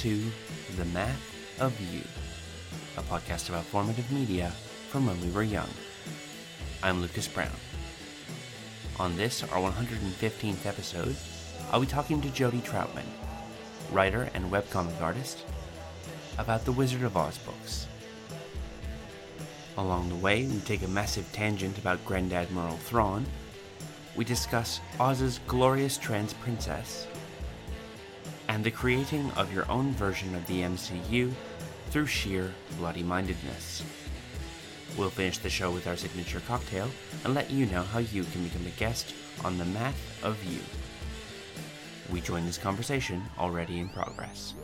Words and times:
To 0.00 0.30
The 0.78 0.86
Math 0.86 1.60
of 1.60 1.78
You, 1.78 2.00
a 2.96 3.02
podcast 3.02 3.50
about 3.50 3.66
formative 3.66 4.10
media 4.10 4.50
from 4.88 5.04
when 5.06 5.20
we 5.20 5.30
were 5.30 5.42
young. 5.42 5.68
I'm 6.82 7.02
Lucas 7.02 7.28
Brown. 7.28 7.50
On 8.98 9.14
this, 9.18 9.42
our 9.42 9.70
115th 9.70 10.64
episode, 10.64 11.14
I'll 11.70 11.82
be 11.82 11.86
talking 11.86 12.22
to 12.22 12.28
Jodie 12.28 12.62
Troutman, 12.62 13.04
writer 13.92 14.30
and 14.32 14.50
webcomic 14.50 14.98
artist, 15.02 15.44
about 16.38 16.64
the 16.64 16.72
Wizard 16.72 17.02
of 17.02 17.18
Oz 17.18 17.36
books. 17.36 17.86
Along 19.76 20.08
the 20.08 20.14
way, 20.14 20.46
we 20.46 20.60
take 20.60 20.82
a 20.82 20.88
massive 20.88 21.30
tangent 21.32 21.76
about 21.76 22.02
Grand 22.06 22.32
Admiral 22.32 22.78
Thrawn. 22.78 23.26
We 24.16 24.24
discuss 24.24 24.80
Oz's 24.98 25.40
glorious 25.46 25.98
trans 25.98 26.32
princess, 26.32 27.06
and 28.50 28.64
the 28.64 28.70
creating 28.70 29.30
of 29.36 29.54
your 29.54 29.70
own 29.70 29.92
version 29.92 30.34
of 30.34 30.44
the 30.48 30.62
MCU 30.62 31.32
through 31.90 32.06
sheer 32.06 32.52
bloody 32.78 33.02
mindedness. 33.04 33.84
We'll 34.98 35.08
finish 35.08 35.38
the 35.38 35.48
show 35.48 35.70
with 35.70 35.86
our 35.86 35.96
signature 35.96 36.42
cocktail 36.48 36.90
and 37.24 37.32
let 37.32 37.48
you 37.52 37.66
know 37.66 37.84
how 37.84 38.00
you 38.00 38.24
can 38.24 38.42
become 38.42 38.66
a 38.66 38.70
guest 38.70 39.14
on 39.44 39.56
the 39.56 39.64
Math 39.66 40.24
of 40.24 40.42
You. 40.42 40.58
We 42.12 42.20
join 42.20 42.44
this 42.44 42.58
conversation 42.58 43.22
already 43.38 43.78
in 43.78 43.88
progress. 43.88 44.54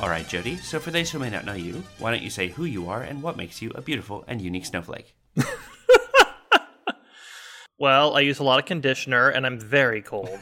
All 0.00 0.08
right, 0.08 0.24
Jodie. 0.26 0.60
So, 0.60 0.78
for 0.78 0.90
those 0.90 1.10
who 1.10 1.18
may 1.18 1.28
not 1.30 1.44
know 1.44 1.54
you, 1.54 1.82
why 1.98 2.12
don't 2.12 2.22
you 2.22 2.30
say 2.30 2.48
who 2.48 2.64
you 2.64 2.88
are 2.88 3.02
and 3.02 3.22
what 3.22 3.36
makes 3.36 3.60
you 3.60 3.70
a 3.74 3.82
beautiful 3.82 4.24
and 4.28 4.40
unique 4.40 4.66
snowflake? 4.66 5.14
Well, 7.78 8.16
I 8.16 8.20
use 8.20 8.40
a 8.40 8.44
lot 8.44 8.58
of 8.58 8.64
conditioner 8.64 9.28
and 9.28 9.46
I'm 9.46 9.58
very 9.60 10.02
cold. 10.02 10.40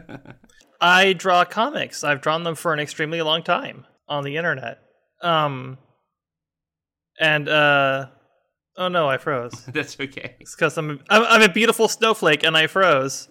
I 0.80 1.12
draw 1.12 1.44
comics. 1.44 2.04
I've 2.04 2.20
drawn 2.20 2.44
them 2.44 2.54
for 2.54 2.72
an 2.72 2.78
extremely 2.78 3.20
long 3.20 3.42
time 3.42 3.84
on 4.08 4.22
the 4.22 4.36
internet. 4.36 4.78
Um 5.22 5.78
and 7.18 7.48
uh 7.48 8.06
oh 8.76 8.88
no, 8.88 9.08
I 9.08 9.18
froze. 9.18 9.64
That's 9.72 9.98
okay. 9.98 10.36
It's 10.38 10.54
cuz 10.54 10.78
I'm, 10.78 11.00
I'm 11.10 11.24
I'm 11.24 11.42
a 11.42 11.52
beautiful 11.52 11.88
snowflake 11.88 12.44
and 12.44 12.56
I 12.56 12.68
froze. 12.68 13.28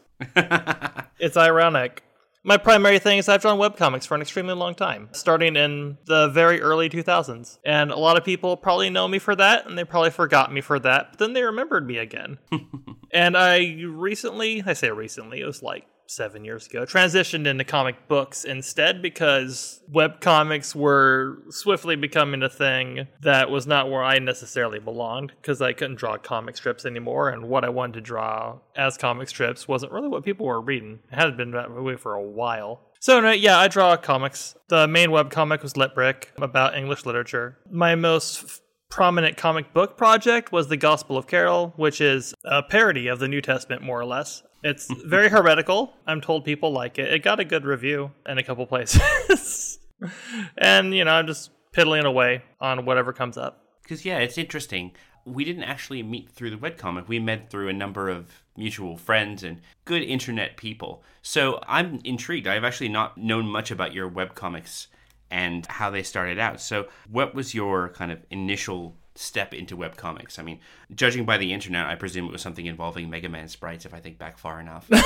It's 1.20 1.38
ironic. 1.38 2.04
My 2.44 2.58
primary 2.58 2.98
thing 2.98 3.20
is 3.20 3.30
I've 3.30 3.42
drawn 3.42 3.60
webcomics 3.60 4.08
for 4.08 4.16
an 4.16 4.22
extremely 4.22 4.56
long 4.56 4.74
time, 4.74 5.10
starting 5.12 5.56
in 5.56 6.00
the 6.06 6.28
very 6.30 6.60
early 6.60 6.90
2000s. 6.90 7.60
And 7.64 7.92
a 7.92 7.98
lot 7.98 8.18
of 8.18 8.24
people 8.24 8.58
probably 8.58 8.90
know 8.90 9.08
me 9.08 9.20
for 9.20 9.36
that, 9.36 9.68
and 9.68 9.78
they 9.78 9.84
probably 9.84 10.10
forgot 10.10 10.52
me 10.52 10.62
for 10.62 10.80
that, 10.80 11.12
but 11.12 11.20
then 11.20 11.34
they 11.34 11.44
remembered 11.44 11.86
me 11.86 11.98
again. 11.98 12.40
and 13.12 13.38
I 13.38 13.84
recently, 13.86 14.64
I 14.66 14.74
say 14.74 14.90
recently, 14.90 15.42
it 15.42 15.46
was 15.46 15.62
like 15.62 15.86
seven 16.12 16.44
years 16.44 16.68
ago, 16.68 16.86
transitioned 16.86 17.48
into 17.48 17.64
comic 17.64 18.08
books 18.08 18.44
instead 18.44 19.02
because 19.02 19.82
webcomics 19.92 20.76
were 20.76 21.40
swiftly 21.50 21.96
becoming 21.96 22.44
a 22.44 22.50
thing 22.50 23.08
that 23.22 23.50
was 23.50 23.66
not 23.66 23.90
where 23.90 24.04
I 24.04 24.20
necessarily 24.20 24.80
belonged 24.80 25.32
because 25.42 25.62
I 25.62 25.74
couldn't 25.74 25.98
draw 25.98 26.18
comic 26.18 26.58
strips 26.58 26.86
anymore. 26.86 27.30
And 27.30 27.48
what 27.48 27.64
I 27.64 27.70
wanted 27.70 27.94
to 27.94 28.02
draw 28.02 28.60
as 28.76 28.98
comic 28.98 29.30
strips 29.30 29.68
wasn't 29.68 29.92
really 29.92 30.10
what 30.10 30.26
people 30.26 30.46
were 30.46 30.62
reading. 30.62 31.00
It 31.12 31.16
hadn't 31.16 31.38
been 31.38 31.52
that 31.52 31.72
way 31.72 31.96
for 31.96 32.14
a 32.14 32.22
while. 32.24 32.82
So, 33.00 33.32
yeah, 33.32 33.58
I 33.58 33.68
draw 33.68 33.98
comics. 33.98 34.56
The 34.68 34.88
main 34.88 35.10
web 35.10 35.32
comic 35.32 35.64
was 35.64 35.76
Lit 35.76 35.96
Brick 35.96 36.34
about 36.38 36.76
English 36.76 37.06
literature. 37.06 37.58
My 37.72 37.96
most 37.96 38.62
prominent 38.92 39.38
comic 39.38 39.74
book 39.74 39.98
project 39.98 40.52
was 40.52 40.68
the 40.68 40.78
Gospel 40.78 41.18
of 41.18 41.26
Carol, 41.26 41.74
which 41.78 42.00
is 42.00 42.36
a 42.46 42.62
parody 42.62 43.08
of 43.08 43.18
the 43.20 43.28
New 43.28 43.42
Testament, 43.42 43.82
more 43.82 44.00
or 44.00 44.06
less. 44.06 44.44
It's 44.64 44.88
very 45.04 45.30
heretical. 45.30 45.94
I'm 46.06 46.22
told 46.22 46.46
people 46.46 46.72
like 46.72 47.00
it. 47.00 47.12
It 47.12 47.24
got 47.24 47.40
a 47.40 47.46
good 47.46 47.66
review 47.66 48.12
in 48.28 48.38
a 48.38 48.44
couple 48.44 48.66
places. 48.68 49.80
and, 50.58 50.94
you 50.94 51.04
know, 51.04 51.12
I'm 51.12 51.28
just 51.28 51.52
piddling 51.72 52.06
away 52.06 52.44
on 52.60 52.86
whatever 52.86 53.14
comes 53.14 53.38
up. 53.38 53.66
Because, 53.82 54.06
yeah, 54.06 54.20
it's 54.20 54.38
interesting. 54.38 54.92
We 55.26 55.44
didn't 55.46 55.64
actually 55.64 56.04
meet 56.04 56.30
through 56.30 56.52
the 56.52 56.58
webcomic. 56.58 57.08
We 57.08 57.20
met 57.20 57.50
through 57.50 57.70
a 57.70 57.74
number 57.74 58.10
of 58.10 58.44
mutual 58.56 58.98
friends 58.98 59.44
and 59.44 59.62
good 59.86 60.04
internet 60.04 60.58
people. 60.58 61.04
So 61.22 61.60
I'm 61.68 62.00
intrigued. 62.04 62.48
I've 62.48 62.64
actually 62.64 62.90
not 62.90 63.18
known 63.18 63.46
much 63.48 63.72
about 63.72 63.94
your 63.94 64.10
webcomics 64.10 64.88
and 65.32 65.66
how 65.68 65.90
they 65.90 66.04
started 66.04 66.38
out. 66.38 66.60
So, 66.60 66.88
what 67.10 67.34
was 67.34 67.56
your 67.56 67.90
kind 67.90 68.12
of 68.12 68.20
initial 68.30 68.98
step 69.16 69.54
into 69.54 69.76
webcomics? 69.78 70.40
I 70.40 70.44
mean, 70.44 70.60
judging 70.94 71.26
by 71.26 71.38
the 71.38 71.54
internet, 71.54 71.88
I 71.88 71.96
presume 71.96 72.26
it 72.28 72.32
was 72.32 72.42
something 72.42 72.66
involving 72.66 73.10
Mega 73.10 73.30
Man 73.30 73.48
sprites 73.48 73.86
if 73.86 73.94
I 73.94 74.00
think 74.00 74.18
back 74.18 74.38
far 74.38 74.60
enough. 74.60 74.90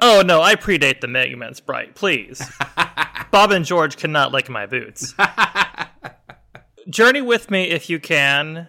Oh, 0.00 0.22
no, 0.24 0.40
I 0.40 0.54
predate 0.54 1.00
the 1.00 1.08
Mega 1.08 1.36
Man 1.36 1.54
sprite, 1.54 1.94
please. 1.94 2.40
Bob 3.32 3.50
and 3.50 3.64
George 3.64 3.96
cannot 3.96 4.30
lick 4.30 4.48
my 4.48 4.66
boots. 4.66 5.14
Journey 6.88 7.22
with 7.22 7.50
me 7.50 7.64
if 7.70 7.88
you 7.88 7.98
can. 7.98 8.68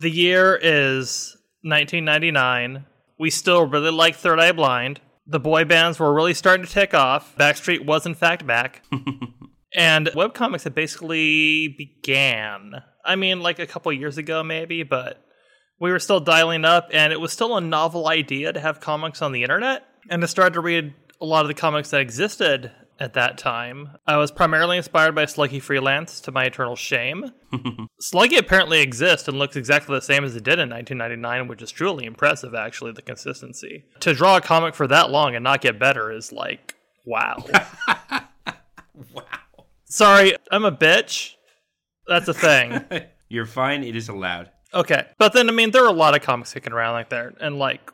The 0.00 0.10
year 0.10 0.58
is 0.62 1.36
1999. 1.62 2.84
We 3.18 3.30
still 3.30 3.66
really 3.66 3.90
like 3.90 4.16
Third 4.16 4.38
Eye 4.38 4.52
Blind. 4.52 5.00
The 5.26 5.40
boy 5.40 5.64
bands 5.64 5.98
were 5.98 6.12
really 6.12 6.34
starting 6.34 6.66
to 6.66 6.72
take 6.72 6.92
off. 6.92 7.34
Backstreet 7.36 7.86
was, 7.86 8.04
in 8.04 8.14
fact, 8.14 8.46
back. 8.46 8.82
and 9.74 10.08
webcomics 10.08 10.64
had 10.64 10.74
basically 10.74 11.68
began. 11.68 12.82
I 13.04 13.16
mean, 13.16 13.40
like 13.40 13.58
a 13.58 13.66
couple 13.66 13.92
years 13.92 14.18
ago, 14.18 14.42
maybe, 14.42 14.82
but 14.82 15.22
we 15.80 15.90
were 15.90 15.98
still 15.98 16.20
dialing 16.20 16.64
up, 16.64 16.88
and 16.92 17.12
it 17.12 17.20
was 17.20 17.32
still 17.32 17.56
a 17.56 17.60
novel 17.60 18.08
idea 18.08 18.52
to 18.52 18.60
have 18.60 18.80
comics 18.80 19.22
on 19.22 19.32
the 19.32 19.42
internet. 19.42 19.84
And 20.08 20.22
I 20.22 20.26
started 20.26 20.54
to 20.54 20.60
read 20.60 20.94
a 21.20 21.26
lot 21.26 21.42
of 21.42 21.48
the 21.48 21.54
comics 21.54 21.90
that 21.90 22.00
existed 22.00 22.70
at 22.98 23.14
that 23.14 23.38
time. 23.38 23.90
I 24.06 24.16
was 24.16 24.30
primarily 24.30 24.76
inspired 24.76 25.14
by 25.14 25.24
Sluggy 25.24 25.60
Freelance, 25.60 26.20
to 26.22 26.32
my 26.32 26.44
eternal 26.44 26.76
shame. 26.76 27.32
Sluggy 28.00 28.38
apparently 28.38 28.80
exists 28.80 29.26
and 29.26 29.38
looks 29.38 29.56
exactly 29.56 29.96
the 29.96 30.02
same 30.02 30.24
as 30.24 30.36
it 30.36 30.44
did 30.44 30.58
in 30.58 30.70
1999, 30.70 31.48
which 31.48 31.62
is 31.62 31.70
truly 31.70 32.04
impressive, 32.04 32.54
actually, 32.54 32.92
the 32.92 33.02
consistency. 33.02 33.84
To 34.00 34.14
draw 34.14 34.36
a 34.36 34.40
comic 34.40 34.74
for 34.74 34.86
that 34.86 35.10
long 35.10 35.34
and 35.34 35.42
not 35.42 35.60
get 35.60 35.78
better 35.78 36.12
is 36.12 36.32
like, 36.32 36.74
wow. 37.04 37.44
wow. 39.12 39.64
Sorry, 39.84 40.34
I'm 40.50 40.64
a 40.64 40.72
bitch. 40.72 41.34
That's 42.06 42.28
a 42.28 42.34
thing. 42.34 42.84
You're 43.28 43.46
fine. 43.46 43.84
It 43.84 43.96
is 43.96 44.08
allowed. 44.08 44.50
Okay. 44.72 45.06
But 45.18 45.32
then, 45.32 45.48
I 45.48 45.52
mean, 45.52 45.70
there 45.70 45.84
are 45.84 45.88
a 45.88 45.92
lot 45.92 46.16
of 46.16 46.22
comics 46.22 46.52
kicking 46.52 46.72
around 46.72 46.94
like 46.94 47.10
that. 47.10 47.34
And, 47.40 47.58
like, 47.58 47.92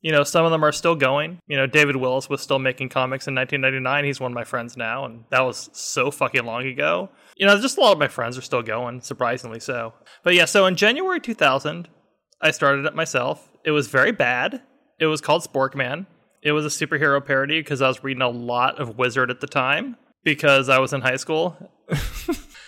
you 0.00 0.12
know, 0.12 0.22
some 0.24 0.44
of 0.44 0.50
them 0.50 0.64
are 0.64 0.72
still 0.72 0.94
going. 0.94 1.40
You 1.46 1.56
know, 1.56 1.66
David 1.66 1.96
Willis 1.96 2.28
was 2.28 2.40
still 2.40 2.58
making 2.58 2.88
comics 2.88 3.26
in 3.26 3.34
1999. 3.34 4.04
He's 4.04 4.20
one 4.20 4.32
of 4.32 4.34
my 4.34 4.44
friends 4.44 4.76
now. 4.76 5.04
And 5.04 5.24
that 5.30 5.40
was 5.40 5.68
so 5.72 6.10
fucking 6.10 6.44
long 6.44 6.66
ago. 6.66 7.10
You 7.36 7.46
know, 7.46 7.60
just 7.60 7.76
a 7.76 7.80
lot 7.80 7.92
of 7.92 7.98
my 7.98 8.08
friends 8.08 8.38
are 8.38 8.42
still 8.42 8.62
going, 8.62 9.00
surprisingly 9.02 9.60
so. 9.60 9.92
But 10.22 10.34
yeah, 10.34 10.46
so 10.46 10.66
in 10.66 10.76
January 10.76 11.20
2000, 11.20 11.88
I 12.40 12.50
started 12.50 12.86
it 12.86 12.94
myself. 12.94 13.50
It 13.64 13.72
was 13.72 13.88
very 13.88 14.12
bad. 14.12 14.62
It 14.98 15.06
was 15.06 15.20
called 15.20 15.42
Sporkman. 15.42 16.06
It 16.42 16.52
was 16.52 16.64
a 16.64 16.68
superhero 16.68 17.24
parody 17.24 17.60
because 17.60 17.82
I 17.82 17.88
was 17.88 18.02
reading 18.02 18.22
a 18.22 18.28
lot 18.28 18.80
of 18.80 18.96
Wizard 18.96 19.30
at 19.30 19.40
the 19.40 19.46
time 19.46 19.96
because 20.24 20.68
I 20.70 20.78
was 20.78 20.92
in 20.92 21.02
high 21.02 21.16
school 21.16 21.56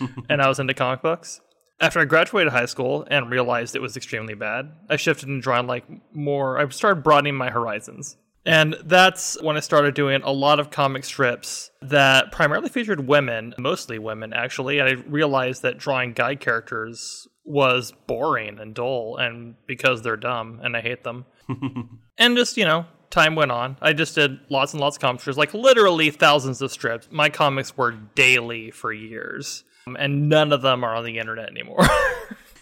and 0.29 0.43
I 0.43 0.49
was 0.49 0.59
into 0.59 0.75
comic 0.75 1.03
books. 1.03 1.41
After 1.81 2.01
I 2.01 2.05
graduated 2.05 2.53
high 2.53 2.67
school 2.67 3.07
and 3.11 3.31
realized 3.31 3.75
it 3.75 3.83
was 3.83 3.97
extremely 3.97 4.35
bad, 4.35 4.73
I 4.89 4.97
shifted 4.97 5.29
and 5.29 5.43
drawing 5.43 5.67
like 5.67 5.85
more, 6.15 6.59
I 6.59 6.69
started 6.69 7.03
broadening 7.03 7.35
my 7.35 7.51
horizons. 7.51 8.17
And 8.45 8.77
that's 8.85 9.41
when 9.41 9.57
I 9.57 9.61
started 9.61 9.95
doing 9.95 10.23
a 10.23 10.33
lot 10.33 10.59
of 10.59 10.71
comic 10.71 11.05
strips 11.05 11.71
that 11.81 12.33
primarily 12.33 12.69
featured 12.69 13.07
women, 13.07 13.55
mostly 13.59 13.99
women 13.99 14.33
actually. 14.33 14.79
And 14.79 14.89
I 14.89 14.93
realized 15.07 15.63
that 15.63 15.79
drawing 15.79 16.13
guy 16.13 16.35
characters 16.35 17.29
was 17.45 17.93
boring 18.07 18.59
and 18.59 18.75
dull, 18.75 19.17
and 19.17 19.57
because 19.67 20.03
they're 20.03 20.17
dumb 20.17 20.61
and 20.63 20.77
I 20.77 20.81
hate 20.81 21.05
them. 21.05 21.27
and 22.19 22.37
just, 22.37 22.57
you 22.57 22.65
know, 22.65 22.87
time 23.11 23.35
went 23.35 23.53
on. 23.53 23.77
I 23.81 23.93
just 23.93 24.15
did 24.15 24.39
lots 24.49 24.73
and 24.73 24.81
lots 24.81 24.97
of 24.97 25.03
comic 25.03 25.21
strips, 25.21 25.39
like 25.39 25.55
literally 25.55 26.11
thousands 26.11 26.63
of 26.63 26.73
strips. 26.73 27.09
My 27.11 27.29
comics 27.29 27.77
were 27.77 27.93
daily 27.93 28.71
for 28.71 28.93
years, 28.93 29.65
and 29.87 30.29
none 30.29 30.53
of 30.53 30.63
them 30.63 30.85
are 30.85 30.95
on 30.95 31.05
the 31.05 31.19
internet 31.19 31.51
anymore. 31.51 31.87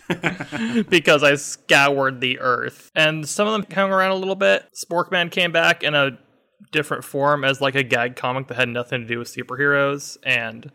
because 0.88 1.22
I 1.22 1.34
scoured 1.36 2.20
the 2.20 2.40
earth. 2.40 2.90
And 2.94 3.28
some 3.28 3.46
of 3.46 3.52
them 3.52 3.70
hung 3.72 3.90
around 3.90 4.10
a 4.12 4.16
little 4.16 4.34
bit. 4.34 4.66
Sporkman 4.74 5.30
came 5.30 5.52
back 5.52 5.82
in 5.82 5.94
a 5.94 6.18
different 6.72 7.04
form 7.04 7.44
as 7.44 7.60
like 7.60 7.74
a 7.74 7.82
gag 7.82 8.16
comic 8.16 8.48
that 8.48 8.56
had 8.56 8.68
nothing 8.68 9.02
to 9.02 9.06
do 9.06 9.18
with 9.18 9.34
superheroes. 9.34 10.18
And 10.24 10.70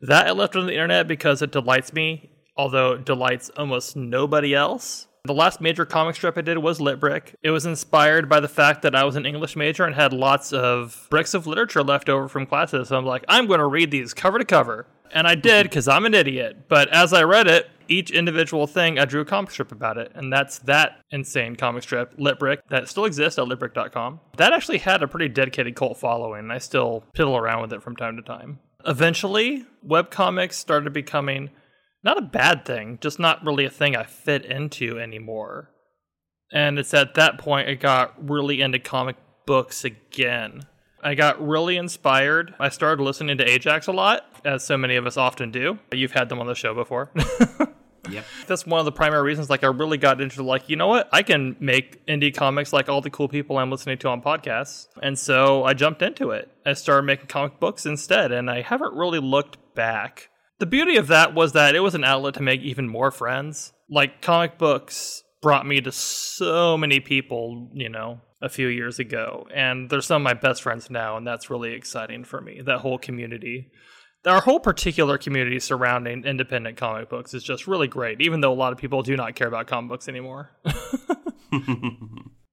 that 0.00 0.26
I 0.26 0.32
left 0.32 0.56
on 0.56 0.66
the 0.66 0.72
internet 0.72 1.06
because 1.06 1.42
it 1.42 1.52
delights 1.52 1.92
me, 1.92 2.30
although 2.56 2.92
it 2.92 3.04
delights 3.04 3.50
almost 3.50 3.96
nobody 3.96 4.54
else. 4.54 5.06
The 5.24 5.34
last 5.34 5.60
major 5.60 5.86
comic 5.86 6.16
strip 6.16 6.36
I 6.36 6.40
did 6.40 6.58
was 6.58 6.80
Lit 6.80 6.98
Brick. 6.98 7.36
It 7.44 7.50
was 7.50 7.64
inspired 7.64 8.28
by 8.28 8.40
the 8.40 8.48
fact 8.48 8.82
that 8.82 8.96
I 8.96 9.04
was 9.04 9.14
an 9.14 9.24
English 9.24 9.54
major 9.54 9.84
and 9.84 9.94
had 9.94 10.12
lots 10.12 10.52
of 10.52 11.06
bricks 11.10 11.32
of 11.32 11.46
literature 11.46 11.84
left 11.84 12.08
over 12.08 12.26
from 12.26 12.44
classes. 12.44 12.88
So 12.88 12.96
I'm 12.96 13.06
like, 13.06 13.24
I'm 13.28 13.46
going 13.46 13.60
to 13.60 13.66
read 13.66 13.92
these 13.92 14.14
cover 14.14 14.40
to 14.40 14.44
cover. 14.44 14.88
And 15.12 15.26
I 15.26 15.34
did 15.34 15.64
because 15.64 15.88
I'm 15.88 16.06
an 16.06 16.14
idiot. 16.14 16.68
But 16.68 16.88
as 16.88 17.12
I 17.12 17.22
read 17.22 17.46
it, 17.46 17.68
each 17.88 18.10
individual 18.10 18.66
thing, 18.66 18.98
I 18.98 19.04
drew 19.04 19.20
a 19.20 19.24
comic 19.24 19.50
strip 19.50 19.72
about 19.72 19.98
it. 19.98 20.10
And 20.14 20.32
that's 20.32 20.58
that 20.60 21.00
insane 21.10 21.56
comic 21.56 21.82
strip, 21.82 22.14
Lit 22.16 22.38
Brick, 22.38 22.66
that 22.68 22.88
still 22.88 23.04
exists 23.04 23.38
at 23.38 23.46
litbrick.com. 23.46 24.20
That 24.38 24.52
actually 24.52 24.78
had 24.78 25.02
a 25.02 25.08
pretty 25.08 25.28
dedicated 25.28 25.76
cult 25.76 25.98
following. 25.98 26.50
I 26.50 26.58
still 26.58 27.04
piddle 27.16 27.38
around 27.38 27.62
with 27.62 27.72
it 27.72 27.82
from 27.82 27.96
time 27.96 28.16
to 28.16 28.22
time. 28.22 28.60
Eventually, 28.86 29.66
webcomics 29.86 30.54
started 30.54 30.92
becoming 30.92 31.50
not 32.02 32.18
a 32.18 32.22
bad 32.22 32.64
thing, 32.64 32.98
just 33.00 33.18
not 33.18 33.44
really 33.44 33.64
a 33.64 33.70
thing 33.70 33.94
I 33.94 34.04
fit 34.04 34.44
into 34.44 34.98
anymore. 34.98 35.70
And 36.52 36.78
it's 36.78 36.92
at 36.92 37.14
that 37.14 37.38
point 37.38 37.68
I 37.68 37.74
got 37.74 38.28
really 38.28 38.60
into 38.60 38.78
comic 38.78 39.16
books 39.46 39.84
again. 39.84 40.62
I 41.02 41.14
got 41.14 41.46
really 41.46 41.76
inspired. 41.76 42.54
I 42.60 42.68
started 42.68 43.02
listening 43.02 43.38
to 43.38 43.48
Ajax 43.48 43.86
a 43.86 43.92
lot, 43.92 44.24
as 44.44 44.64
so 44.64 44.76
many 44.76 44.96
of 44.96 45.06
us 45.06 45.16
often 45.16 45.50
do. 45.50 45.78
You've 45.92 46.12
had 46.12 46.28
them 46.28 46.40
on 46.40 46.46
the 46.46 46.54
show 46.54 46.74
before. 46.74 47.10
Yep. 48.10 48.24
That's 48.46 48.66
one 48.66 48.80
of 48.80 48.84
the 48.84 48.92
primary 48.92 49.22
reasons 49.22 49.48
like 49.48 49.62
I 49.62 49.68
really 49.68 49.98
got 49.98 50.20
into 50.20 50.42
like, 50.42 50.68
you 50.68 50.76
know 50.76 50.88
what? 50.88 51.08
I 51.12 51.22
can 51.22 51.56
make 51.60 52.04
indie 52.06 52.34
comics 52.34 52.72
like 52.72 52.88
all 52.88 53.00
the 53.00 53.10
cool 53.10 53.28
people 53.28 53.58
I'm 53.58 53.70
listening 53.70 53.98
to 53.98 54.08
on 54.08 54.20
podcasts. 54.20 54.88
And 55.02 55.18
so 55.18 55.64
I 55.64 55.74
jumped 55.74 56.02
into 56.02 56.30
it. 56.30 56.50
I 56.66 56.72
started 56.74 57.04
making 57.04 57.26
comic 57.26 57.60
books 57.60 57.86
instead 57.86 58.32
and 58.32 58.50
I 58.50 58.62
haven't 58.62 58.94
really 58.94 59.20
looked 59.20 59.58
back. 59.74 60.30
The 60.58 60.66
beauty 60.66 60.96
of 60.96 61.08
that 61.08 61.34
was 61.34 61.52
that 61.52 61.74
it 61.74 61.80
was 61.80 61.94
an 61.94 62.04
outlet 62.04 62.34
to 62.34 62.42
make 62.42 62.60
even 62.62 62.88
more 62.88 63.10
friends. 63.10 63.72
Like 63.88 64.20
comic 64.20 64.58
books 64.58 65.22
brought 65.40 65.66
me 65.66 65.80
to 65.80 65.92
so 65.92 66.76
many 66.76 67.00
people, 67.00 67.70
you 67.72 67.88
know, 67.88 68.20
a 68.42 68.48
few 68.48 68.68
years 68.68 68.98
ago. 68.98 69.46
And 69.54 69.88
they're 69.88 70.02
some 70.02 70.22
of 70.22 70.24
my 70.24 70.34
best 70.34 70.62
friends 70.62 70.90
now, 70.90 71.16
and 71.16 71.26
that's 71.26 71.48
really 71.48 71.72
exciting 71.72 72.24
for 72.24 72.40
me. 72.40 72.60
That 72.62 72.80
whole 72.80 72.98
community. 72.98 73.70
Our 74.26 74.40
whole 74.40 74.60
particular 74.60 75.18
community 75.18 75.58
surrounding 75.58 76.24
independent 76.24 76.76
comic 76.76 77.08
books 77.08 77.34
is 77.34 77.42
just 77.42 77.66
really 77.66 77.88
great, 77.88 78.20
even 78.20 78.40
though 78.40 78.52
a 78.52 78.54
lot 78.54 78.72
of 78.72 78.78
people 78.78 79.02
do 79.02 79.16
not 79.16 79.34
care 79.34 79.48
about 79.48 79.66
comic 79.66 79.88
books 79.88 80.08
anymore. 80.08 80.50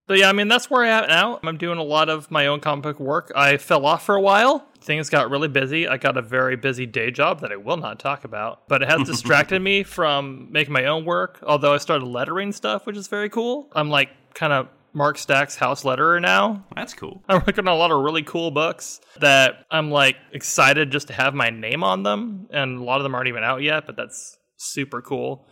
But 0.09 0.17
yeah, 0.17 0.29
I 0.29 0.33
mean 0.33 0.47
that's 0.47 0.71
where 0.71 0.83
I 0.83 0.87
am 0.87 1.07
now. 1.07 1.39
I'm 1.43 1.57
doing 1.59 1.77
a 1.77 1.83
lot 1.83 2.09
of 2.09 2.31
my 2.31 2.47
own 2.47 2.61
comic 2.61 2.81
book 2.81 2.99
work. 2.99 3.31
I 3.35 3.57
fell 3.57 3.85
off 3.85 4.03
for 4.03 4.15
a 4.15 4.21
while. 4.21 4.65
Things 4.81 5.07
got 5.07 5.29
really 5.29 5.47
busy. 5.47 5.87
I 5.87 5.97
got 5.97 6.17
a 6.17 6.23
very 6.23 6.55
busy 6.55 6.87
day 6.87 7.11
job 7.11 7.41
that 7.41 7.51
I 7.51 7.57
will 7.57 7.77
not 7.77 7.99
talk 7.99 8.23
about, 8.23 8.67
but 8.67 8.81
it 8.81 8.89
has 8.89 9.07
distracted 9.07 9.59
me 9.61 9.83
from 9.83 10.47
making 10.51 10.73
my 10.73 10.85
own 10.85 11.05
work. 11.05 11.37
Although 11.45 11.75
I 11.75 11.77
started 11.77 12.07
lettering 12.07 12.51
stuff, 12.53 12.87
which 12.87 12.97
is 12.97 13.07
very 13.07 13.29
cool. 13.29 13.69
I'm 13.73 13.91
like 13.91 14.09
kind 14.33 14.51
of 14.51 14.69
Mark 14.93 15.17
Stack's 15.17 15.55
house 15.55 15.83
letterer 15.83 16.21
now. 16.21 16.65
That's 16.75 16.93
cool. 16.93 17.23
I'm 17.29 17.37
working 17.45 17.67
on 17.67 17.73
a 17.73 17.75
lot 17.75 17.91
of 17.91 18.01
really 18.03 18.23
cool 18.23 18.51
books 18.51 18.99
that 19.19 19.65
I'm 19.69 19.91
like 19.91 20.15
excited 20.31 20.91
just 20.91 21.07
to 21.07 21.13
have 21.13 21.33
my 21.33 21.49
name 21.49 21.83
on 21.83 22.03
them, 22.03 22.47
and 22.51 22.79
a 22.79 22.83
lot 22.83 22.97
of 22.97 23.03
them 23.03 23.15
aren't 23.15 23.27
even 23.27 23.43
out 23.43 23.61
yet. 23.61 23.85
But 23.85 23.95
that's 23.95 24.37
super 24.57 25.01
cool. 25.01 25.47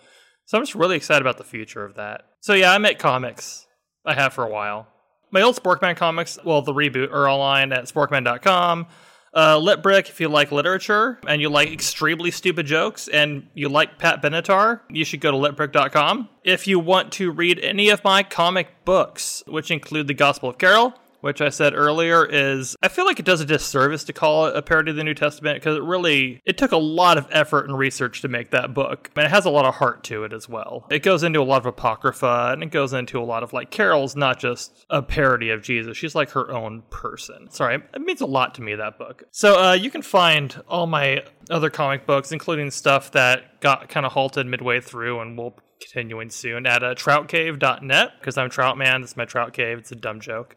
So 0.46 0.58
I'm 0.58 0.64
just 0.64 0.76
really 0.76 0.96
excited 0.96 1.22
about 1.22 1.38
the 1.38 1.44
future 1.44 1.84
of 1.84 1.96
that. 1.96 2.24
So 2.42 2.54
yeah, 2.54 2.72
I 2.72 2.78
make 2.78 3.00
comics. 3.00 3.68
I 4.06 4.14
have 4.14 4.34
for 4.34 4.46
a 4.46 4.50
while. 4.50 4.88
My 5.32 5.42
old 5.42 5.58
Sporkman 5.58 5.98
comics, 5.98 6.40
well, 6.44 6.62
the 6.62 6.74
reboot, 6.74 7.12
are 7.12 7.30
online 7.30 7.74
at 7.74 7.86
sporkman.com. 7.86 8.88
Uh, 9.36 9.58
Lit 9.58 9.84
Brick, 9.84 10.10
if 10.10 10.20
you 10.20 10.30
like 10.30 10.52
literature 10.52 11.20
and 11.28 11.42
you 11.42 11.50
like 11.50 11.72
extremely 11.72 12.32
stupid 12.32 12.66
jokes 12.66 13.08
and 13.08 13.48
you 13.54 13.70
like 13.70 14.00
Pat 14.00 14.22
Benatar, 14.22 14.80
you 14.90 15.06
should 15.06 15.22
go 15.22 15.32
to 15.32 15.38
litbrick.com. 15.38 16.30
If 16.44 16.66
you 16.68 16.80
want 16.80 17.12
to 17.14 17.32
read 17.32 17.60
any 17.60 17.90
of 17.90 18.04
my 18.04 18.24
comic 18.24 18.84
books, 18.86 19.44
which 19.46 19.70
include 19.70 20.08
The 20.08 20.14
Gospel 20.14 20.50
of 20.50 20.58
Carol, 20.58 20.94
which 21.28 21.42
I 21.42 21.50
said 21.50 21.74
earlier 21.74 22.26
is 22.26 22.78
I 22.82 22.88
feel 22.88 23.04
like 23.04 23.20
it 23.20 23.26
does 23.26 23.42
a 23.42 23.46
disservice 23.46 24.06
to 24.06 24.14
call 24.14 24.46
it 24.46 24.56
a 24.56 24.62
parody 24.62 24.92
of 24.92 24.96
the 24.96 25.04
New 25.04 25.14
Testament 25.14 25.58
because 25.58 25.76
it 25.76 25.84
really 25.84 26.42
it 26.46 26.58
took 26.58 26.72
a 26.72 26.78
lot 26.78 27.18
of 27.18 27.28
effort 27.32 27.68
and 27.68 27.78
research 27.78 28.22
to 28.22 28.30
make 28.30 28.52
that 28.52 28.74
book. 28.74 29.12
And 29.14 29.26
it 29.26 29.30
has 29.30 29.44
a 29.44 29.50
lot 29.50 29.66
of 29.66 29.76
heart 29.76 30.06
to 30.06 30.24
it 30.24 30.32
as 30.32 30.48
well. 30.48 30.88
It 30.90 31.04
goes 31.04 31.24
into 31.24 31.42
a 31.42 31.44
lot 31.44 31.58
of 31.58 31.66
apocrypha 31.66 32.52
and 32.54 32.64
it 32.64 32.72
goes 32.72 32.94
into 32.94 33.20
a 33.20 33.26
lot 33.26 33.44
of 33.44 33.52
like 33.52 33.72
Carol's 33.72 34.16
not 34.16 34.40
just 34.40 34.86
a 34.90 35.02
parody 35.02 35.50
of 35.50 35.62
Jesus. 35.62 35.98
She's 35.98 36.16
like 36.16 36.30
her 36.30 36.50
own 36.50 36.84
person. 36.92 37.50
Sorry, 37.52 37.76
it 37.76 38.02
means 38.02 38.22
a 38.22 38.26
lot 38.26 38.56
to 38.56 38.62
me 38.62 38.76
that 38.76 38.98
book. 38.98 39.24
So 39.32 39.62
uh, 39.62 39.74
you 39.74 39.92
can 39.92 40.04
find 40.04 40.64
all 40.70 40.88
my 40.88 41.26
other 41.50 41.70
comic 41.70 42.06
books, 42.06 42.32
including 42.32 42.72
stuff 42.72 43.12
that 43.12 43.60
got 43.62 43.90
kind 43.90 44.06
of 44.06 44.12
halted 44.12 44.46
midway 44.46 44.80
through 44.80 45.20
and 45.20 45.38
will 45.38 45.58
continuing 45.80 46.30
soon 46.30 46.66
at 46.66 46.84
uh, 46.84 46.96
troutcave.net 46.96 48.12
because 48.20 48.38
I'm 48.38 48.50
Troutman. 48.50 49.04
It's 49.04 49.18
my 49.18 49.26
Trout 49.26 49.54
Cave. 49.54 49.78
It's 49.78 49.92
a 49.92 49.96
dumb 49.96 50.20
joke. 50.20 50.56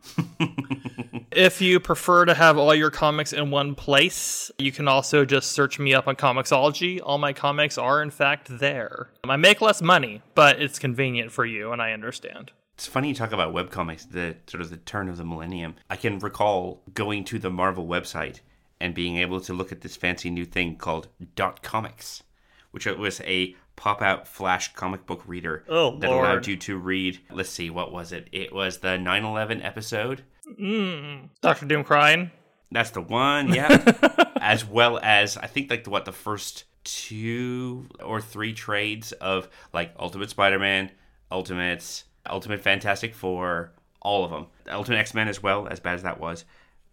if 1.31 1.61
you 1.61 1.81
prefer 1.81 2.25
to 2.25 2.35
have 2.35 2.59
all 2.59 2.75
your 2.75 2.91
comics 2.91 3.33
in 3.33 3.51
one 3.51 3.75
place, 3.75 4.51
you 4.59 4.73
can 4.73 4.89
also 4.89 5.25
just 5.25 5.53
search 5.53 5.79
me 5.79 5.95
up 5.95 6.09
on 6.09 6.17
Comixology. 6.17 7.01
All 7.03 7.19
my 7.19 7.33
comics 7.33 7.79
are, 7.79 8.03
in 8.03 8.11
fact, 8.11 8.59
there. 8.59 9.11
I 9.25 9.37
make 9.37 9.61
less 9.61 9.83
money, 9.83 10.23
but 10.35 10.61
it's 10.61 10.79
convenient 10.79 11.33
for 11.33 11.45
you, 11.45 11.73
and 11.73 11.81
I 11.81 11.93
understand. 11.93 12.53
It's 12.75 12.87
funny 12.87 13.09
you 13.09 13.15
talk 13.15 13.33
about 13.33 13.55
webcomics, 13.55 14.11
the 14.11 14.37
sort 14.47 14.63
of 14.63 14.71
the 14.71 14.79
turn 14.79 15.09
of 15.09 15.19
the 15.19 15.25
millennium. 15.25 15.75
I 15.91 15.97
can 15.97 16.19
recall 16.19 16.83
going 16.95 17.25
to 17.25 17.39
the 17.39 17.51
Marvel 17.51 17.87
website 17.87 18.41
and 18.81 18.94
being 18.94 19.17
able 19.19 19.41
to 19.43 19.53
look 19.53 19.72
at 19.72 19.81
this 19.82 19.96
fancy 19.96 20.31
new 20.31 20.44
thing 20.44 20.77
called 20.77 21.08
Dot 21.37 21.63
Comics, 21.63 22.22
which 22.70 22.87
was 22.87 23.20
a 23.22 23.55
pop 23.77 24.03
out 24.03 24.27
flash 24.29 24.72
comic 24.75 25.06
book 25.06 25.22
reader 25.27 25.65
Oh, 25.69 25.99
that 25.99 26.10
Lord. 26.10 26.25
allowed 26.27 26.46
you 26.46 26.56
to 26.58 26.77
read. 26.77 27.19
Let's 27.31 27.51
see, 27.51 27.70
what 27.70 27.93
was 27.93 28.13
it? 28.13 28.29
It 28.32 28.53
was 28.55 28.79
the 28.79 28.99
9 28.99 29.25
11 29.25 29.63
episode. 29.63 30.22
Mm. 30.58 31.29
Doctor 31.41 31.67
Doom 31.67 31.84
crying. 31.84 32.31
That's 32.72 32.91
the 32.91 33.01
one, 33.01 33.53
yeah. 33.53 33.93
as 34.41 34.65
well 34.65 34.99
as, 35.03 35.37
I 35.37 35.46
think, 35.46 35.70
like, 35.70 35.87
what, 35.87 36.05
the 36.05 36.13
first 36.13 36.65
two 36.84 37.87
or 38.03 38.20
three 38.20 38.53
trades 38.53 39.13
of, 39.13 39.49
like, 39.72 39.93
Ultimate 39.99 40.31
Spider 40.31 40.58
Man, 40.58 40.91
Ultimates, 41.32 42.05
Ultimate 42.29 42.60
Fantastic 42.60 43.15
Four, 43.15 43.72
all 44.03 44.25
of 44.25 44.31
them. 44.31 44.46
Ultimate 44.69 44.99
X 44.99 45.15
Men 45.15 45.27
as 45.29 45.43
well, 45.43 45.67
as 45.69 45.81
bad 45.81 45.94
as 45.94 46.03
that 46.05 46.20
was. 46.20 46.44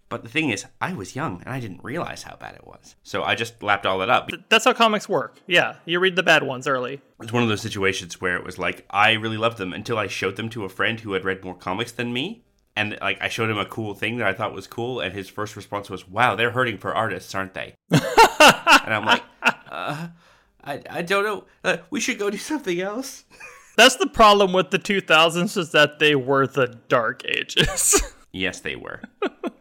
But 0.10 0.24
the 0.24 0.30
thing 0.30 0.50
is, 0.50 0.66
I 0.80 0.94
was 0.94 1.16
young 1.16 1.42
and 1.42 1.54
I 1.54 1.60
didn't 1.60 1.84
realize 1.84 2.24
how 2.24 2.38
bad 2.38 2.56
it 2.56 2.66
was. 2.66 2.96
So 3.04 3.24
I 3.24 3.36
just 3.36 3.62
lapped 3.62 3.86
all 3.86 4.00
that 4.00 4.10
up. 4.10 4.30
That's 4.50 4.64
how 4.66 4.74
comics 4.74 5.10
work. 5.10 5.40
Yeah, 5.48 5.76
you 5.86 6.00
read 6.00 6.16
the 6.16 6.24
bad 6.24 6.44
ones 6.44 6.66
early. 6.68 7.02
It's 7.22 7.34
one 7.34 7.44
of 7.44 7.50
those 7.50 7.62
situations 7.62 8.22
where 8.22 8.38
it 8.38 8.46
was 8.46 8.58
like, 8.58 8.86
I 8.90 9.14
really 9.14 9.38
loved 9.38 9.58
them 9.58 9.74
until 9.74 9.98
I 9.98 10.08
showed 10.08 10.38
them 10.38 10.50
to 10.50 10.64
a 10.64 10.70
friend 10.70 11.00
who 11.00 11.14
had 11.14 11.26
read 11.26 11.44
more 11.44 11.56
comics 11.56 11.92
than 11.92 12.14
me. 12.14 12.44
And 12.78 12.98
like 13.02 13.18
I 13.22 13.28
showed 13.28 13.50
him 13.50 13.58
a 13.58 13.66
cool 13.66 13.96
thing 13.96 14.18
that 14.18 14.28
I 14.28 14.34
thought 14.34 14.54
was 14.54 14.68
cool, 14.68 15.00
and 15.00 15.12
his 15.12 15.28
first 15.28 15.56
response 15.56 15.90
was, 15.90 16.08
"Wow, 16.08 16.36
they're 16.36 16.52
hurting 16.52 16.78
for 16.78 16.94
artists, 16.94 17.34
aren't 17.34 17.56
they?" 17.56 17.74
and 17.90 18.04
I'm 18.94 19.04
like, 19.04 19.24
uh, 19.42 20.10
I, 20.64 20.82
I 20.88 21.02
don't 21.02 21.24
know. 21.24 21.46
Uh, 21.64 21.78
we 21.90 22.00
should 22.00 22.20
go 22.20 22.30
do 22.30 22.38
something 22.38 22.80
else. 22.80 23.26
That's 23.78 23.96
the 23.96 24.06
problem 24.06 24.54
with 24.54 24.70
the 24.70 24.78
2000s 24.78 25.58
is 25.58 25.72
that 25.72 25.98
they 25.98 26.14
were 26.16 26.46
the 26.46 26.80
dark 26.88 27.24
ages. 27.26 28.14
Yes, 28.32 28.60
they 28.60 28.76
were. 28.76 29.02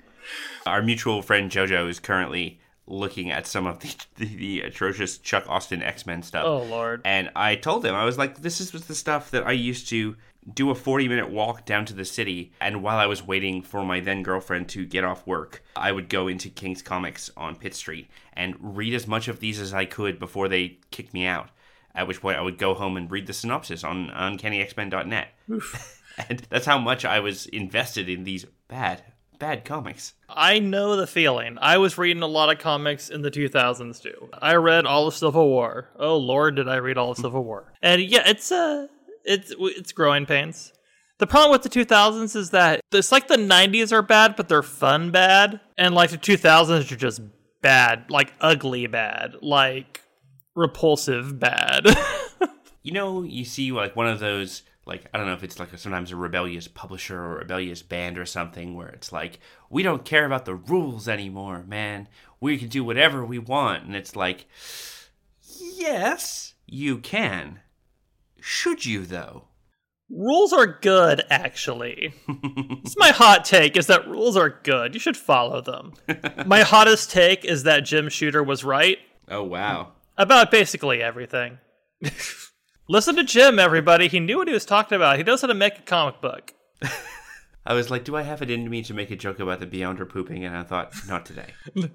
Our 0.66 0.82
mutual 0.82 1.23
friend 1.23 1.50
JoJo 1.50 1.88
is 1.88 2.00
currently 2.00 2.61
looking 2.87 3.30
at 3.30 3.46
some 3.46 3.66
of 3.66 3.80
the, 3.80 3.94
the, 4.16 4.37
the 4.37 4.61
atrocious 4.61 5.18
Chuck 5.18 5.44
Austin 5.49 5.82
X 5.82 6.06
Men 6.06 6.23
stuff. 6.23 6.44
oh 6.46 6.62
lord. 6.62 7.02
And 7.04 7.30
I 7.35 7.56
told 7.56 7.85
him, 7.85 7.94
I 7.94 8.04
was 8.04 8.18
like, 8.18 8.42
this 8.42 8.61
is 8.61 8.70
the 8.70 8.94
stuff 8.94 9.30
that 9.30 9.46
I 9.46 9.52
used 9.52 9.88
to 9.88 10.16
do 10.52 10.70
a 10.70 10.75
40 10.75 11.08
minute 11.08 11.30
walk 11.30 11.64
down 11.64 11.85
to 11.87 11.94
the 11.94 12.04
city. 12.04 12.52
And 12.61 12.82
while 12.82 12.99
I 12.99 13.06
was 13.06 13.23
waiting 13.23 13.62
for 13.62 13.85
my 13.85 14.00
then 14.00 14.23
girlfriend 14.23 14.68
to 14.70 14.87
get 14.87 15.04
off 15.04 15.26
work, 15.26 15.62
I 15.75 15.92
would 15.92 16.08
go 16.08 16.28
into 16.28 16.49
King's 16.49 16.82
Comics 16.82 17.30
on 17.37 17.56
Pitt 17.56 17.75
Street 17.75 18.08
and 18.32 18.54
read 18.61 18.94
as 18.94 19.06
much 19.06 19.28
of 19.28 19.40
these 19.40 19.61
as 19.61 19.75
I 19.75 19.85
could 19.85 20.18
before 20.18 20.49
they 20.49 20.78
kicked 20.90 21.12
me 21.12 21.26
out. 21.26 21.50
At 21.94 22.06
which 22.06 22.20
point 22.20 22.38
I 22.38 22.42
would 22.42 22.58
go 22.58 22.75
home 22.75 22.96
and 22.96 23.11
read 23.11 23.26
the 23.26 23.32
synopsis 23.32 23.82
on 23.82 24.08
UncannyXmen.net. 24.08 25.28
and 26.28 26.46
that's 26.50 26.66
how 26.66 26.78
much 26.78 27.04
I 27.04 27.20
was 27.20 27.46
invested 27.46 28.08
in 28.08 28.25
these 28.25 28.44
bad, 28.68 29.02
bad 29.38 29.64
comics. 29.64 30.14
I 30.28 30.59
know 30.59 30.97
the 30.97 31.07
feeling. 31.07 31.59
I 31.61 31.78
was 31.78 31.99
reading 31.99 32.23
a 32.23 32.26
lot 32.26 32.50
of 32.50 32.59
comics 32.59 33.09
in 33.09 33.23
the 33.23 33.31
2000s 33.31 34.02
too. 34.02 34.31
I 34.40 34.55
read 34.55 34.87
all 34.87 35.07
of 35.07 35.14
Civil 35.14 35.49
War. 35.49 35.88
Oh 35.99 36.16
lord, 36.16 36.57
did 36.57 36.69
I 36.69 36.76
read 36.76 36.99
all 36.99 37.12
of 37.12 37.19
Civil 37.19 37.45
War? 37.45 37.73
And 37.83 38.02
yeah, 38.02 38.23
it's 38.26 38.50
uh 38.50 38.87
it's 39.25 39.52
it's 39.59 39.93
growing 39.93 40.26
pains. 40.26 40.73
The 41.19 41.26
problem 41.26 41.50
with 41.52 41.62
the 41.62 41.71
2000s 41.71 42.37
is 42.37 42.50
that 42.50 42.81
it's 42.93 43.11
like 43.11 43.28
the 43.28 43.37
90s 43.37 43.90
are 43.93 44.02
bad, 44.02 44.37
but 44.37 44.49
they're 44.49 44.62
fun 44.62 45.11
bad, 45.11 45.61
and 45.78 45.95
like 45.95 46.11
the 46.11 46.19
2000s 46.19 46.93
are 46.93 46.97
just 46.97 47.23
bad, 47.62 48.11
like 48.11 48.35
ugly 48.40 48.87
bad, 48.87 49.37
like 49.40 50.02
repulsive 50.55 51.38
bad. 51.40 51.87
You 52.87 52.93
know, 52.93 53.25
you 53.25 53.45
see 53.45 53.73
like 53.73 53.97
one 53.97 54.07
of 54.07 54.21
those 54.21 54.62
like 54.87 55.07
I 55.12 55.19
don't 55.19 55.26
know 55.26 55.33
if 55.35 55.43
it's 55.43 55.59
like 55.59 55.73
a, 55.73 55.78
sometimes 55.78 56.12
a 56.12 56.16
rebellious 56.16 56.69
publisher 56.69 57.19
or 57.21 57.37
a 57.37 57.38
rebellious 57.40 57.83
band 57.83 58.19
or 58.19 58.25
something 58.25 58.75
where 58.75 58.88
it's 58.88 59.12
like 59.12 59.40
we 59.69 59.83
don't 59.83 60.05
care 60.05 60.25
about 60.25 60.45
the 60.45 60.55
rules 60.55 61.09
anymore, 61.09 61.64
man. 61.66 62.09
We 62.40 62.57
can 62.59 62.69
do 62.69 62.85
whatever 62.85 63.25
we 63.25 63.38
want, 63.38 63.85
and 63.85 63.97
it's 63.97 64.14
like, 64.14 64.47
yes, 65.59 66.55
you 66.66 66.99
can. 66.99 67.61
Should 68.40 68.85
you 68.87 69.05
though? 69.05 69.45
Rules 70.09 70.52
are 70.52 70.66
good, 70.69 71.23
actually. 71.31 72.14
it's 72.28 72.97
my 72.97 73.11
hot 73.11 73.45
take 73.45 73.76
is 73.76 73.88
that 73.88 74.07
rules 74.07 74.37
are 74.37 74.61
good. 74.62 74.95
You 74.95 75.00
should 75.00 75.16
follow 75.16 75.61
them. 75.61 75.95
my 76.47 76.61
hottest 76.61 77.11
take 77.11 77.45
is 77.45 77.64
that 77.64 77.85
Jim 77.85 78.09
Shooter 78.09 78.43
was 78.45 78.62
right 78.62 78.99
Oh 79.28 79.43
wow. 79.43 79.95
about 80.16 80.52
basically 80.52 81.02
everything. 81.02 81.59
Listen 82.88 83.16
to 83.16 83.25
Jim, 83.25 83.59
everybody. 83.59 84.09
He 84.09 84.21
knew 84.21 84.38
what 84.38 84.49
he 84.49 84.55
was 84.55 84.64
talking 84.64 84.97
about. 84.97 85.16
He 85.16 85.25
knows 85.25 85.40
how 85.40 85.49
to 85.49 85.55
make 85.55 85.78
a 85.78 85.83
comic 85.83 86.21
book. 86.21 86.55
I 87.66 87.75
was 87.75 87.90
like, 87.90 88.05
do 88.05 88.14
I 88.14 88.23
have 88.23 88.43
it 88.43 88.50
in 88.50 88.71
me 88.71 88.83
to 88.83 88.95
make 88.95 89.11
a 89.11 89.16
joke 89.16 89.40
about 89.40 89.59
the 89.59 89.66
Beyonder 89.66 90.09
pooping? 90.09 90.45
And 90.45 90.57
I 90.57 90.62
thought, 90.62 90.93
not 91.09 91.26
today. 91.26 91.52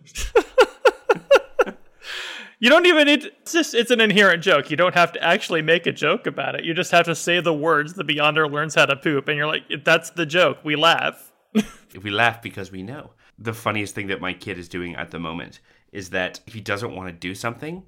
You 2.62 2.69
don't 2.69 2.86
even 2.86 3.07
need. 3.07 3.21
To, 3.21 3.31
it's 3.41 3.53
just 3.53 3.74
it's 3.74 3.89
an 3.89 4.00
inherent 4.00 4.43
joke. 4.43 4.69
You 4.69 4.77
don't 4.77 4.93
have 4.93 5.12
to 5.13 5.24
actually 5.24 5.63
make 5.63 5.88
a 5.88 5.91
joke 5.91 6.27
about 6.27 6.53
it. 6.53 6.63
You 6.63 6.75
just 6.75 6.91
have 6.91 7.07
to 7.07 7.15
say 7.15 7.41
the 7.41 7.51
words. 7.51 7.95
The 7.95 8.03
Beyonder 8.03 8.50
learns 8.50 8.75
how 8.75 8.86
to 8.86 8.95
poop, 8.95 9.27
and 9.27 9.36
you're 9.36 9.48
like, 9.48 9.63
that's 9.83 10.12
the 10.12 10.27
joke. 10.27 10.60
We 10.63 10.75
laugh. 10.75 11.31
we 12.03 12.12
laugh 12.12 12.39
because 12.39 12.71
we 12.71 12.83
know. 12.83 13.13
The 13.39 13.53
funniest 13.53 13.95
thing 13.95 14.05
that 14.07 14.21
my 14.21 14.33
kid 14.33 14.60
is 14.60 14.69
doing 14.69 14.95
at 14.95 15.10
the 15.10 15.17
moment 15.17 15.60
is 15.91 16.12
that 16.12 16.39
if 16.45 16.53
he 16.53 16.62
doesn't 16.62 16.95
want 16.95 17.10
to 17.10 17.13
do 17.13 17.33
something, 17.33 17.81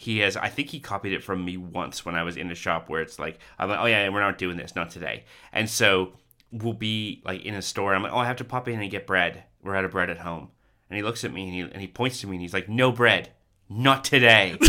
he 0.00 0.20
has. 0.20 0.36
I 0.36 0.48
think 0.48 0.68
he 0.68 0.78
copied 0.78 1.12
it 1.12 1.24
from 1.24 1.44
me 1.44 1.56
once 1.56 2.04
when 2.04 2.14
I 2.14 2.22
was 2.22 2.36
in 2.36 2.48
a 2.52 2.54
shop, 2.54 2.88
where 2.88 3.02
it's 3.02 3.18
like, 3.18 3.40
I'm 3.58 3.68
like, 3.68 3.80
oh 3.80 3.86
yeah, 3.86 4.08
we're 4.10 4.20
not 4.20 4.38
doing 4.38 4.56
this, 4.56 4.76
not 4.76 4.92
today. 4.92 5.24
And 5.52 5.68
so 5.68 6.12
we'll 6.52 6.72
be 6.72 7.20
like 7.24 7.44
in 7.44 7.56
a 7.56 7.62
store. 7.62 7.92
I'm 7.92 8.04
like, 8.04 8.12
oh, 8.12 8.18
I 8.18 8.26
have 8.26 8.36
to 8.36 8.44
pop 8.44 8.68
in 8.68 8.80
and 8.80 8.88
get 8.92 9.08
bread. 9.08 9.42
We're 9.60 9.74
out 9.74 9.84
of 9.84 9.90
bread 9.90 10.08
at 10.08 10.18
home. 10.18 10.52
And 10.88 10.96
he 10.96 11.02
looks 11.02 11.24
at 11.24 11.32
me 11.32 11.46
and 11.46 11.52
he, 11.52 11.60
and 11.62 11.80
he 11.80 11.88
points 11.88 12.20
to 12.20 12.28
me 12.28 12.36
and 12.36 12.42
he's 12.42 12.54
like, 12.54 12.68
no 12.68 12.92
bread. 12.92 13.32
Not 13.68 14.04
today. 14.04 14.56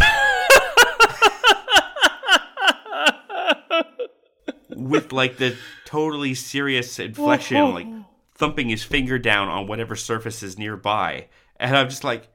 With 4.71 5.13
like 5.13 5.37
the 5.37 5.55
totally 5.85 6.33
serious 6.33 6.97
inflection, 6.97 7.75
like 7.75 7.85
thumping 8.33 8.69
his 8.69 8.83
finger 8.83 9.19
down 9.19 9.47
on 9.47 9.67
whatever 9.67 9.95
surface 9.95 10.41
is 10.41 10.57
nearby. 10.57 11.27
And 11.57 11.77
I'm 11.77 11.87
just 11.87 12.03
like, 12.03 12.29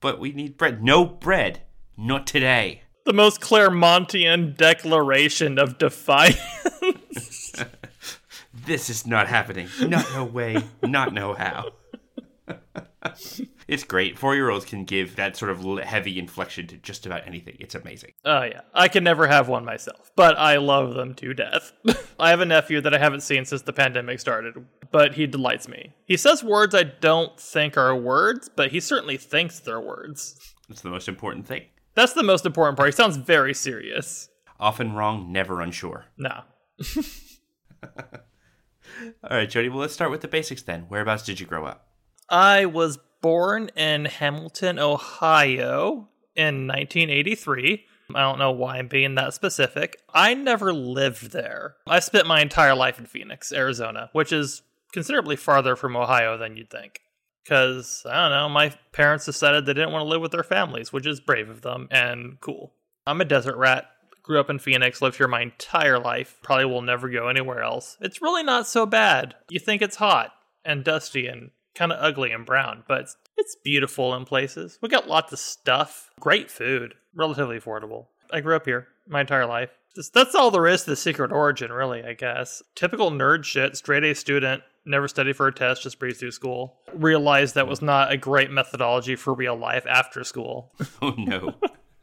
but 0.00 0.18
we 0.18 0.32
need 0.32 0.56
bread. 0.56 0.82
No 0.82 1.04
bread. 1.04 1.62
Not 2.02 2.26
today. 2.26 2.80
The 3.04 3.12
most 3.12 3.42
Claremontian 3.42 4.56
declaration 4.56 5.58
of 5.58 5.76
defiance. 5.76 7.52
This 8.66 8.90
is 8.90 9.06
not 9.06 9.28
happening. 9.28 9.68
Not 9.80 10.06
no 10.12 10.24
way. 10.24 10.62
Not 10.82 11.12
no 11.12 11.34
how. 11.34 11.70
it's 13.68 13.84
great. 13.84 14.18
Four 14.18 14.34
year 14.34 14.50
olds 14.50 14.64
can 14.64 14.84
give 14.84 15.16
that 15.16 15.36
sort 15.36 15.50
of 15.50 15.78
heavy 15.78 16.18
inflection 16.18 16.66
to 16.68 16.76
just 16.76 17.06
about 17.06 17.26
anything. 17.26 17.56
It's 17.60 17.74
amazing. 17.74 18.12
Oh 18.24 18.42
yeah, 18.42 18.62
I 18.74 18.88
can 18.88 19.04
never 19.04 19.26
have 19.26 19.48
one 19.48 19.64
myself, 19.64 20.10
but 20.16 20.36
I 20.38 20.56
love 20.56 20.94
them 20.94 21.14
to 21.14 21.32
death. 21.32 21.72
I 22.20 22.30
have 22.30 22.40
a 22.40 22.46
nephew 22.46 22.80
that 22.80 22.94
I 22.94 22.98
haven't 22.98 23.22
seen 23.22 23.44
since 23.44 23.62
the 23.62 23.72
pandemic 23.72 24.20
started, 24.20 24.54
but 24.90 25.14
he 25.14 25.26
delights 25.26 25.68
me. 25.68 25.92
He 26.04 26.16
says 26.16 26.42
words 26.44 26.74
I 26.74 26.82
don't 26.82 27.38
think 27.38 27.76
are 27.76 27.94
words, 27.94 28.48
but 28.48 28.72
he 28.72 28.80
certainly 28.80 29.16
thinks 29.16 29.60
they're 29.60 29.80
words. 29.80 30.54
It's 30.68 30.82
the 30.82 30.90
most 30.90 31.08
important 31.08 31.46
thing. 31.46 31.64
That's 32.00 32.14
the 32.14 32.22
most 32.22 32.46
important 32.46 32.78
part. 32.78 32.88
He 32.88 32.92
sounds 32.92 33.18
very 33.18 33.52
serious. 33.52 34.30
Often 34.58 34.94
wrong, 34.94 35.30
never 35.30 35.60
unsure. 35.60 36.06
Nah. 36.16 36.44
All 37.84 37.90
right, 39.30 39.50
Jodie. 39.50 39.68
Well, 39.68 39.80
let's 39.80 39.92
start 39.92 40.10
with 40.10 40.22
the 40.22 40.28
basics 40.28 40.62
then. 40.62 40.86
Whereabouts 40.88 41.24
did 41.24 41.40
you 41.40 41.46
grow 41.46 41.66
up? 41.66 41.88
I 42.30 42.64
was 42.64 42.98
born 43.20 43.68
in 43.76 44.06
Hamilton, 44.06 44.78
Ohio 44.78 46.08
in 46.34 46.66
1983. 46.66 47.84
I 48.14 48.20
don't 48.22 48.38
know 48.38 48.50
why 48.50 48.78
I'm 48.78 48.88
being 48.88 49.14
that 49.16 49.34
specific. 49.34 50.00
I 50.14 50.32
never 50.32 50.72
lived 50.72 51.32
there. 51.32 51.74
I 51.86 52.00
spent 52.00 52.26
my 52.26 52.40
entire 52.40 52.74
life 52.74 52.98
in 52.98 53.04
Phoenix, 53.04 53.52
Arizona, 53.52 54.08
which 54.14 54.32
is 54.32 54.62
considerably 54.94 55.36
farther 55.36 55.76
from 55.76 55.98
Ohio 55.98 56.38
than 56.38 56.56
you'd 56.56 56.70
think. 56.70 57.02
Because, 57.42 58.02
I 58.08 58.28
don't 58.28 58.36
know, 58.36 58.48
my 58.48 58.74
parents 58.92 59.24
decided 59.24 59.66
they 59.66 59.74
didn't 59.74 59.92
want 59.92 60.02
to 60.02 60.08
live 60.08 60.20
with 60.20 60.32
their 60.32 60.42
families, 60.42 60.92
which 60.92 61.06
is 61.06 61.20
brave 61.20 61.48
of 61.48 61.62
them 61.62 61.88
and 61.90 62.40
cool. 62.40 62.72
I'm 63.06 63.20
a 63.20 63.24
desert 63.24 63.56
rat. 63.56 63.86
Grew 64.22 64.38
up 64.38 64.50
in 64.50 64.58
Phoenix, 64.58 65.00
lived 65.00 65.16
here 65.16 65.26
my 65.26 65.40
entire 65.40 65.98
life. 65.98 66.38
Probably 66.42 66.66
will 66.66 66.82
never 66.82 67.08
go 67.08 67.28
anywhere 67.28 67.62
else. 67.62 67.96
It's 68.00 68.22
really 68.22 68.42
not 68.42 68.66
so 68.66 68.86
bad. 68.86 69.34
You 69.48 69.58
think 69.58 69.82
it's 69.82 69.96
hot 69.96 70.32
and 70.64 70.84
dusty 70.84 71.26
and 71.26 71.50
kind 71.74 71.90
of 71.90 71.98
ugly 72.00 72.30
and 72.30 72.44
brown, 72.44 72.84
but 72.86 73.08
it's, 73.36 73.56
beautiful 73.64 74.14
in 74.14 74.26
places. 74.26 74.78
We 74.82 74.88
got 74.88 75.08
lots 75.08 75.32
of 75.32 75.38
stuff, 75.38 76.10
great 76.20 76.50
food, 76.50 76.94
relatively 77.14 77.58
affordable. 77.58 78.06
I 78.30 78.40
grew 78.40 78.54
up 78.54 78.66
here 78.66 78.86
my 79.08 79.22
entire 79.22 79.46
life. 79.46 79.70
That's 80.14 80.34
all 80.34 80.50
there 80.50 80.68
is 80.68 80.84
to 80.84 80.90
the 80.90 80.96
secret 80.96 81.32
origin, 81.32 81.72
really, 81.72 82.04
I 82.04 82.12
guess. 82.12 82.62
Typical 82.76 83.10
nerd 83.10 83.44
shit, 83.44 83.76
straight 83.76 84.04
A 84.04 84.14
student, 84.14 84.62
never 84.84 85.08
studied 85.08 85.36
for 85.36 85.46
a 85.46 85.54
test, 85.54 85.82
just 85.82 85.98
breezed 85.98 86.20
through 86.20 86.30
school. 86.30 86.78
Realized 86.92 87.54
that 87.54 87.68
was 87.68 87.82
not 87.82 88.12
a 88.12 88.16
great 88.16 88.50
methodology 88.50 89.16
for 89.16 89.34
real 89.34 89.56
life 89.56 89.86
after 89.86 90.24
school. 90.24 90.72
Oh 91.02 91.14
no. 91.16 91.54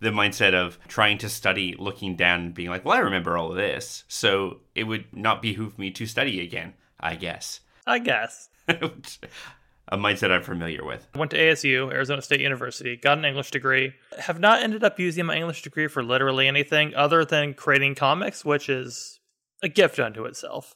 the 0.00 0.10
mindset 0.10 0.54
of 0.54 0.78
trying 0.88 1.18
to 1.18 1.28
study, 1.28 1.74
looking 1.78 2.16
down, 2.16 2.40
and 2.40 2.54
being 2.54 2.70
like, 2.70 2.84
"Well, 2.84 2.96
I 2.96 3.00
remember 3.00 3.36
all 3.36 3.50
of 3.50 3.56
this, 3.56 4.04
so 4.08 4.60
it 4.74 4.84
would 4.84 5.04
not 5.12 5.42
behoove 5.42 5.78
me 5.78 5.90
to 5.92 6.06
study 6.06 6.40
again." 6.40 6.74
I 7.00 7.16
guess. 7.16 7.60
I 7.86 7.98
guess. 7.98 8.48
a 8.68 9.98
mindset 9.98 10.30
I'm 10.30 10.42
familiar 10.42 10.84
with. 10.84 11.06
Went 11.14 11.30
to 11.32 11.38
ASU, 11.38 11.92
Arizona 11.92 12.22
State 12.22 12.40
University, 12.40 12.96
got 12.96 13.18
an 13.18 13.24
English 13.24 13.50
degree. 13.50 13.92
Have 14.18 14.40
not 14.40 14.62
ended 14.62 14.82
up 14.82 14.98
using 14.98 15.26
my 15.26 15.36
English 15.36 15.62
degree 15.62 15.88
for 15.88 16.02
literally 16.02 16.48
anything 16.48 16.94
other 16.94 17.24
than 17.24 17.54
creating 17.54 17.94
comics, 17.94 18.44
which 18.44 18.68
is 18.68 19.20
a 19.62 19.68
gift 19.68 19.98
unto 19.98 20.24
itself. 20.24 20.74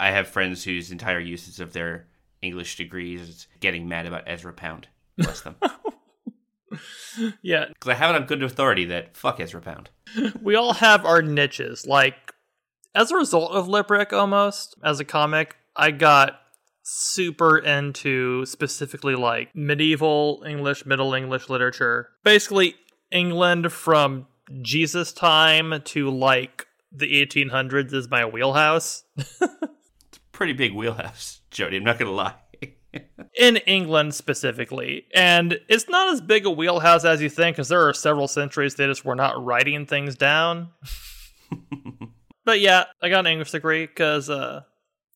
I 0.00 0.10
have 0.10 0.28
friends 0.28 0.64
whose 0.64 0.90
entire 0.90 1.20
uses 1.20 1.60
of 1.60 1.72
their 1.72 2.06
English 2.42 2.76
degrees 2.76 3.20
is 3.20 3.46
getting 3.60 3.88
mad 3.88 4.06
about 4.06 4.24
Ezra 4.26 4.52
Pound. 4.52 4.88
Bless 5.16 5.40
them. 5.40 5.56
yeah, 7.42 7.66
Because 7.68 7.88
I 7.90 7.94
have 7.94 8.14
it 8.14 8.20
on 8.20 8.26
good 8.26 8.42
authority 8.42 8.84
that 8.86 9.16
fuck 9.16 9.40
Ezra 9.40 9.60
Pound. 9.60 9.90
we 10.40 10.54
all 10.54 10.74
have 10.74 11.04
our 11.04 11.22
niches. 11.22 11.86
Like, 11.86 12.32
as 12.94 13.10
a 13.10 13.16
result 13.16 13.52
of 13.52 13.68
Lit 13.68 13.88
Brick, 13.88 14.12
almost, 14.12 14.76
as 14.84 15.00
a 15.00 15.04
comic, 15.04 15.56
I 15.74 15.90
got 15.90 16.40
super 16.82 17.58
into 17.58 18.46
specifically 18.46 19.14
like 19.14 19.54
medieval 19.54 20.42
English, 20.46 20.86
Middle 20.86 21.12
English 21.12 21.48
literature. 21.48 22.10
Basically, 22.24 22.76
England 23.10 23.72
from 23.72 24.26
Jesus 24.62 25.12
time 25.12 25.82
to 25.84 26.08
like 26.10 26.66
the 26.90 27.24
1800s 27.26 27.92
is 27.92 28.08
my 28.08 28.24
wheelhouse. 28.24 29.04
Pretty 30.38 30.52
big 30.52 30.72
wheelhouse, 30.72 31.40
Jodie. 31.50 31.78
I'm 31.78 31.82
not 31.82 31.98
gonna 31.98 32.12
lie. 32.12 32.34
in 33.36 33.56
England 33.56 34.14
specifically. 34.14 35.06
And 35.12 35.58
it's 35.68 35.88
not 35.88 36.12
as 36.12 36.20
big 36.20 36.46
a 36.46 36.50
wheelhouse 36.50 37.04
as 37.04 37.20
you 37.20 37.28
think, 37.28 37.56
because 37.56 37.70
there 37.70 37.88
are 37.88 37.92
several 37.92 38.28
centuries 38.28 38.76
they 38.76 38.86
just 38.86 39.04
were 39.04 39.16
not 39.16 39.44
writing 39.44 39.84
things 39.84 40.14
down. 40.14 40.68
but 42.44 42.60
yeah, 42.60 42.84
I 43.02 43.08
got 43.08 43.26
an 43.26 43.32
English 43.32 43.50
degree 43.50 43.84
because 43.84 44.30
uh, 44.30 44.60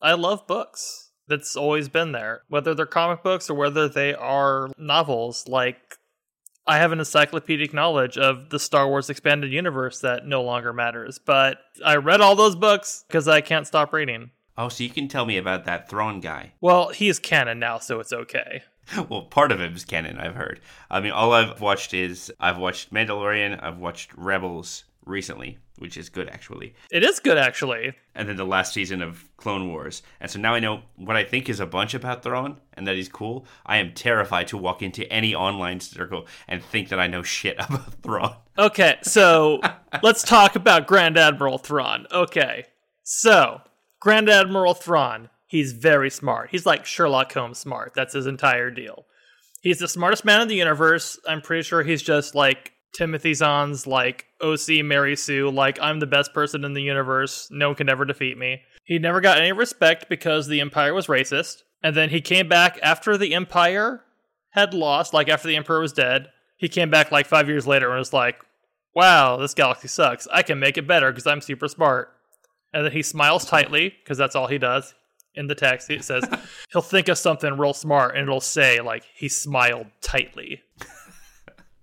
I 0.03 0.15
love 0.15 0.49
books. 0.49 1.13
That's 1.29 1.55
always 1.55 1.89
been 1.89 2.11
there, 2.11 2.43
whether 2.49 2.75
they're 2.75 2.85
comic 2.85 3.23
books 3.23 3.49
or 3.49 3.55
whether 3.55 3.89
they 3.89 4.15
are 4.15 4.73
novels. 4.77 5.47
Like, 5.47 5.99
I 6.67 6.79
have 6.79 6.91
an 6.91 6.99
encyclopedic 6.99 7.73
knowledge 7.73 8.19
of 8.19 8.51
the 8.51 8.59
Star 8.59 8.89
Wars 8.89 9.09
expanded 9.09 9.53
universe 9.53 10.01
that 10.01 10.27
no 10.27 10.43
longer 10.43 10.73
matters, 10.73 11.21
but 11.25 11.59
I 11.85 11.95
read 11.95 12.21
all 12.21 12.35
those 12.35 12.57
books 12.57 13.05
because 13.07 13.29
I 13.29 13.41
can't 13.41 13.69
stop 13.69 13.93
reading. 13.93 14.33
Oh, 14.59 14.69
so 14.69 14.85
you 14.85 14.91
can 14.91 15.09
tell 15.09 15.25
me 15.27 15.37
about 15.39 15.65
that 15.65 15.89
Thrawn 15.89 16.21
guy. 16.21 16.53
Well, 16.61 16.91
he's 16.91 17.19
canon 17.19 17.59
now, 17.59 17.79
so 17.79 18.01
it's 18.01 18.13
okay. 18.13 18.63
well, 19.09 19.23
part 19.23 19.51
of 19.53 19.61
him 19.61 19.75
is 19.75 19.85
canon, 19.85 20.19
I've 20.19 20.35
heard. 20.35 20.61
I 20.91 21.01
mean, 21.01 21.13
all 21.13 21.33
I've 21.33 21.61
watched 21.61 21.95
is 21.95 22.33
I've 22.41 22.59
watched 22.59 22.93
Mandalorian, 22.93 23.63
I've 23.63 23.79
watched 23.79 24.13
Rebels 24.17 24.85
recently, 25.07 25.59
which 25.79 25.97
is 25.97 26.09
good 26.09 26.29
actually, 26.29 26.75
It 26.91 27.03
is 27.03 27.19
good, 27.19 27.39
actually. 27.39 27.95
and 28.15 28.29
then 28.29 28.37
the 28.37 28.45
last 28.45 28.73
season 28.75 29.01
of 29.03 29.25
Clone 29.37 29.69
Wars. 29.69 30.03
And 30.21 30.31
so 30.31 30.39
now 30.39 30.55
I 30.55 30.61
know 30.61 30.83
what 30.97 31.17
I 31.17 31.25
think 31.25 31.49
is 31.49 31.59
a 31.59 31.67
bunch 31.67 31.95
about 31.95 32.23
Thrawn 32.23 32.61
and 32.75 32.87
that 32.87 32.95
he's 32.95 33.09
cool. 33.09 33.47
I 33.67 33.79
am 33.79 33.93
terrified 33.95 34.49
to 34.49 34.57
walk 34.59 34.83
into 34.83 35.11
any 35.13 35.35
online 35.35 35.81
circle 35.81 36.27
and 36.47 36.63
think 36.63 36.89
that 36.91 37.01
I 37.01 37.07
know 37.09 37.23
shit 37.23 37.57
about 37.59 37.95
Thrawn. 38.03 38.37
Okay, 38.59 38.99
so 39.03 39.61
let's 40.03 40.23
talk 40.23 40.55
about 40.57 40.87
Grand 40.87 41.17
Admiral 41.17 41.59
Thrawn. 41.59 42.07
Okay, 42.13 42.67
so 43.03 43.61
Grand 44.03 44.29
Admiral 44.29 44.75
Thrawn, 44.75 45.29
he's 45.47 45.71
very 45.75 46.11
smart. 46.11 46.49
He's 46.51 46.67
like 46.67 46.85
Sherlock 46.85 47.33
Holmes 47.33 47.59
smart. 47.59 47.93
That's 47.95 48.15
his 48.15 48.27
entire 48.27 48.69
deal. 48.69 49.07
He's 49.61 49.79
the 49.79 49.87
smartest 49.87 50.25
man 50.25 50.41
in 50.41 50.49
the 50.49 50.57
universe. 50.57 51.21
I'm 51.25 51.41
pretty 51.41 51.63
sure 51.63 51.85
he's 51.85 52.03
just 52.03 52.35
like 52.35 52.73
Timothy 52.97 53.33
Zahn's 53.33 53.87
like 53.87 54.27
OC 54.41 54.85
Mary 54.85 55.15
Sue, 55.15 55.49
like 55.51 55.79
I'm 55.81 56.01
the 56.01 56.09
best 56.09 56.35
person 56.35 56.65
in 56.65 56.73
the 56.73 56.83
universe, 56.83 57.47
no 57.53 57.69
one 57.69 57.77
can 57.77 57.89
ever 57.89 58.05
defeat 58.05 58.37
me. 58.37 58.63
He 58.85 58.99
never 58.99 59.21
got 59.21 59.39
any 59.39 59.53
respect 59.53 60.09
because 60.09 60.49
the 60.49 60.61
Empire 60.61 60.93
was 60.93 61.07
racist. 61.07 61.63
And 61.81 61.95
then 61.95 62.11
he 62.11 62.21
came 62.21 62.49
back 62.49 62.81
after 62.83 63.17
the 63.17 63.37
Empire 63.37 64.03
had 64.51 64.75
lost, 64.75 65.15
like 65.15 65.29
after 65.29 65.47
the 65.47 65.55
Emperor 65.55 65.79
was 65.79 65.93
dead. 65.93 66.27
He 66.57 66.69
came 66.69 66.91
back 66.91 67.13
like 67.13 67.27
five 67.29 67.49
years 67.49 67.69
later 67.69 67.91
and 67.91 68.01
was 68.01 68.13
like, 68.13 68.45
wow, 68.97 69.37
this 69.37 69.55
galaxy 69.55 69.87
sucks. 69.87 70.27
I 70.33 70.43
can 70.43 70.59
make 70.59 70.77
it 70.77 70.89
better 70.89 71.13
because 71.13 71.29
I'm 71.29 71.41
super 71.41 71.69
smart. 71.69 72.13
And 72.73 72.85
then 72.85 72.93
he 72.93 73.03
smiles 73.03 73.45
tightly 73.45 73.95
because 74.03 74.19
that's 74.19 74.35
all 74.35 74.47
he 74.47 74.59
does. 74.59 74.95
In 75.35 75.47
the 75.47 75.55
text, 75.55 75.91
it 75.91 76.05
says 76.05 76.25
he'll 76.73 76.83
think 76.83 77.09
of 77.09 77.19
something 77.19 77.57
real 77.57 77.73
smart 77.73 78.17
and 78.17 78.23
it'll 78.25 78.41
say, 78.41 78.81
like, 78.81 79.05
he 79.15 79.29
smiled 79.29 79.87
tightly. 80.03 80.63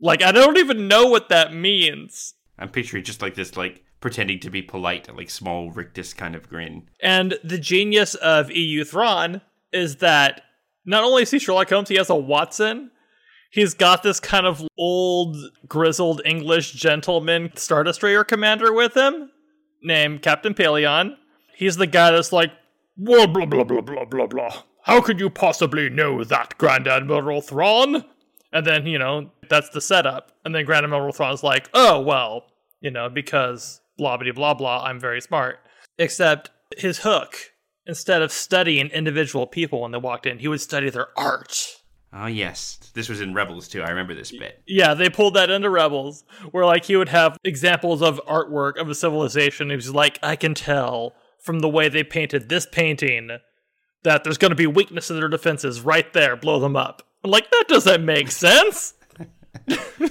like, 0.00 0.22
I 0.22 0.32
don't 0.32 0.58
even 0.58 0.88
know 0.88 1.06
what 1.06 1.28
that 1.28 1.52
means. 1.52 2.34
I'm 2.58 2.70
picturing 2.70 3.04
just 3.04 3.20
like 3.20 3.34
this, 3.34 3.56
like 3.56 3.84
pretending 4.00 4.38
to 4.40 4.50
be 4.50 4.62
polite, 4.62 5.14
like 5.14 5.30
small 5.30 5.70
rictus 5.70 6.14
kind 6.14 6.34
of 6.34 6.48
grin. 6.48 6.88
And 7.00 7.38
the 7.42 7.58
genius 7.58 8.14
of 8.14 8.50
EU 8.50 8.84
Thrawn 8.84 9.42
is 9.72 9.96
that 9.96 10.42
not 10.86 11.04
only 11.04 11.22
is 11.22 11.30
he 11.30 11.38
Sherlock 11.38 11.70
Holmes, 11.70 11.88
he 11.88 11.96
has 11.96 12.10
a 12.10 12.14
Watson. 12.14 12.90
He's 13.50 13.74
got 13.74 14.02
this 14.02 14.18
kind 14.20 14.46
of 14.46 14.66
old, 14.76 15.36
grizzled 15.66 16.22
English 16.24 16.72
gentleman 16.72 17.52
Star 17.56 17.84
Destroyer 17.84 18.24
commander 18.24 18.72
with 18.72 18.96
him 18.96 19.30
named 19.84 20.22
Captain 20.22 20.54
Pellaeon. 20.54 21.16
He's 21.54 21.76
the 21.76 21.86
guy 21.86 22.10
that's 22.10 22.32
like, 22.32 22.50
blah, 22.96 23.26
blah, 23.26 23.46
blah, 23.46 23.64
blah, 23.64 23.80
blah, 23.80 24.04
blah, 24.04 24.26
blah. 24.26 24.62
How 24.82 25.00
could 25.00 25.20
you 25.20 25.30
possibly 25.30 25.88
know 25.88 26.24
that, 26.24 26.58
Grand 26.58 26.88
Admiral 26.88 27.40
Thrawn? 27.40 28.04
And 28.52 28.66
then, 28.66 28.86
you 28.86 28.98
know, 28.98 29.30
that's 29.48 29.70
the 29.70 29.80
setup. 29.80 30.32
And 30.44 30.54
then 30.54 30.64
Grand 30.64 30.84
Admiral 30.84 31.12
Thrawn's 31.12 31.42
like, 31.42 31.68
oh, 31.74 32.00
well, 32.00 32.46
you 32.80 32.90
know, 32.90 33.08
because 33.08 33.80
blah, 33.96 34.16
blah, 34.16 34.32
blah, 34.32 34.54
blah, 34.54 34.84
I'm 34.84 35.00
very 35.00 35.20
smart. 35.20 35.58
Except 35.98 36.50
his 36.76 36.98
hook, 36.98 37.36
instead 37.86 38.22
of 38.22 38.32
studying 38.32 38.88
individual 38.88 39.46
people 39.46 39.82
when 39.82 39.92
they 39.92 39.98
walked 39.98 40.26
in, 40.26 40.38
he 40.38 40.48
would 40.48 40.60
study 40.60 40.90
their 40.90 41.08
art. 41.16 41.82
Oh, 42.16 42.26
yes. 42.26 42.78
This 42.94 43.08
was 43.08 43.20
in 43.20 43.34
Rebels, 43.34 43.66
too. 43.66 43.82
I 43.82 43.90
remember 43.90 44.14
this 44.14 44.30
bit. 44.30 44.62
Yeah, 44.66 44.94
they 44.94 45.10
pulled 45.10 45.34
that 45.34 45.50
into 45.50 45.68
Rebels, 45.68 46.24
where, 46.52 46.64
like, 46.64 46.84
he 46.84 46.94
would 46.94 47.08
have 47.08 47.36
examples 47.42 48.02
of 48.02 48.20
artwork 48.28 48.78
of 48.80 48.88
a 48.88 48.94
civilization. 48.94 49.70
He 49.70 49.76
was 49.76 49.92
like, 49.92 50.20
I 50.22 50.36
can 50.36 50.54
tell 50.54 51.14
from 51.40 51.58
the 51.58 51.68
way 51.68 51.88
they 51.88 52.04
painted 52.04 52.48
this 52.48 52.66
painting 52.70 53.30
that 54.04 54.22
there's 54.22 54.38
going 54.38 54.50
to 54.50 54.56
be 54.56 54.66
weakness 54.66 55.10
in 55.10 55.16
their 55.16 55.28
defenses 55.28 55.80
right 55.80 56.12
there, 56.12 56.36
blow 56.36 56.60
them 56.60 56.76
up. 56.76 57.02
I'm 57.24 57.30
like, 57.30 57.50
that 57.50 57.64
doesn't 57.68 58.04
make 58.04 58.30
sense. 58.30 58.94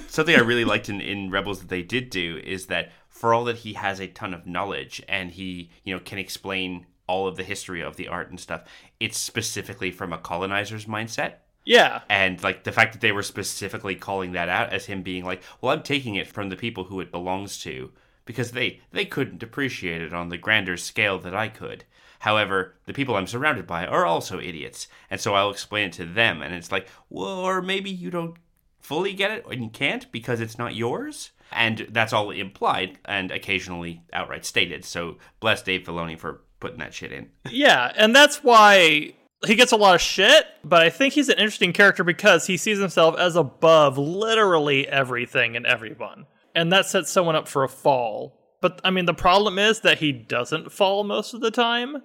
Something 0.08 0.36
I 0.36 0.40
really 0.40 0.64
liked 0.64 0.88
in, 0.88 1.00
in 1.00 1.30
Rebels 1.30 1.60
that 1.60 1.68
they 1.68 1.82
did 1.82 2.10
do 2.10 2.40
is 2.44 2.66
that 2.66 2.92
for 3.08 3.32
all 3.32 3.44
that 3.44 3.58
he 3.58 3.74
has 3.74 4.00
a 4.00 4.08
ton 4.08 4.34
of 4.34 4.46
knowledge 4.46 5.02
and 5.08 5.30
he, 5.30 5.70
you 5.84 5.94
know, 5.94 6.00
can 6.00 6.18
explain 6.18 6.86
all 7.06 7.26
of 7.26 7.36
the 7.36 7.44
history 7.44 7.82
of 7.82 7.96
the 7.96 8.08
art 8.08 8.30
and 8.30 8.40
stuff, 8.40 8.64
it's 8.98 9.16
specifically 9.16 9.90
from 9.90 10.12
a 10.12 10.18
colonizer's 10.18 10.86
mindset. 10.86 11.34
Yeah. 11.64 12.02
And 12.08 12.42
like 12.42 12.64
the 12.64 12.72
fact 12.72 12.92
that 12.92 13.00
they 13.00 13.12
were 13.12 13.22
specifically 13.22 13.94
calling 13.94 14.32
that 14.32 14.48
out 14.48 14.72
as 14.72 14.86
him 14.86 15.02
being 15.02 15.24
like, 15.24 15.42
well, 15.60 15.72
I'm 15.72 15.82
taking 15.82 16.14
it 16.14 16.26
from 16.26 16.48
the 16.48 16.56
people 16.56 16.84
who 16.84 17.00
it 17.00 17.10
belongs 17.10 17.58
to 17.62 17.90
because 18.24 18.52
they 18.52 18.80
they 18.92 19.04
couldn't 19.04 19.42
appreciate 19.42 20.02
it 20.02 20.12
on 20.12 20.28
the 20.28 20.38
grander 20.38 20.76
scale 20.76 21.18
that 21.20 21.34
I 21.34 21.48
could. 21.48 21.84
However, 22.20 22.74
the 22.86 22.94
people 22.94 23.16
I'm 23.16 23.26
surrounded 23.26 23.66
by 23.66 23.86
are 23.86 24.06
also 24.06 24.40
idiots, 24.40 24.88
and 25.10 25.20
so 25.20 25.34
I'll 25.34 25.50
explain 25.50 25.88
it 25.88 25.92
to 25.94 26.06
them. 26.06 26.40
And 26.40 26.54
it's 26.54 26.72
like, 26.72 26.88
well, 27.10 27.38
or 27.40 27.60
maybe 27.60 27.90
you 27.90 28.10
don't 28.10 28.36
fully 28.84 29.14
get 29.14 29.30
it 29.30 29.44
and 29.50 29.62
you 29.62 29.70
can't 29.70 30.10
because 30.12 30.40
it's 30.40 30.58
not 30.58 30.74
yours. 30.74 31.30
And 31.50 31.86
that's 31.90 32.12
all 32.12 32.30
implied 32.30 32.98
and 33.04 33.30
occasionally 33.30 34.02
outright 34.12 34.44
stated. 34.44 34.84
So 34.84 35.16
bless 35.40 35.62
Dave 35.62 35.84
Filoni 35.84 36.18
for 36.18 36.42
putting 36.60 36.78
that 36.80 36.94
shit 36.94 37.12
in. 37.12 37.30
Yeah, 37.48 37.92
and 37.96 38.14
that's 38.14 38.42
why 38.42 39.14
he 39.46 39.54
gets 39.54 39.72
a 39.72 39.76
lot 39.76 39.94
of 39.94 40.00
shit, 40.00 40.46
but 40.62 40.82
I 40.82 40.90
think 40.90 41.14
he's 41.14 41.28
an 41.28 41.38
interesting 41.38 41.72
character 41.72 42.04
because 42.04 42.46
he 42.46 42.56
sees 42.56 42.78
himself 42.78 43.16
as 43.18 43.36
above 43.36 43.98
literally 43.98 44.86
everything 44.88 45.56
and 45.56 45.66
everyone. 45.66 46.26
And 46.54 46.72
that 46.72 46.86
sets 46.86 47.10
someone 47.10 47.36
up 47.36 47.48
for 47.48 47.64
a 47.64 47.68
fall. 47.68 48.40
But 48.60 48.80
I 48.84 48.90
mean, 48.90 49.06
the 49.06 49.14
problem 49.14 49.58
is 49.58 49.80
that 49.80 49.98
he 49.98 50.12
doesn't 50.12 50.72
fall 50.72 51.04
most 51.04 51.34
of 51.34 51.40
the 51.40 51.50
time. 51.50 51.96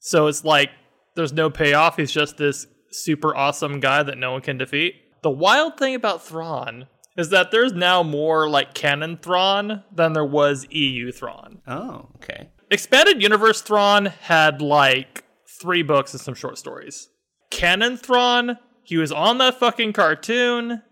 So 0.00 0.26
it's 0.26 0.44
like 0.44 0.70
there's 1.16 1.32
no 1.32 1.50
payoff. 1.50 1.96
He's 1.96 2.12
just 2.12 2.36
this 2.36 2.66
super 2.90 3.34
awesome 3.34 3.80
guy 3.80 4.02
that 4.02 4.18
no 4.18 4.32
one 4.32 4.40
can 4.40 4.58
defeat. 4.58 4.94
The 5.22 5.30
wild 5.30 5.78
thing 5.78 5.94
about 5.94 6.22
Thrawn 6.22 6.86
is 7.16 7.30
that 7.30 7.50
there's 7.50 7.72
now 7.72 8.02
more 8.02 8.48
like 8.48 8.74
canon 8.74 9.16
Thrawn 9.16 9.82
than 9.92 10.12
there 10.12 10.24
was 10.24 10.66
EU 10.70 11.12
Thrawn. 11.12 11.62
Oh, 11.66 12.08
okay. 12.16 12.50
Expanded 12.70 13.22
Universe 13.22 13.62
Thrawn 13.62 14.06
had 14.06 14.60
like 14.60 15.23
three 15.60 15.82
books 15.82 16.12
and 16.12 16.20
some 16.20 16.34
short 16.34 16.58
stories. 16.58 17.08
Canon 17.50 17.96
Thrawn, 17.96 18.58
he 18.82 18.96
was 18.96 19.12
on 19.12 19.38
that 19.38 19.58
fucking 19.58 19.92
cartoon. 19.92 20.82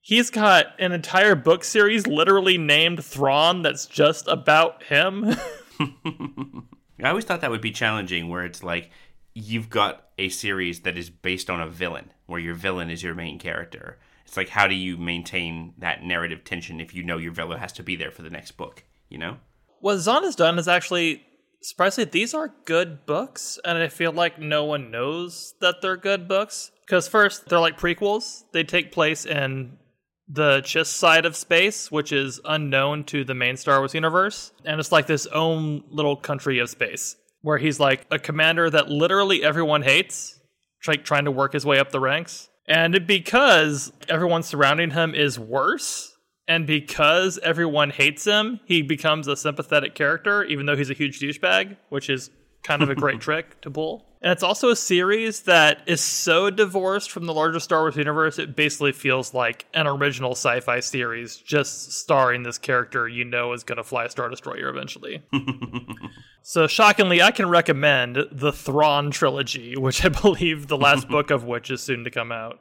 He's 0.00 0.30
got 0.30 0.66
an 0.78 0.92
entire 0.92 1.34
book 1.34 1.64
series 1.64 2.06
literally 2.06 2.58
named 2.58 3.04
Thrawn 3.04 3.62
that's 3.62 3.86
just 3.86 4.28
about 4.28 4.82
him. 4.84 5.34
I 7.02 7.08
always 7.08 7.24
thought 7.24 7.40
that 7.40 7.50
would 7.50 7.60
be 7.60 7.70
challenging 7.70 8.28
where 8.28 8.44
it's 8.44 8.62
like 8.62 8.90
you've 9.34 9.70
got 9.70 10.08
a 10.18 10.28
series 10.28 10.80
that 10.80 10.96
is 10.96 11.10
based 11.10 11.50
on 11.50 11.60
a 11.60 11.66
villain 11.66 12.12
where 12.26 12.40
your 12.40 12.54
villain 12.54 12.90
is 12.90 13.02
your 13.02 13.14
main 13.14 13.38
character. 13.38 13.98
It's 14.26 14.36
like 14.36 14.50
how 14.50 14.66
do 14.66 14.74
you 14.74 14.96
maintain 14.96 15.74
that 15.78 16.02
narrative 16.02 16.44
tension 16.44 16.80
if 16.80 16.94
you 16.94 17.02
know 17.02 17.18
your 17.18 17.32
villain 17.32 17.58
has 17.58 17.72
to 17.74 17.82
be 17.82 17.96
there 17.96 18.10
for 18.10 18.22
the 18.22 18.30
next 18.30 18.52
book, 18.52 18.84
you 19.08 19.18
know? 19.18 19.38
what 19.84 19.98
Zahn 19.98 20.24
has 20.24 20.34
done 20.34 20.58
is 20.58 20.66
actually 20.66 21.22
surprisingly 21.64 22.10
these 22.10 22.34
are 22.34 22.54
good 22.66 23.06
books, 23.06 23.58
and 23.64 23.78
I 23.78 23.88
feel 23.88 24.12
like 24.12 24.38
no 24.38 24.64
one 24.64 24.90
knows 24.90 25.54
that 25.60 25.80
they're 25.80 25.96
good 25.96 26.28
books. 26.28 26.70
Because 26.86 27.08
first, 27.08 27.48
they're 27.48 27.60
like 27.60 27.78
prequels. 27.78 28.44
They 28.52 28.62
take 28.62 28.92
place 28.92 29.24
in 29.24 29.78
the 30.28 30.60
Chiss 30.60 30.86
side 30.86 31.24
of 31.24 31.36
space, 31.36 31.90
which 31.90 32.12
is 32.12 32.40
unknown 32.44 33.04
to 33.04 33.24
the 33.24 33.34
main 33.34 33.56
Star 33.56 33.78
Wars 33.78 33.94
universe. 33.94 34.52
And 34.64 34.78
it's 34.78 34.92
like 34.92 35.06
this 35.06 35.26
own 35.26 35.84
little 35.88 36.16
country 36.16 36.58
of 36.58 36.70
space 36.70 37.16
where 37.40 37.58
he's 37.58 37.80
like 37.80 38.06
a 38.10 38.18
commander 38.18 38.70
that 38.70 38.90
literally 38.90 39.42
everyone 39.42 39.82
hates, 39.82 40.38
like 40.86 41.04
trying 41.04 41.24
to 41.24 41.30
work 41.30 41.52
his 41.52 41.66
way 41.66 41.78
up 41.78 41.90
the 41.90 42.00
ranks. 42.00 42.48
And 42.66 43.06
because 43.06 43.92
everyone 44.08 44.42
surrounding 44.42 44.90
him 44.90 45.14
is 45.14 45.38
worse, 45.38 46.13
and 46.46 46.66
because 46.66 47.38
everyone 47.42 47.90
hates 47.90 48.24
him, 48.24 48.60
he 48.64 48.82
becomes 48.82 49.28
a 49.28 49.36
sympathetic 49.36 49.94
character, 49.94 50.44
even 50.44 50.66
though 50.66 50.76
he's 50.76 50.90
a 50.90 50.94
huge 50.94 51.20
douchebag, 51.20 51.76
which 51.88 52.10
is 52.10 52.30
kind 52.64 52.82
of 52.82 52.90
a 52.90 52.94
great 52.94 53.20
trick 53.20 53.60
to 53.60 53.70
pull. 53.70 54.04
And 54.24 54.32
it's 54.32 54.42
also 54.42 54.70
a 54.70 54.76
series 54.76 55.42
that 55.42 55.82
is 55.86 56.00
so 56.00 56.48
divorced 56.48 57.10
from 57.10 57.26
the 57.26 57.34
larger 57.34 57.60
Star 57.60 57.82
Wars 57.82 57.94
universe, 57.94 58.38
it 58.38 58.56
basically 58.56 58.92
feels 58.92 59.34
like 59.34 59.66
an 59.74 59.86
original 59.86 60.30
sci 60.32 60.60
fi 60.60 60.80
series 60.80 61.36
just 61.36 61.92
starring 61.92 62.42
this 62.42 62.56
character 62.56 63.06
you 63.06 63.26
know 63.26 63.52
is 63.52 63.64
going 63.64 63.76
to 63.76 63.84
fly 63.84 64.06
a 64.06 64.08
Star 64.08 64.30
Destroyer 64.30 64.70
eventually. 64.70 65.22
so, 66.42 66.66
shockingly, 66.66 67.20
I 67.20 67.32
can 67.32 67.50
recommend 67.50 68.16
the 68.32 68.50
Thrawn 68.50 69.10
trilogy, 69.10 69.76
which 69.76 70.02
I 70.02 70.08
believe 70.22 70.68
the 70.68 70.78
last 70.78 71.06
book 71.06 71.30
of 71.30 71.44
which 71.44 71.70
is 71.70 71.82
soon 71.82 72.04
to 72.04 72.10
come 72.10 72.32
out. 72.32 72.60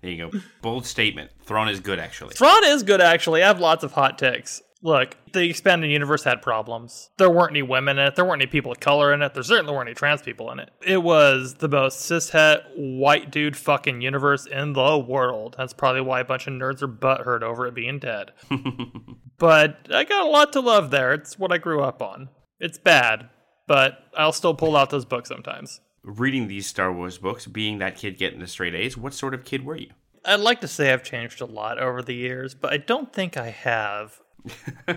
There 0.00 0.10
you 0.10 0.30
go. 0.30 0.38
Bold 0.62 0.86
statement. 0.86 1.30
Thrawn 1.42 1.68
is 1.68 1.80
good, 1.80 1.98
actually. 1.98 2.36
Thrawn 2.36 2.64
is 2.64 2.84
good, 2.84 3.02
actually. 3.02 3.42
I 3.42 3.48
have 3.48 3.60
lots 3.60 3.84
of 3.84 3.92
hot 3.92 4.18
takes. 4.18 4.62
Look, 4.82 5.16
the 5.32 5.48
expanded 5.48 5.90
universe 5.90 6.24
had 6.24 6.40
problems. 6.40 7.10
There 7.18 7.28
weren't 7.28 7.52
any 7.52 7.62
women 7.62 7.98
in 7.98 8.06
it. 8.06 8.16
There 8.16 8.24
weren't 8.24 8.40
any 8.40 8.50
people 8.50 8.72
of 8.72 8.80
color 8.80 9.12
in 9.12 9.20
it. 9.20 9.34
There 9.34 9.42
certainly 9.42 9.74
weren't 9.74 9.88
any 9.88 9.94
trans 9.94 10.22
people 10.22 10.50
in 10.50 10.58
it. 10.58 10.70
It 10.80 11.02
was 11.02 11.54
the 11.54 11.68
most 11.68 12.10
cishet 12.10 12.62
white 12.76 13.30
dude 13.30 13.56
fucking 13.56 14.00
universe 14.00 14.46
in 14.46 14.72
the 14.72 14.98
world. 14.98 15.56
That's 15.58 15.74
probably 15.74 16.00
why 16.00 16.20
a 16.20 16.24
bunch 16.24 16.46
of 16.46 16.54
nerds 16.54 16.82
are 16.82 16.88
butthurt 16.88 17.42
over 17.42 17.66
it 17.66 17.74
being 17.74 17.98
dead. 17.98 18.32
but 19.38 19.86
I 19.92 20.04
got 20.04 20.26
a 20.26 20.30
lot 20.30 20.52
to 20.54 20.60
love 20.60 20.90
there. 20.90 21.12
It's 21.12 21.38
what 21.38 21.52
I 21.52 21.58
grew 21.58 21.82
up 21.82 22.00
on. 22.00 22.30
It's 22.58 22.78
bad, 22.78 23.28
but 23.66 23.98
I'll 24.16 24.32
still 24.32 24.54
pull 24.54 24.76
out 24.76 24.90
those 24.90 25.04
books 25.04 25.28
sometimes. 25.28 25.80
Reading 26.02 26.48
these 26.48 26.66
Star 26.66 26.90
Wars 26.90 27.18
books, 27.18 27.46
being 27.46 27.78
that 27.78 27.96
kid 27.96 28.16
getting 28.16 28.40
the 28.40 28.46
straight 28.46 28.74
A's, 28.74 28.96
what 28.96 29.12
sort 29.12 29.34
of 29.34 29.44
kid 29.44 29.66
were 29.66 29.76
you? 29.76 29.90
I'd 30.24 30.40
like 30.40 30.60
to 30.62 30.68
say 30.68 30.92
I've 30.92 31.02
changed 31.02 31.40
a 31.40 31.46
lot 31.46 31.78
over 31.78 32.02
the 32.02 32.14
years, 32.14 32.54
but 32.54 32.72
I 32.72 32.78
don't 32.78 33.12
think 33.12 33.36
I 33.36 33.48
have. 33.48 34.20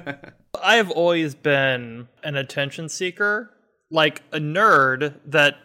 I 0.61 0.75
have 0.75 0.91
always 0.91 1.35
been 1.35 2.07
an 2.23 2.35
attention 2.35 2.89
seeker, 2.89 3.49
like 3.91 4.23
a 4.31 4.39
nerd 4.39 5.19
that 5.25 5.55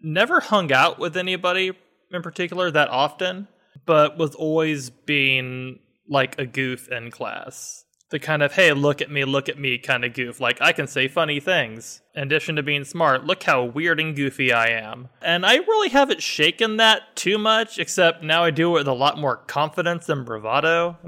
never 0.00 0.40
hung 0.40 0.72
out 0.72 0.98
with 0.98 1.16
anybody 1.16 1.72
in 2.12 2.22
particular 2.22 2.70
that 2.70 2.88
often, 2.88 3.48
but 3.86 4.16
was 4.18 4.34
always 4.34 4.90
being 4.90 5.80
like 6.08 6.38
a 6.38 6.46
goof 6.46 6.88
in 6.88 7.10
class. 7.10 7.84
the 8.10 8.18
kind 8.18 8.42
of 8.42 8.52
hey 8.52 8.72
look 8.72 9.00
at 9.00 9.10
me 9.10 9.24
look 9.24 9.48
at 9.48 9.58
me 9.58 9.78
kind 9.78 10.04
of 10.04 10.12
goof. 10.12 10.38
Like 10.38 10.60
i 10.60 10.72
can 10.72 10.86
say 10.86 11.08
funny 11.08 11.40
things. 11.40 12.02
In 12.14 12.22
addition 12.24 12.56
to 12.56 12.62
being 12.62 12.84
smart 12.84 13.24
look 13.24 13.42
how 13.42 13.64
weird 13.64 13.98
and 13.98 14.14
goofy 14.14 14.52
i 14.52 14.66
am. 14.66 15.08
And 15.22 15.44
i 15.44 15.56
really 15.56 15.88
haven't 15.88 16.22
shaken 16.22 16.76
that 16.76 17.16
too 17.16 17.38
much 17.38 17.78
except 17.78 18.22
now 18.22 18.44
i 18.44 18.50
do 18.50 18.68
it 18.70 18.80
with 18.80 18.88
a 18.88 18.92
lot 18.92 19.18
more 19.18 19.36
confidence 19.38 20.08
and 20.08 20.24
bravado 20.24 20.98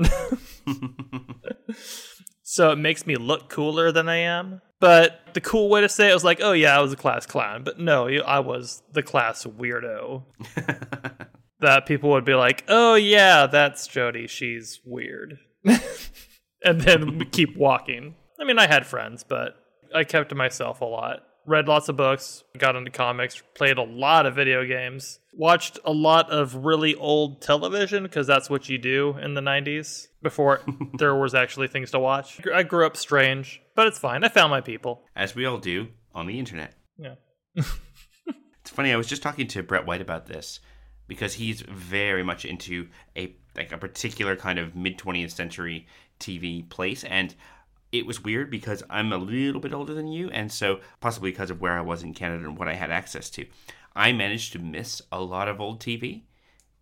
so 2.56 2.70
it 2.70 2.76
makes 2.76 3.06
me 3.06 3.16
look 3.16 3.48
cooler 3.48 3.92
than 3.92 4.08
i 4.08 4.16
am. 4.16 4.60
But 4.78 5.20
the 5.32 5.40
cool 5.40 5.70
way 5.70 5.80
to 5.80 5.88
say 5.88 6.10
it 6.10 6.14
was 6.14 6.24
like 6.24 6.40
oh 6.42 6.52
yeah 6.52 6.76
i 6.76 6.80
was 6.80 6.92
a 6.92 6.96
class 6.96 7.26
clown. 7.26 7.64
But 7.64 7.78
no 7.78 8.08
i 8.08 8.40
was 8.40 8.82
the 8.92 9.02
class 9.02 9.44
weirdo. 9.44 10.24
That 11.60 11.86
people 11.86 12.10
would 12.10 12.26
be 12.26 12.34
like 12.34 12.64
oh 12.68 12.96
yeah 12.96 13.46
that's 13.46 13.88
jodie. 13.88 14.28
She's 14.28 14.80
weird. 14.84 15.38
And 16.66 16.80
then 16.80 17.24
keep 17.30 17.56
walking. 17.56 18.16
I 18.40 18.44
mean, 18.44 18.58
I 18.58 18.66
had 18.66 18.86
friends, 18.86 19.24
but 19.26 19.54
I 19.94 20.04
kept 20.04 20.30
to 20.30 20.34
myself 20.34 20.80
a 20.80 20.84
lot. 20.84 21.22
Read 21.46 21.68
lots 21.68 21.88
of 21.88 21.96
books, 21.96 22.42
got 22.58 22.74
into 22.74 22.90
comics, 22.90 23.40
played 23.54 23.78
a 23.78 23.82
lot 23.82 24.26
of 24.26 24.34
video 24.34 24.66
games, 24.66 25.20
watched 25.36 25.78
a 25.84 25.92
lot 25.92 26.30
of 26.30 26.64
really 26.64 26.94
old 26.94 27.42
television 27.42 28.02
because 28.02 28.26
that's 28.26 28.48
what 28.48 28.68
you 28.68 28.78
do 28.78 29.16
in 29.18 29.34
the 29.34 29.40
90s 29.40 30.08
before 30.22 30.62
there 30.98 31.14
was 31.14 31.34
actually 31.34 31.68
things 31.68 31.90
to 31.90 31.98
watch. 31.98 32.40
I 32.52 32.62
grew 32.62 32.86
up 32.86 32.96
strange, 32.96 33.60
but 33.74 33.86
it's 33.86 33.98
fine. 33.98 34.24
I 34.24 34.28
found 34.28 34.50
my 34.50 34.60
people. 34.60 35.04
As 35.14 35.34
we 35.34 35.44
all 35.44 35.58
do 35.58 35.88
on 36.14 36.26
the 36.26 36.38
internet. 36.38 36.74
Yeah. 36.98 37.14
it's 37.54 38.70
funny, 38.70 38.92
I 38.92 38.96
was 38.96 39.06
just 39.06 39.22
talking 39.22 39.46
to 39.48 39.62
Brett 39.62 39.86
White 39.86 40.00
about 40.00 40.26
this 40.26 40.60
because 41.08 41.34
he's 41.34 41.60
very 41.60 42.22
much 42.22 42.44
into 42.44 42.88
a 43.16 43.36
like 43.56 43.72
a 43.72 43.78
particular 43.78 44.36
kind 44.36 44.58
of 44.58 44.74
mid 44.74 44.98
20th 44.98 45.30
century 45.30 45.86
TV 46.20 46.68
place. 46.68 47.04
And 47.04 47.34
it 47.92 48.06
was 48.06 48.22
weird 48.22 48.50
because 48.50 48.82
I'm 48.90 49.12
a 49.12 49.18
little 49.18 49.60
bit 49.60 49.72
older 49.72 49.94
than 49.94 50.08
you. 50.08 50.30
And 50.30 50.50
so, 50.50 50.80
possibly 51.00 51.30
because 51.30 51.50
of 51.50 51.60
where 51.60 51.76
I 51.76 51.80
was 51.80 52.02
in 52.02 52.14
Canada 52.14 52.44
and 52.44 52.58
what 52.58 52.68
I 52.68 52.74
had 52.74 52.90
access 52.90 53.30
to, 53.30 53.46
I 53.96 54.12
managed 54.12 54.52
to 54.52 54.58
miss 54.58 55.02
a 55.10 55.20
lot 55.20 55.48
of 55.48 55.60
old 55.60 55.80
TV. 55.80 56.22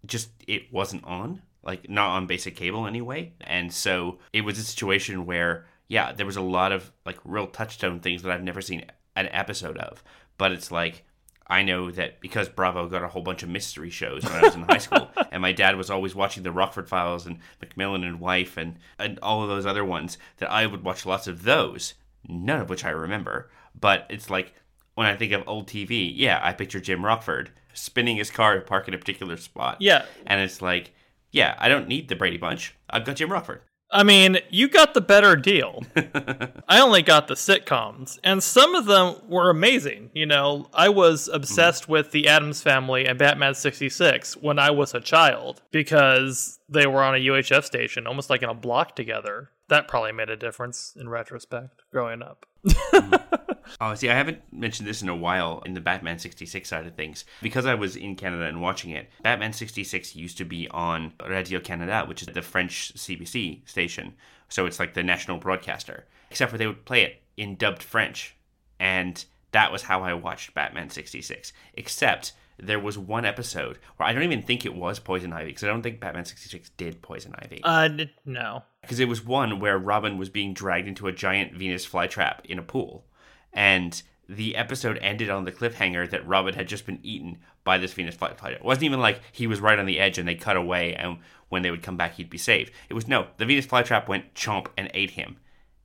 Just 0.04 0.30
it 0.46 0.72
wasn't 0.72 1.04
on, 1.04 1.42
like 1.62 1.88
not 1.88 2.10
on 2.10 2.26
basic 2.26 2.56
cable 2.56 2.86
anyway. 2.86 3.32
And 3.40 3.72
so, 3.72 4.18
it 4.32 4.42
was 4.42 4.58
a 4.58 4.64
situation 4.64 5.24
where, 5.24 5.66
yeah, 5.88 6.12
there 6.12 6.26
was 6.26 6.36
a 6.36 6.42
lot 6.42 6.72
of 6.72 6.92
like 7.06 7.18
real 7.24 7.46
touchstone 7.46 8.00
things 8.00 8.22
that 8.22 8.32
I've 8.32 8.42
never 8.42 8.60
seen 8.60 8.84
an 9.16 9.28
episode 9.28 9.78
of. 9.78 10.02
But 10.36 10.52
it's 10.52 10.70
like, 10.70 11.04
I 11.46 11.62
know 11.62 11.90
that 11.90 12.20
because 12.20 12.48
Bravo 12.48 12.88
got 12.88 13.04
a 13.04 13.08
whole 13.08 13.22
bunch 13.22 13.42
of 13.42 13.48
mystery 13.48 13.90
shows 13.90 14.24
when 14.24 14.32
I 14.32 14.40
was 14.40 14.54
in 14.54 14.62
high 14.62 14.78
school, 14.78 15.10
and 15.30 15.42
my 15.42 15.52
dad 15.52 15.76
was 15.76 15.90
always 15.90 16.14
watching 16.14 16.42
the 16.42 16.52
Rockford 16.52 16.88
Files 16.88 17.26
and 17.26 17.38
McMillan 17.62 18.06
and 18.06 18.18
Wife 18.18 18.56
and, 18.56 18.76
and 18.98 19.18
all 19.20 19.42
of 19.42 19.48
those 19.48 19.66
other 19.66 19.84
ones, 19.84 20.16
that 20.38 20.50
I 20.50 20.66
would 20.66 20.82
watch 20.82 21.04
lots 21.06 21.26
of 21.26 21.42
those, 21.42 21.94
none 22.26 22.60
of 22.60 22.70
which 22.70 22.84
I 22.84 22.90
remember. 22.90 23.50
But 23.78 24.06
it's 24.08 24.30
like 24.30 24.54
when 24.94 25.06
I 25.06 25.16
think 25.16 25.32
of 25.32 25.42
old 25.46 25.66
TV, 25.66 26.12
yeah, 26.14 26.40
I 26.42 26.52
picture 26.52 26.80
Jim 26.80 27.04
Rockford 27.04 27.50
spinning 27.72 28.16
his 28.16 28.30
car 28.30 28.54
to 28.54 28.60
park 28.60 28.88
in 28.88 28.94
a 28.94 28.98
particular 28.98 29.36
spot. 29.36 29.78
Yeah. 29.80 30.04
And 30.26 30.40
it's 30.40 30.62
like, 30.62 30.92
yeah, 31.30 31.56
I 31.58 31.68
don't 31.68 31.88
need 31.88 32.08
the 32.08 32.16
Brady 32.16 32.38
Bunch. 32.38 32.74
I've 32.88 33.04
got 33.04 33.16
Jim 33.16 33.30
Rockford. 33.30 33.62
I 33.90 34.02
mean, 34.02 34.38
you 34.50 34.68
got 34.68 34.94
the 34.94 35.00
better 35.00 35.36
deal. 35.36 35.84
I 36.68 36.80
only 36.80 37.02
got 37.02 37.28
the 37.28 37.34
sitcoms, 37.34 38.18
and 38.24 38.42
some 38.42 38.74
of 38.74 38.86
them 38.86 39.16
were 39.28 39.50
amazing. 39.50 40.10
You 40.14 40.26
know, 40.26 40.68
I 40.74 40.88
was 40.88 41.28
mm-hmm. 41.28 41.36
obsessed 41.36 41.88
with 41.88 42.10
The 42.10 42.26
Addams 42.26 42.60
Family 42.60 43.06
and 43.06 43.18
Batman 43.18 43.54
66 43.54 44.36
when 44.38 44.58
I 44.58 44.70
was 44.70 44.94
a 44.94 45.00
child 45.00 45.62
because 45.70 46.58
they 46.68 46.88
were 46.88 47.04
on 47.04 47.14
a 47.14 47.18
UHF 47.18 47.62
station, 47.62 48.06
almost 48.08 48.30
like 48.30 48.42
in 48.42 48.48
a 48.48 48.54
block 48.54 48.96
together. 48.96 49.50
That 49.68 49.86
probably 49.86 50.12
made 50.12 50.28
a 50.28 50.36
difference 50.36 50.94
in 50.98 51.08
retrospect 51.08 51.82
growing 51.92 52.20
up. 52.20 52.46
Mm-hmm. 52.66 53.34
Oh, 53.80 53.94
see, 53.94 54.08
I 54.10 54.14
haven't 54.14 54.40
mentioned 54.52 54.88
this 54.88 55.02
in 55.02 55.08
a 55.08 55.16
while 55.16 55.62
in 55.64 55.74
the 55.74 55.80
Batman 55.80 56.18
66 56.18 56.68
side 56.68 56.86
of 56.86 56.94
things. 56.94 57.24
Because 57.42 57.66
I 57.66 57.74
was 57.74 57.96
in 57.96 58.16
Canada 58.16 58.44
and 58.44 58.60
watching 58.60 58.90
it, 58.90 59.08
Batman 59.22 59.52
66 59.52 60.14
used 60.16 60.38
to 60.38 60.44
be 60.44 60.68
on 60.68 61.12
Radio 61.28 61.60
Canada, 61.60 62.04
which 62.06 62.22
is 62.22 62.28
the 62.28 62.42
French 62.42 62.92
CBC 62.94 63.68
station. 63.68 64.14
So 64.48 64.66
it's 64.66 64.78
like 64.78 64.94
the 64.94 65.02
national 65.02 65.38
broadcaster. 65.38 66.04
Except 66.30 66.50
for 66.50 66.58
they 66.58 66.66
would 66.66 66.84
play 66.84 67.02
it 67.02 67.22
in 67.36 67.56
dubbed 67.56 67.82
French. 67.82 68.36
And 68.78 69.24
that 69.52 69.72
was 69.72 69.82
how 69.82 70.02
I 70.02 70.14
watched 70.14 70.54
Batman 70.54 70.90
66. 70.90 71.52
Except 71.74 72.32
there 72.58 72.80
was 72.80 72.96
one 72.96 73.24
episode 73.24 73.78
where 73.96 74.08
I 74.08 74.12
don't 74.12 74.22
even 74.22 74.42
think 74.42 74.64
it 74.64 74.74
was 74.74 74.98
Poison 74.98 75.32
Ivy, 75.32 75.46
because 75.46 75.64
I 75.64 75.68
don't 75.68 75.82
think 75.82 76.00
Batman 76.00 76.24
66 76.24 76.70
did 76.76 77.02
Poison 77.02 77.34
Ivy. 77.38 77.60
Uh, 77.64 77.88
no. 78.24 78.62
Because 78.82 79.00
it 79.00 79.08
was 79.08 79.24
one 79.24 79.58
where 79.58 79.78
Robin 79.78 80.18
was 80.18 80.28
being 80.28 80.54
dragged 80.54 80.86
into 80.86 81.06
a 81.06 81.12
giant 81.12 81.54
Venus 81.54 81.86
flytrap 81.86 82.44
in 82.44 82.58
a 82.58 82.62
pool 82.62 83.06
and 83.54 84.02
the 84.28 84.56
episode 84.56 84.98
ended 84.98 85.30
on 85.30 85.44
the 85.44 85.52
cliffhanger 85.52 86.08
that 86.10 86.26
Robin 86.26 86.54
had 86.54 86.66
just 86.68 86.86
been 86.86 86.98
eaten 87.02 87.38
by 87.62 87.78
this 87.78 87.92
Venus 87.92 88.16
flytrap. 88.16 88.52
It 88.52 88.64
wasn't 88.64 88.84
even 88.84 89.00
like 89.00 89.20
he 89.32 89.46
was 89.46 89.60
right 89.60 89.78
on 89.78 89.86
the 89.86 90.00
edge 90.00 90.18
and 90.18 90.26
they 90.26 90.34
cut 90.34 90.56
away, 90.56 90.94
and 90.94 91.18
when 91.48 91.62
they 91.62 91.70
would 91.70 91.82
come 91.82 91.96
back, 91.96 92.14
he'd 92.14 92.30
be 92.30 92.38
saved. 92.38 92.72
It 92.88 92.94
was 92.94 93.06
no, 93.08 93.28
the 93.36 93.46
Venus 93.46 93.66
flytrap 93.66 94.08
went 94.08 94.34
chomp 94.34 94.66
and 94.76 94.90
ate 94.94 95.12
him, 95.12 95.36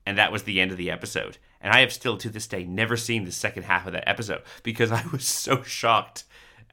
and 0.05 0.17
that 0.17 0.31
was 0.31 0.43
the 0.43 0.59
end 0.59 0.71
of 0.71 0.77
the 0.77 0.91
episode. 0.91 1.37
And 1.61 1.73
I 1.73 1.81
have 1.81 1.91
still 1.91 2.17
to 2.17 2.29
this 2.29 2.47
day 2.47 2.63
never 2.63 2.95
seen 2.95 3.25
the 3.25 3.31
second 3.33 3.63
half 3.63 3.85
of 3.85 3.93
that 3.93 4.07
episode 4.07 4.41
because 4.63 4.91
I 4.91 5.03
was 5.11 5.25
so 5.25 5.61
shocked 5.63 6.23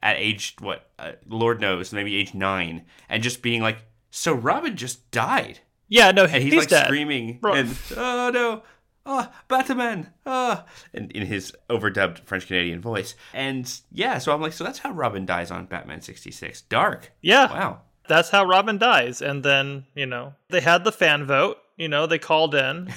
at 0.01 0.17
age 0.17 0.55
what 0.59 0.89
uh, 0.99 1.13
Lord 1.27 1.59
knows, 1.59 1.91
maybe 1.91 2.15
age 2.15 2.33
nine, 2.33 2.85
and 3.09 3.21
just 3.23 3.41
being 3.41 3.61
like, 3.61 3.79
so 4.09 4.33
Robin 4.33 4.75
just 4.77 5.09
died. 5.11 5.59
Yeah, 5.89 6.11
no, 6.11 6.23
And 6.23 6.43
he's, 6.43 6.53
he's 6.53 6.61
like 6.61 6.69
dead. 6.69 6.85
screaming 6.85 7.39
Bro- 7.39 7.53
and 7.53 7.77
oh 7.95 8.29
no, 8.33 8.63
ah, 9.07 9.31
Batman, 9.47 10.13
ah, 10.25 10.65
in, 10.93 11.09
in 11.11 11.25
his 11.25 11.53
overdubbed 11.69 12.19
French 12.25 12.45
Canadian 12.47 12.81
voice. 12.81 13.15
And 13.33 13.71
yeah, 13.91 14.17
so 14.19 14.33
I'm 14.33 14.41
like, 14.41 14.53
so 14.53 14.63
that's 14.63 14.79
how 14.79 14.91
Robin 14.91 15.25
dies 15.25 15.49
on 15.49 15.65
Batman 15.65 16.01
66. 16.01 16.61
Dark. 16.63 17.11
Yeah, 17.21 17.47
Wow. 17.51 17.81
that's 18.07 18.29
how 18.29 18.45
Robin 18.45 18.77
dies. 18.77 19.21
And 19.21 19.43
then, 19.43 19.85
you 19.95 20.05
know, 20.05 20.33
they 20.49 20.61
had 20.61 20.83
the 20.83 20.91
fan 20.91 21.25
vote. 21.25 21.57
You 21.77 21.87
know, 21.87 22.05
they 22.07 22.19
called 22.19 22.53
in. 22.55 22.93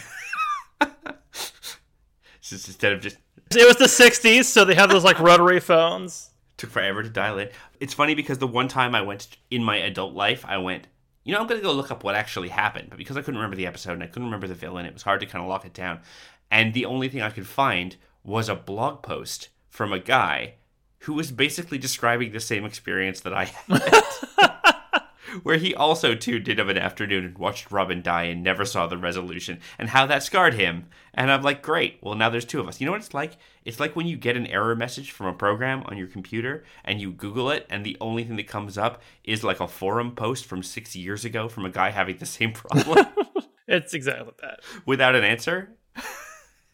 Just 2.41 2.67
instead 2.67 2.93
of 2.93 3.01
just 3.01 3.17
it 3.57 3.67
was 3.67 3.77
the 3.77 3.85
60s, 3.85 4.45
so 4.45 4.65
they 4.65 4.75
have 4.75 4.91
those 4.91 5.05
like 5.05 5.19
rotary 5.21 5.61
phones. 5.61 6.31
took 6.57 6.71
forever 6.71 7.03
to 7.03 7.09
dial 7.09 7.39
in. 7.39 7.49
It's 7.79 7.95
funny 7.95 8.15
because 8.15 8.39
the 8.39 8.47
one 8.47 8.67
time 8.69 8.95
I 8.95 9.03
went 9.03 9.29
in 9.51 9.63
my 9.63 9.77
adult 9.77 10.15
life, 10.15 10.45
I 10.47 10.59
went, 10.59 10.87
you 11.25 11.33
know, 11.35 11.41
I'm 11.41 11.47
going 11.47 11.61
to 11.61 11.67
go 11.67 11.73
look 11.73 11.91
up 11.91 12.03
what 12.03 12.15
actually 12.15 12.49
happened. 12.49 12.89
But 12.91 12.99
because 12.99 13.17
I 13.17 13.21
couldn't 13.21 13.37
remember 13.37 13.57
the 13.57 13.67
episode 13.67 13.93
and 13.93 14.03
I 14.03 14.07
couldn't 14.07 14.25
remember 14.25 14.47
the 14.47 14.55
villain, 14.55 14.87
it 14.87 14.95
was 14.95 15.03
hard 15.03 15.21
to 15.21 15.27
kind 15.27 15.43
of 15.43 15.49
lock 15.49 15.65
it 15.65 15.75
down. 15.75 16.01
And 16.51 16.75
the 16.75 16.87
only 16.87 17.09
thing 17.09 17.23
I 17.23 17.31
could 17.31 17.47
find 17.47 17.97
was 18.25 18.49
a 18.49 18.55
blog 18.55 19.03
post 19.03 19.49
from 19.69 19.93
a 19.93 19.99
guy 19.99 20.55
who 21.01 21.15
was 21.15 21.31
basically 21.31 21.79
describing 21.79 22.33
the 22.33 22.41
same 22.41 22.65
experience 22.65 23.21
that 23.21 23.33
I 23.33 23.45
had. 23.45 24.03
Where 25.43 25.57
he 25.59 25.75
also 25.75 26.15
too 26.15 26.39
did 26.39 26.59
of 26.59 26.69
an 26.69 26.79
afternoon 26.79 27.25
and 27.25 27.39
watched 27.39 27.71
Robin 27.71 28.03
die 28.03 28.25
and 28.25 28.43
never 28.43 28.65
saw 28.65 28.87
the 28.87 28.99
resolution 28.99 29.61
and 29.79 29.91
how 29.91 30.07
that 30.07 30.23
scarred 30.23 30.55
him. 30.55 30.87
And 31.15 31.31
I'm 31.31 31.43
like, 31.43 31.63
great. 31.63 31.99
Well, 32.03 32.15
now 32.15 32.31
there's 32.31 32.45
two 32.45 32.61
of 32.61 32.69
us. 32.69 32.81
You 32.81 32.87
know 32.87 32.93
what 32.93 33.01
it's 33.01 33.15
like? 33.15 33.37
It's 33.65 33.81
like 33.81 33.95
when 33.97 34.07
you 34.07 34.17
get 34.17 34.37
an 34.37 34.47
error 34.47 34.75
message 34.77 35.11
from 35.11 35.27
a 35.27 35.33
program 35.33 35.83
on 35.87 35.97
your 35.97 36.07
computer 36.07 36.65
and 36.85 37.01
you 37.01 37.11
Google 37.13 37.51
it, 37.51 37.67
and 37.69 37.85
the 37.85 37.97
only 38.01 38.25
thing 38.25 38.37
that 38.37 38.47
comes 38.47 38.79
up 38.79 39.03
is 39.25 39.45
like 39.45 39.61
a 39.61 39.69
forum 39.69 40.15
post 40.15 40.45
from 40.47 40.63
six 40.63 40.95
years 40.97 41.25
ago 41.25 41.49
from 41.49 41.65
a 41.65 41.71
guy 41.71 41.91
having 41.91 42.17
the 42.19 42.27
same 42.27 42.53
problem 42.53 43.07
It's 43.69 43.95
exactly 43.95 44.33
that. 44.43 44.61
without 44.87 45.15
an 45.15 45.23
answer. 45.25 45.77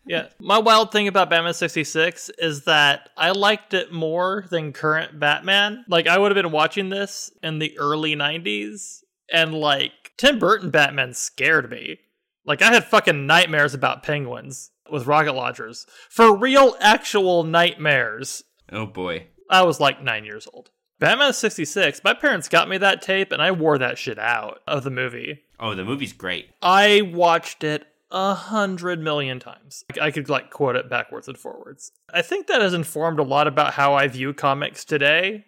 Yeah. 0.06 0.28
My 0.38 0.58
wild 0.58 0.92
thing 0.92 1.08
about 1.08 1.30
Batman 1.30 1.52
66 1.54 2.30
is 2.38 2.64
that 2.64 3.10
I 3.16 3.32
liked 3.32 3.74
it 3.74 3.92
more 3.92 4.44
than 4.50 4.72
current 4.72 5.18
Batman. 5.18 5.84
Like, 5.88 6.06
I 6.06 6.16
would 6.16 6.30
have 6.34 6.42
been 6.42 6.52
watching 6.52 6.90
this 6.90 7.32
in 7.42 7.58
the 7.58 7.76
early 7.78 8.14
90s, 8.14 9.00
and 9.32 9.54
like, 9.54 10.12
Tim 10.16 10.38
Burton 10.38 10.70
Batman 10.70 11.12
scared 11.12 11.70
me. 11.70 11.98
Like, 12.44 12.62
I 12.62 12.72
had 12.72 12.84
fucking 12.84 13.26
nightmares 13.26 13.74
about 13.74 14.04
penguins 14.04 14.70
with 14.90 15.06
rocket 15.06 15.32
launchers. 15.32 15.86
For 16.08 16.36
real, 16.36 16.76
actual 16.80 17.42
nightmares. 17.42 18.44
Oh 18.70 18.86
boy. 18.86 19.26
I 19.50 19.62
was 19.62 19.80
like 19.80 20.02
nine 20.02 20.24
years 20.24 20.46
old. 20.52 20.70
Batman 20.98 21.32
66, 21.32 22.00
my 22.04 22.14
parents 22.14 22.48
got 22.48 22.68
me 22.68 22.78
that 22.78 23.02
tape, 23.02 23.30
and 23.30 23.42
I 23.42 23.50
wore 23.50 23.76
that 23.78 23.98
shit 23.98 24.18
out 24.18 24.60
of 24.66 24.82
the 24.82 24.90
movie. 24.90 25.40
Oh, 25.60 25.74
the 25.74 25.84
movie's 25.84 26.14
great. 26.14 26.48
I 26.62 27.02
watched 27.02 27.62
it 27.64 27.86
a 28.10 28.34
hundred 28.34 29.00
million 29.00 29.40
times. 29.40 29.84
I 30.00 30.10
could 30.10 30.28
like 30.28 30.50
quote 30.50 30.76
it 30.76 30.88
backwards 30.88 31.28
and 31.28 31.36
forwards. 31.38 31.92
I 32.12 32.22
think 32.22 32.46
that 32.46 32.60
has 32.62 32.74
informed 32.74 33.18
a 33.18 33.24
lot 33.24 33.46
about 33.46 33.74
how 33.74 33.94
I 33.94 34.08
view 34.08 34.32
comics 34.32 34.84
today. 34.84 35.44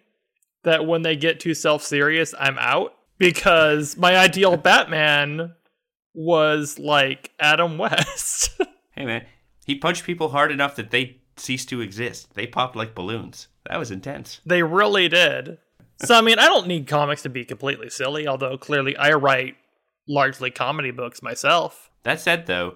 That 0.63 0.85
when 0.85 1.03
they 1.03 1.15
get 1.15 1.39
too 1.39 1.53
self 1.53 1.83
serious, 1.83 2.33
I'm 2.37 2.57
out 2.59 2.93
because 3.17 3.95
my 3.97 4.17
ideal 4.17 4.57
Batman 4.69 5.53
was 6.13 6.77
like 6.79 7.31
Adam 7.39 7.77
West. 7.77 8.59
Hey 8.91 9.05
man, 9.05 9.25
he 9.65 9.75
punched 9.75 10.03
people 10.03 10.27
hard 10.29 10.51
enough 10.51 10.75
that 10.75 10.91
they 10.91 11.21
ceased 11.37 11.69
to 11.69 11.79
exist. 11.79 12.33
They 12.33 12.45
popped 12.45 12.75
like 12.75 12.93
balloons. 12.93 13.47
That 13.69 13.79
was 13.79 13.91
intense. 13.91 14.41
they 14.45 14.61
really 14.61 15.07
did. 15.07 15.57
So 16.03 16.15
I 16.17 16.21
mean, 16.21 16.37
I 16.37 16.47
don't 16.47 16.67
need 16.67 16.85
comics 16.85 17.21
to 17.21 17.29
be 17.29 17.45
completely 17.45 17.89
silly, 17.89 18.27
although 18.27 18.57
clearly 18.57 18.97
I 18.97 19.13
write 19.13 19.55
largely 20.05 20.51
comedy 20.51 20.91
books 20.91 21.21
myself. 21.21 21.88
That 22.03 22.19
said, 22.19 22.45
though, 22.45 22.75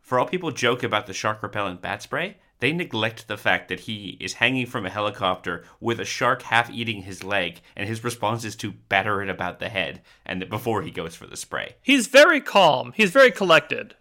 for 0.00 0.18
all 0.18 0.26
people 0.26 0.50
joke 0.50 0.82
about 0.82 1.06
the 1.06 1.12
shark 1.12 1.42
repellent 1.42 1.80
bat 1.80 2.02
spray, 2.02 2.36
they 2.60 2.72
neglect 2.72 3.28
the 3.28 3.36
fact 3.36 3.68
that 3.68 3.80
he 3.80 4.16
is 4.20 4.34
hanging 4.34 4.66
from 4.66 4.86
a 4.86 4.90
helicopter 4.90 5.64
with 5.80 6.00
a 6.00 6.04
shark 6.04 6.42
half 6.42 6.70
eating 6.70 7.02
his 7.02 7.24
leg, 7.24 7.60
and 7.76 7.88
his 7.88 8.04
response 8.04 8.44
is 8.44 8.56
to 8.56 8.72
batter 8.72 9.22
it 9.22 9.28
about 9.28 9.58
the 9.58 9.68
head, 9.68 10.02
and 10.24 10.48
before 10.48 10.82
he 10.82 10.90
goes 10.90 11.14
for 11.14 11.26
the 11.26 11.36
spray. 11.36 11.76
He's 11.82 12.06
very 12.06 12.40
calm. 12.40 12.92
He's 12.94 13.10
very 13.10 13.30
collected. 13.30 13.94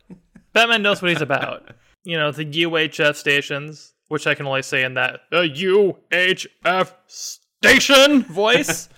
Batman 0.54 0.82
knows 0.82 1.02
what 1.02 1.12
he's 1.12 1.22
about. 1.22 1.72
You 2.06 2.18
know, 2.18 2.34
the 2.34 2.44
UHF 2.44 3.16
stations, 3.16 3.94
which 4.10 4.28
I 4.28 4.36
can 4.36 4.46
only 4.46 4.62
say 4.62 4.84
in 4.84 4.96
that 4.96 5.22
the 5.32 5.48
UHF 6.18 6.92
station 7.08 8.24
voice, 8.30 8.90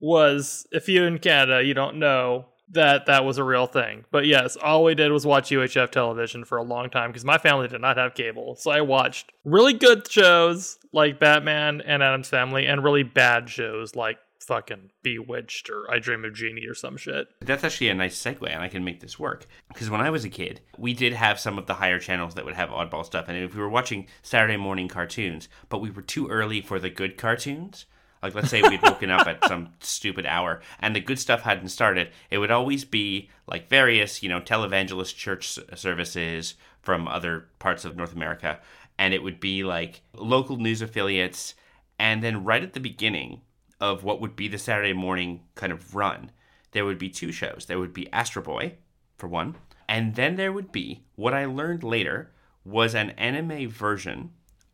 was 0.00 0.66
if 0.72 0.88
you're 0.88 1.06
in 1.06 1.18
Canada, 1.18 1.62
you 1.62 1.74
don't 1.74 1.98
know 1.98 2.46
that 2.68 3.06
that 3.06 3.24
was 3.24 3.38
a 3.38 3.44
real 3.44 3.66
thing. 3.66 4.04
But 4.10 4.26
yes, 4.26 4.56
all 4.56 4.84
we 4.84 4.94
did 4.94 5.12
was 5.12 5.26
watch 5.26 5.50
UHF 5.50 5.90
television 5.90 6.44
for 6.44 6.58
a 6.58 6.62
long 6.62 6.90
time 6.90 7.10
because 7.10 7.24
my 7.24 7.38
family 7.38 7.68
did 7.68 7.80
not 7.80 7.96
have 7.96 8.14
cable. 8.14 8.56
So 8.56 8.70
I 8.70 8.80
watched 8.80 9.32
really 9.44 9.74
good 9.74 10.10
shows 10.10 10.78
like 10.92 11.20
Batman 11.20 11.80
and 11.82 12.02
Addams 12.02 12.28
Family 12.28 12.66
and 12.66 12.82
really 12.82 13.02
bad 13.02 13.48
shows 13.48 13.94
like 13.94 14.18
fucking 14.44 14.90
Bewitched 15.02 15.70
or 15.70 15.90
I 15.90 15.98
Dream 15.98 16.24
of 16.24 16.34
Jeannie 16.34 16.66
or 16.66 16.74
some 16.74 16.96
shit. 16.96 17.28
That's 17.40 17.64
actually 17.64 17.88
a 17.88 17.94
nice 17.94 18.20
segue, 18.20 18.48
and 18.48 18.62
I 18.62 18.68
can 18.68 18.84
make 18.84 19.00
this 19.00 19.18
work. 19.18 19.46
Because 19.68 19.90
when 19.90 20.00
I 20.00 20.10
was 20.10 20.24
a 20.24 20.30
kid, 20.30 20.60
we 20.78 20.92
did 20.92 21.14
have 21.14 21.40
some 21.40 21.58
of 21.58 21.66
the 21.66 21.74
higher 21.74 21.98
channels 21.98 22.34
that 22.34 22.44
would 22.44 22.54
have 22.54 22.68
oddball 22.68 23.04
stuff. 23.04 23.26
And 23.28 23.38
if 23.38 23.54
we 23.54 23.60
were 23.60 23.68
watching 23.68 24.06
Saturday 24.22 24.56
morning 24.56 24.88
cartoons, 24.88 25.48
but 25.68 25.80
we 25.80 25.90
were 25.90 26.02
too 26.02 26.28
early 26.28 26.60
for 26.60 26.78
the 26.78 26.90
good 26.90 27.16
cartoons, 27.16 27.86
like 28.24 28.34
let's 28.34 28.50
say 28.50 28.62
we'd 28.62 28.82
woken 28.82 29.10
up 29.10 29.26
at 29.26 29.44
some 29.46 29.68
stupid 29.80 30.24
hour 30.24 30.62
and 30.80 30.96
the 30.96 31.00
good 31.00 31.18
stuff 31.18 31.42
hadn't 31.42 31.68
started, 31.68 32.08
it 32.30 32.38
would 32.38 32.50
always 32.50 32.84
be 32.84 33.30
like 33.46 33.68
various, 33.68 34.22
you 34.22 34.28
know, 34.28 34.40
televangelist 34.40 35.14
church 35.14 35.58
services 35.74 36.54
from 36.80 37.06
other 37.06 37.46
parts 37.58 37.84
of 37.84 37.96
North 37.96 38.14
America. 38.14 38.58
And 38.98 39.12
it 39.12 39.22
would 39.22 39.40
be 39.40 39.62
like 39.62 40.00
local 40.14 40.56
news 40.56 40.80
affiliates. 40.80 41.54
And 41.98 42.24
then 42.24 42.44
right 42.44 42.62
at 42.62 42.72
the 42.72 42.80
beginning, 42.80 43.42
of 43.80 44.02
what 44.02 44.20
would 44.20 44.34
be 44.34 44.48
the 44.48 44.56
Saturday 44.56 44.94
morning 44.94 45.42
kind 45.54 45.70
of 45.70 45.94
run, 45.94 46.30
there 46.72 46.86
would 46.86 46.98
be 46.98 47.10
two 47.10 47.30
shows. 47.30 47.66
There 47.66 47.78
would 47.78 47.92
be 47.92 48.10
Astro 48.12 48.42
Boy, 48.42 48.76
for 49.18 49.26
one, 49.26 49.56
and 49.86 50.14
then 50.14 50.36
there 50.36 50.52
would 50.52 50.72
be 50.72 51.04
what 51.16 51.34
I 51.34 51.44
learned 51.44 51.84
later 51.84 52.30
was 52.64 52.94
an 52.94 53.10
anime 53.10 53.68
version 53.68 54.30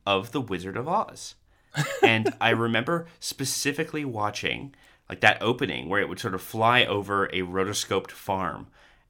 of 0.07 0.31
The 0.31 0.41
Wizard 0.41 0.77
of 0.77 0.87
Oz. 0.87 1.35
And 2.03 2.35
I 2.41 2.51
remember 2.51 3.07
specifically 3.19 4.05
watching 4.05 4.75
like 5.09 5.21
that 5.21 5.43
opening 5.43 5.89
where 5.89 6.01
it 6.01 6.09
would 6.09 6.21
sort 6.21 6.35
of 6.35 6.43
fly 6.43 6.85
over 6.85 7.27
a 7.27 7.41
rotoscoped 7.43 8.13
farm 8.13 8.69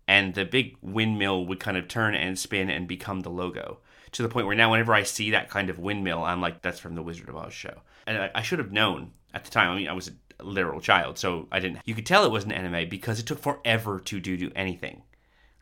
and 0.08 0.34
the 0.34 0.44
big 0.44 0.76
windmill 0.80 1.46
would 1.46 1.60
kind 1.60 1.76
of 1.76 1.86
turn 1.86 2.14
and 2.14 2.38
spin 2.38 2.70
and 2.70 2.88
become 2.88 3.20
the 3.20 3.30
logo 3.30 3.78
to 4.12 4.22
the 4.22 4.28
point 4.28 4.46
where 4.46 4.56
now 4.56 4.70
whenever 4.70 4.92
I 4.92 5.02
see 5.02 5.30
that 5.30 5.50
kind 5.50 5.70
of 5.70 5.78
windmill, 5.78 6.24
I'm 6.24 6.40
like, 6.40 6.62
that's 6.62 6.80
from 6.80 6.94
the 6.94 7.02
Wizard 7.02 7.28
of 7.28 7.36
Oz 7.36 7.52
show. 7.52 7.80
And 8.06 8.18
I, 8.18 8.30
I 8.34 8.42
should 8.42 8.58
have 8.58 8.72
known 8.72 9.12
at 9.32 9.44
the 9.44 9.50
time. 9.50 9.70
I 9.70 9.76
mean, 9.76 9.88
I 9.88 9.92
was 9.92 10.08
a 10.08 10.44
literal 10.44 10.80
child, 10.80 11.18
so 11.18 11.46
I 11.52 11.60
didn't. 11.60 11.80
You 11.84 11.94
could 11.94 12.06
tell 12.06 12.24
it 12.24 12.32
was 12.32 12.44
an 12.44 12.52
anime 12.52 12.88
because 12.88 13.20
it 13.20 13.26
took 13.26 13.38
forever 13.38 14.00
to 14.00 14.20
do 14.20 14.36
do 14.36 14.50
anything. 14.56 15.02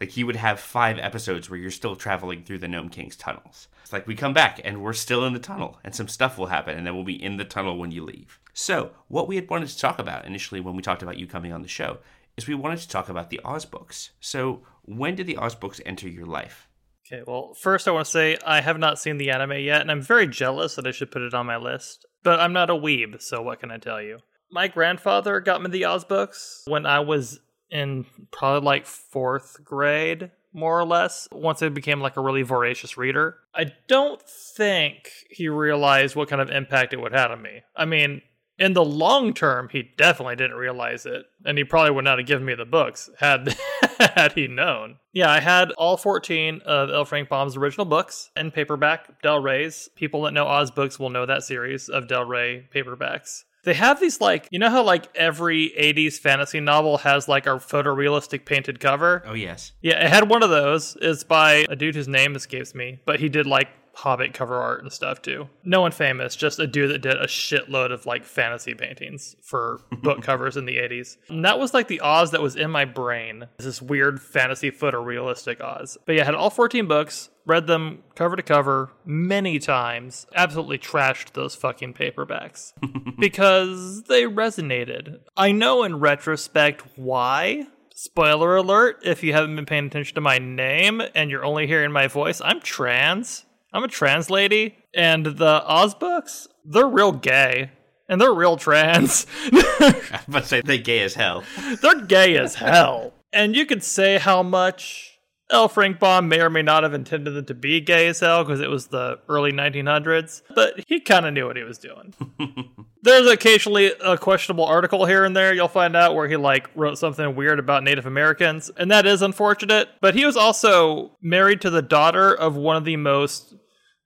Like 0.01 0.11
he 0.11 0.25
would 0.25 0.37
have 0.37 0.61
five 0.61 0.99
episodes 0.99 1.51
where 1.51 1.59
you're 1.59 1.71
still 1.71 1.97
traveling 1.97 2.45
through 2.45 2.59
the 2.59 2.69
Nome 2.69 2.89
King's 2.89 3.17
tunnels. 3.17 3.69
It's 3.83 3.93
like 3.93 4.07
we 4.07 4.15
come 4.15 4.35
back 4.35 4.61
and 4.65 4.83
we're 4.83 4.93
still 4.93 5.25
in 5.25 5.33
the 5.33 5.39
tunnel, 5.39 5.79
and 5.83 5.95
some 5.95 6.09
stuff 6.09 6.39
will 6.39 6.47
happen, 6.47 6.77
and 6.77 6.87
then 6.87 6.95
we'll 6.95 7.05
be 7.05 7.23
in 7.23 7.37
the 7.37 7.45
tunnel 7.45 7.79
when 7.79 7.91
you 7.91 8.05
leave. 8.05 8.39
So, 8.53 8.91
what 9.09 9.29
we 9.29 9.37
had 9.37 9.49
wanted 9.49 9.69
to 9.71 9.79
talk 9.79 9.99
about 9.99 10.27
initially 10.27 10.61
when 10.61 10.77
we 10.77 10.83
talked 10.83 11.03
about 11.03 11.19
you 11.19 11.27
coming 11.27 11.53
on 11.53 11.63
the 11.63 11.69
show 11.69 11.99
is 12.37 12.47
we 12.47 12.55
wanted 12.55 12.81
to 12.81 12.89
talk 12.89 13.09
about 13.09 13.31
the 13.31 13.41
Oz 13.45 13.65
books. 13.65 14.11
So, 14.21 14.63
when 14.85 15.15
did 15.15 15.27
the 15.27 15.37
Oz 15.37 15.55
books 15.55 15.81
enter 15.87 16.09
your 16.09 16.27
life? 16.27 16.69
Okay, 17.11 17.23
well, 17.27 17.55
first 17.55 17.89
I 17.89 17.91
want 17.93 18.05
to 18.05 18.11
say 18.11 18.37
I 18.45 18.61
have 18.61 18.79
not 18.79 18.99
seen 18.99 19.17
the 19.17 19.31
anime 19.31 19.61
yet, 19.61 19.81
and 19.81 19.91
I'm 19.91 20.03
very 20.03 20.27
jealous 20.27 20.75
that 20.75 20.87
I 20.87 20.91
should 20.91 21.11
put 21.11 21.23
it 21.23 21.33
on 21.33 21.47
my 21.47 21.57
list. 21.57 22.05
But 22.23 22.41
I'm 22.41 22.53
not 22.53 22.69
a 22.69 22.75
weeb, 22.75 23.23
so 23.23 23.41
what 23.41 23.61
can 23.61 23.71
I 23.71 23.79
tell 23.79 24.03
you? 24.03 24.19
My 24.51 24.69
grandfather 24.69 25.41
got 25.41 25.63
me 25.63 25.71
the 25.71 25.87
Oz 25.87 26.05
books 26.05 26.63
when 26.67 26.85
I 26.85 27.01
was 27.01 27.41
in 27.71 28.07
probably 28.31 28.65
like 28.65 28.87
fourth 28.87 29.63
grade, 29.65 30.31
more 30.53 30.79
or 30.79 30.85
less, 30.85 31.29
once 31.33 31.63
I 31.63 31.69
became 31.69 32.01
like 32.01 32.17
a 32.17 32.23
really 32.23 32.43
voracious 32.43 32.97
reader. 32.97 33.39
I 33.55 33.73
don't 33.87 34.21
think 34.23 35.11
he 35.31 35.49
realized 35.49 36.17
what 36.17 36.29
kind 36.29 36.41
of 36.41 36.51
impact 36.51 36.93
it 36.93 37.01
would 37.01 37.13
have 37.13 37.31
on 37.31 37.43
me. 37.43 37.63
I 37.77 37.85
mean, 37.85 38.23
in 38.59 38.73
the 38.73 38.85
long 38.85 39.35
term, 39.35 39.69
he 39.71 39.91
definitely 39.97 40.37
didn't 40.37 40.57
realize 40.57 41.07
it, 41.07 41.27
and 41.45 41.57
he 41.57 41.65
probably 41.65 41.93
would 41.93 42.05
not 42.05 42.19
have 42.19 42.27
given 42.27 42.45
me 42.45 42.55
the 42.55 42.65
books 42.65 43.09
had 43.19 43.57
had 43.99 44.33
he 44.33 44.49
known. 44.49 44.97
Yeah, 45.13 45.31
I 45.31 45.41
had 45.41 45.71
all 45.73 45.97
14 45.97 46.63
of 46.65 46.91
L. 46.91 47.05
Frank 47.05 47.29
Baum's 47.29 47.57
original 47.57 47.87
books 47.87 48.31
in 48.37 48.51
paperback, 48.51 49.23
Del 49.23 49.41
Rey's. 49.41 49.89
People 49.95 50.23
that 50.23 50.33
know 50.33 50.47
Oz 50.47 50.71
books 50.71 50.99
will 50.99 51.11
know 51.11 51.25
that 51.27 51.45
series 51.45 51.89
of 51.89 52.09
Del 52.09 52.25
Rey 52.25 52.69
paperbacks. 52.75 53.45
They 53.65 53.75
have 53.75 54.01
these 54.01 54.21
like, 54.21 54.49
you 54.51 54.59
know 54.59 54.71
how 54.71 54.83
like 54.83 55.15
every 55.15 55.71
80s 55.79 56.19
fantasy 56.19 56.61
novel 56.61 56.99
has 56.99 57.29
like 57.29 57.47
a 57.47 57.51
photorealistic 57.51 58.45
painted 58.45 58.81
cover? 58.81 59.23
Oh, 59.27 59.35
yes. 59.35 59.73
Yeah, 59.83 60.05
it 60.05 60.11
had 60.11 60.29
one 60.29 60.43
of 60.43 60.51
those. 60.51 60.97
It's 61.01 61.25
by 61.25 61.67
a 61.69 61.77
dude 61.77 61.95
whose 61.95 62.09
name 62.09 62.37
escapes 62.37 62.75
me, 62.75 63.01
but 63.05 63.21
he 63.21 63.29
did 63.29 63.47
like 63.47 63.69
Hobbit 63.99 64.33
cover 64.33 64.55
art 64.55 64.81
and 64.81 64.93
stuff 64.93 65.21
too. 65.23 65.49
No 65.65 65.81
one 65.81 65.91
famous, 65.91 66.37
just 66.37 66.61
a 66.61 66.69
dude 66.69 66.93
that 66.93 67.01
did 67.01 67.17
a 67.17 67.27
shitload 67.27 67.91
of 67.93 68.07
like 68.07 68.25
fantasy 68.25 68.73
paintings 68.73 69.35
for 69.43 69.81
book 70.03 70.23
covers 70.23 70.57
in 70.57 70.67
the 70.67 70.77
80s. 70.77 71.17
And 71.29 71.45
that 71.45 71.59
was 71.59 71.75
like 71.75 71.89
the 71.89 72.01
Oz 72.01 72.31
that 72.31 72.41
was 72.41 72.55
in 72.55 72.71
my 72.71 72.85
brain. 72.85 73.49
This 73.59 73.83
weird 73.83 74.23
fantasy 74.23 74.71
photorealistic 74.71 75.61
Oz. 75.61 75.99
But 76.07 76.15
yeah, 76.15 76.23
I 76.23 76.27
had 76.27 76.37
all 76.37 76.49
14 76.49 76.87
books, 76.87 77.31
read 77.45 77.67
them 77.67 78.05
cover 78.15 78.37
to 78.37 78.43
cover 78.45 78.93
many 79.05 79.59
times, 79.59 80.29
absolutely 80.33 80.79
trashed 80.79 81.33
those 81.33 81.57
fucking 81.57 81.95
paperbacks 81.95 82.75
because 83.19 84.05
they 84.05 84.23
resonated. 84.23 85.19
I 85.37 85.51
know 85.51 85.83
in 85.83 85.99
retrospect 85.99 86.85
why. 86.95 87.67
Spoiler 87.97 88.55
alert, 88.55 89.01
if 89.03 89.25
you 89.25 89.33
haven't 89.33 89.57
been 89.57 89.67
paying 89.67 89.87
attention 89.87 90.15
to 90.15 90.21
my 90.21 90.39
name 90.39 91.03
and 91.17 91.33
you're 91.33 91.45
only 91.45 91.67
hearing 91.67 91.91
my 91.91 92.07
voice, 92.07 92.41
I'm 92.41 92.61
trans. 92.61 93.45
I'm 93.73 93.85
a 93.85 93.89
trans 93.89 94.31
lady, 94.31 94.77
and 94.95 95.27
the 95.27 95.63
Oz 95.67 95.95
books, 95.95 96.49
they're 96.65 96.87
real 96.87 97.13
gay. 97.13 97.71
And 98.11 98.19
they're 98.19 98.33
real 98.33 98.57
trans. 98.57 99.27
I 99.53 100.23
to 100.33 100.43
say 100.43 100.63
they're 100.63 100.79
gay 100.79 101.01
as 101.01 101.15
hell. 101.15 101.45
they're 101.83 102.01
gay 102.01 102.39
as 102.39 102.55
hell. 102.55 103.13
And 103.35 103.55
you 103.55 103.67
could 103.67 103.85
say 103.85 104.17
how 104.17 104.43
much 104.43 105.08
L. 105.51 105.69
Frank 105.69 105.99
Baum 105.99 106.29
may 106.29 106.41
or 106.41 106.51
may 106.51 106.63
not 106.63 106.83
have 106.83 106.93
intended 106.93 107.31
them 107.31 107.45
to 107.47 107.55
be 107.55 107.81
gay 107.81 108.09
as 108.09 108.21
hell 108.21 108.45
because 108.45 108.61
it 108.61 108.69
was 108.69 108.89
the 108.89 109.19
early 109.29 109.53
1900s, 109.53 110.43
but 110.55 110.85
he 110.87 111.01
kind 111.01 111.25
of 111.25 111.33
knew 111.33 111.47
what 111.47 111.57
he 111.57 111.63
was 111.63 111.79
doing. 111.79 112.15
There's 113.03 113.27
occasionally 113.27 113.93
a 114.05 114.19
questionable 114.19 114.65
article 114.65 115.07
here 115.07 115.25
and 115.25 115.35
there 115.35 115.55
you'll 115.55 115.69
find 115.69 115.97
out 115.97 116.15
where 116.15 116.29
he 116.29 116.37
like 116.37 116.69
wrote 116.75 116.99
something 116.99 117.35
weird 117.35 117.59
about 117.59 117.83
Native 117.83 118.05
Americans, 118.05 118.71
and 118.77 118.91
that 118.91 119.07
is 119.07 119.23
unfortunate. 119.23 119.89
But 120.01 120.15
he 120.15 120.27
was 120.27 120.37
also 120.37 121.17
married 121.23 121.63
to 121.63 121.71
the 121.71 121.83
daughter 121.83 122.35
of 122.35 122.57
one 122.57 122.77
of 122.77 122.85
the 122.85 122.97
most 122.97 123.55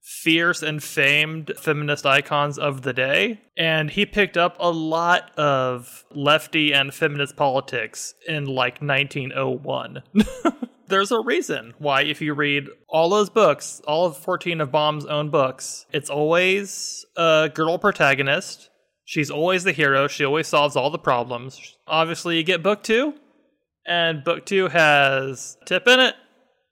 fierce 0.03 0.63
and 0.63 0.83
famed 0.83 1.53
feminist 1.57 2.05
icons 2.05 2.59
of 2.59 2.83
the 2.83 2.93
day. 2.93 3.41
And 3.57 3.91
he 3.91 4.05
picked 4.05 4.37
up 4.37 4.57
a 4.59 4.71
lot 4.71 5.31
of 5.39 6.05
lefty 6.11 6.73
and 6.73 6.93
feminist 6.93 7.37
politics 7.37 8.15
in 8.27 8.47
like 8.47 8.83
1901. 8.83 10.03
There's 10.93 11.11
a 11.11 11.21
reason 11.21 11.73
why, 11.79 12.03
if 12.03 12.21
you 12.21 12.35
read 12.35 12.69
all 12.87 13.09
those 13.09 13.31
books, 13.31 13.81
all 13.89 14.05
of 14.05 14.19
14 14.19 14.61
of 14.61 14.71
Baum's 14.71 15.07
own 15.07 15.31
books, 15.31 15.87
it's 15.91 16.11
always 16.11 17.07
a 17.17 17.51
girl 17.55 17.79
protagonist. 17.79 18.69
She's 19.07 19.31
always 19.31 19.65
the 19.65 19.73
hero. 19.73 20.07
She 20.07 20.23
always 20.23 20.49
solves 20.49 20.77
all 20.77 20.91
the 20.91 20.99
problems. 20.99 21.79
Obviously, 21.87 22.37
you 22.37 22.43
get 22.43 22.63
book 22.63 22.83
two, 22.83 23.15
and 23.87 24.23
book 24.23 24.45
two 24.45 24.69
has 24.69 25.57
Tip 25.65 25.89
in 25.89 25.99
it. 25.99 26.15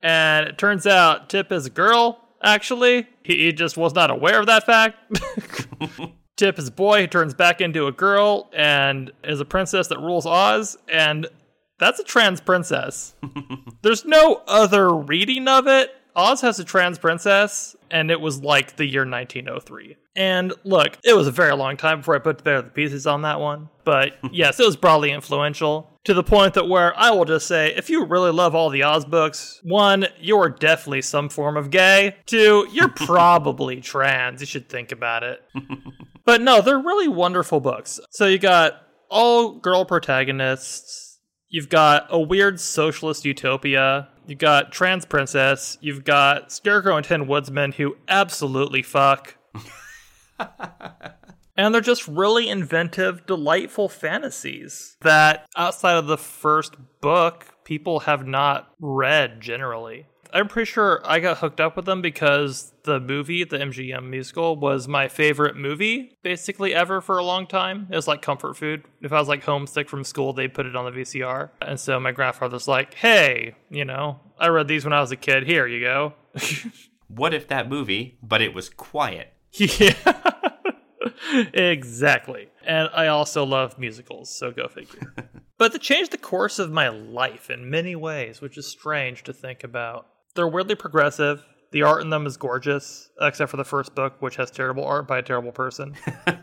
And 0.02 0.48
it 0.48 0.58
turns 0.58 0.86
out 0.86 1.30
Tip 1.30 1.50
is 1.50 1.64
a 1.64 1.70
girl 1.70 2.20
actually. 2.42 3.08
He, 3.22 3.38
he 3.38 3.52
just 3.52 3.78
was 3.78 3.94
not 3.94 4.10
aware 4.10 4.38
of 4.38 4.46
that 4.48 4.66
fact. 4.66 4.98
Tip 6.36 6.58
is 6.58 6.68
a 6.68 6.72
boy 6.72 7.00
who 7.00 7.06
turns 7.06 7.32
back 7.32 7.62
into 7.62 7.86
a 7.86 7.92
girl 7.92 8.50
and 8.54 9.12
is 9.24 9.40
a 9.40 9.46
princess 9.46 9.88
that 9.88 9.98
rules 9.98 10.26
Oz, 10.26 10.76
and 10.92 11.26
that's 11.80 11.98
a 11.98 12.04
trans 12.04 12.40
princess. 12.40 13.14
There's 13.82 14.04
no 14.04 14.42
other 14.46 14.94
reading 14.94 15.48
of 15.48 15.66
it. 15.66 15.90
Oz 16.14 16.40
has 16.42 16.58
a 16.58 16.64
trans 16.64 16.98
princess, 16.98 17.76
and 17.90 18.10
it 18.10 18.20
was 18.20 18.42
like 18.42 18.76
the 18.76 18.84
year 18.84 19.02
1903. 19.02 19.96
And 20.16 20.52
look, 20.64 20.98
it 21.04 21.16
was 21.16 21.26
a 21.26 21.30
very 21.32 21.54
long 21.54 21.76
time 21.76 22.00
before 22.00 22.16
I 22.16 22.18
put 22.18 22.38
together 22.38 22.62
the 22.62 22.70
pieces 22.70 23.06
on 23.06 23.22
that 23.22 23.40
one. 23.40 23.68
But 23.84 24.16
yes, 24.32 24.60
it 24.60 24.66
was 24.66 24.76
broadly 24.76 25.12
influential 25.12 25.98
to 26.04 26.14
the 26.14 26.22
point 26.22 26.54
that 26.54 26.68
where 26.68 26.98
I 26.98 27.10
will 27.10 27.24
just 27.24 27.46
say, 27.46 27.74
if 27.74 27.90
you 27.90 28.04
really 28.04 28.32
love 28.32 28.54
all 28.54 28.70
the 28.70 28.82
Oz 28.82 29.04
books, 29.04 29.60
one, 29.62 30.06
you're 30.18 30.48
definitely 30.48 31.02
some 31.02 31.28
form 31.28 31.56
of 31.56 31.70
gay. 31.70 32.16
Two, 32.26 32.66
you're 32.72 32.88
probably 32.96 33.80
trans. 33.80 34.40
You 34.40 34.46
should 34.46 34.68
think 34.68 34.92
about 34.92 35.22
it. 35.22 35.42
but 36.24 36.40
no, 36.40 36.60
they're 36.60 36.78
really 36.78 37.08
wonderful 37.08 37.60
books. 37.60 38.00
So 38.10 38.26
you 38.26 38.38
got 38.38 38.82
all 39.08 39.52
girl 39.52 39.84
protagonists. 39.84 41.09
You've 41.50 41.68
got 41.68 42.06
a 42.08 42.20
weird 42.20 42.60
socialist 42.60 43.24
utopia 43.24 44.08
You've 44.30 44.38
got 44.38 44.70
Trans 44.70 45.04
Princess. 45.04 45.76
You've 45.80 46.04
got 46.04 46.52
Scarecrow 46.52 46.96
and 46.96 47.04
Tin 47.04 47.26
Woodsman 47.26 47.72
who 47.72 47.96
absolutely 48.06 48.80
fuck. 48.80 49.36
and 51.56 51.74
they're 51.74 51.80
just 51.80 52.06
really 52.06 52.48
inventive, 52.48 53.26
delightful 53.26 53.88
fantasies 53.88 54.96
that 55.00 55.48
outside 55.56 55.96
of 55.96 56.06
the 56.06 56.16
first 56.16 56.76
book, 57.00 57.46
people 57.64 58.00
have 58.00 58.24
not 58.24 58.72
read 58.78 59.40
generally. 59.40 60.06
I'm 60.32 60.48
pretty 60.48 60.70
sure 60.70 61.00
I 61.04 61.20
got 61.20 61.38
hooked 61.38 61.60
up 61.60 61.76
with 61.76 61.84
them 61.84 62.02
because 62.02 62.72
the 62.84 63.00
movie, 63.00 63.44
the 63.44 63.58
MGM 63.58 64.08
musical, 64.08 64.56
was 64.56 64.88
my 64.88 65.08
favorite 65.08 65.56
movie 65.56 66.16
basically 66.22 66.74
ever 66.74 67.00
for 67.00 67.18
a 67.18 67.24
long 67.24 67.46
time. 67.46 67.88
It 67.90 67.96
was 67.96 68.08
like 68.08 68.22
comfort 68.22 68.56
food. 68.56 68.84
If 69.00 69.12
I 69.12 69.18
was 69.18 69.28
like 69.28 69.44
homesick 69.44 69.88
from 69.88 70.04
school, 70.04 70.32
they'd 70.32 70.54
put 70.54 70.66
it 70.66 70.76
on 70.76 70.84
the 70.84 70.90
VCR. 70.90 71.50
And 71.60 71.78
so 71.78 71.98
my 72.00 72.12
grandfather's 72.12 72.68
like, 72.68 72.94
hey, 72.94 73.54
you 73.70 73.84
know, 73.84 74.20
I 74.38 74.48
read 74.48 74.68
these 74.68 74.84
when 74.84 74.92
I 74.92 75.00
was 75.00 75.12
a 75.12 75.16
kid. 75.16 75.46
Here 75.46 75.66
you 75.66 75.80
go. 75.80 76.14
What 77.10 77.34
if 77.34 77.48
that 77.48 77.68
movie, 77.68 78.18
but 78.22 78.40
it 78.40 78.54
was 78.54 78.68
quiet? 78.68 79.32
yeah. 79.52 79.94
exactly. 81.52 82.48
And 82.64 82.88
I 82.94 83.08
also 83.08 83.44
love 83.44 83.78
musicals, 83.78 84.30
so 84.30 84.52
go 84.52 84.68
figure. 84.68 85.12
but 85.58 85.74
it 85.74 85.80
changed 85.80 86.12
the 86.12 86.18
course 86.18 86.60
of 86.60 86.70
my 86.70 86.88
life 86.88 87.50
in 87.50 87.68
many 87.68 87.96
ways, 87.96 88.40
which 88.40 88.56
is 88.56 88.66
strange 88.66 89.24
to 89.24 89.32
think 89.32 89.64
about. 89.64 90.06
They're 90.34 90.48
weirdly 90.48 90.74
progressive. 90.74 91.44
The 91.72 91.82
art 91.82 92.02
in 92.02 92.10
them 92.10 92.26
is 92.26 92.36
gorgeous, 92.36 93.10
except 93.20 93.50
for 93.50 93.56
the 93.56 93.64
first 93.64 93.94
book, 93.94 94.14
which 94.20 94.36
has 94.36 94.50
terrible 94.50 94.84
art 94.84 95.06
by 95.06 95.18
a 95.18 95.22
terrible 95.22 95.52
person. 95.52 95.94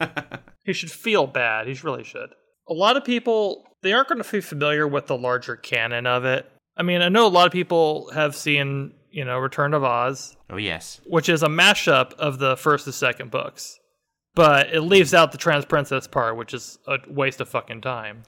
he 0.64 0.74
should 0.74 0.92
feel 0.92 1.28
bad. 1.28 1.68
He 1.68 1.74
really 1.84 2.04
should. 2.04 2.30
A 2.70 2.74
lot 2.74 2.96
of 2.98 3.04
people, 3.04 3.66
they 3.82 3.92
aren't 3.94 4.08
going 4.08 4.22
to 4.24 4.32
be 4.32 4.42
familiar 4.42 4.88
with 4.88 5.08
the 5.08 5.18
larger 5.18 5.56
canon 5.56 6.06
of 6.08 6.24
it. 6.26 6.50
I 6.78 6.84
mean, 6.84 7.02
I 7.02 7.10
know 7.10 7.26
a 7.26 7.30
lot 7.30 7.46
of 7.48 7.52
people 7.52 8.10
have 8.14 8.36
seen, 8.36 8.94
you 9.10 9.26
know, 9.26 9.38
Return 9.40 9.74
of 9.74 9.84
Oz, 9.84 10.36
Oh, 10.50 10.58
yes. 10.58 11.02
which 11.06 11.28
is 11.28 11.44
a 11.44 11.48
mashup 11.48 12.14
of 12.14 12.40
the 12.40 12.56
first 12.56 12.86
and 12.86 12.94
second 12.96 13.32
books. 13.32 13.80
But 14.36 14.68
it 14.74 14.82
leaves 14.82 15.14
out 15.16 15.32
the 15.32 15.38
trans 15.40 15.66
princess 15.66 16.08
part, 16.08 16.38
which 16.38 16.54
is 16.54 16.78
a 16.88 17.00
waste 17.10 17.42
of 17.42 17.50
fucking 17.50 17.82
time. 17.82 18.24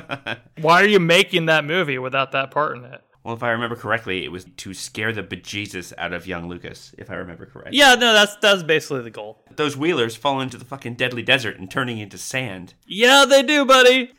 Why 0.60 0.82
are 0.82 0.86
you 0.86 0.98
making 0.98 1.46
that 1.46 1.64
movie 1.64 1.98
without 1.98 2.32
that 2.32 2.50
part 2.50 2.76
in 2.76 2.84
it? 2.84 3.00
Well, 3.24 3.34
if 3.34 3.42
I 3.42 3.50
remember 3.50 3.76
correctly, 3.76 4.24
it 4.24 4.32
was 4.32 4.44
to 4.44 4.74
scare 4.74 5.12
the 5.12 5.22
bejesus 5.22 5.92
out 5.96 6.12
of 6.12 6.26
young 6.26 6.48
Lucas, 6.48 6.92
if 6.98 7.08
I 7.08 7.14
remember 7.14 7.46
correctly. 7.46 7.78
Yeah, 7.78 7.94
no, 7.94 8.12
that's 8.12 8.36
that's 8.36 8.62
basically 8.64 9.02
the 9.02 9.10
goal. 9.10 9.44
Those 9.54 9.76
wheelers 9.76 10.16
fall 10.16 10.40
into 10.40 10.58
the 10.58 10.64
fucking 10.64 10.94
deadly 10.94 11.22
desert 11.22 11.58
and 11.58 11.70
turning 11.70 11.98
into 11.98 12.18
sand. 12.18 12.74
Yeah, 12.86 13.24
they 13.28 13.42
do, 13.42 13.64
buddy. 13.64 14.12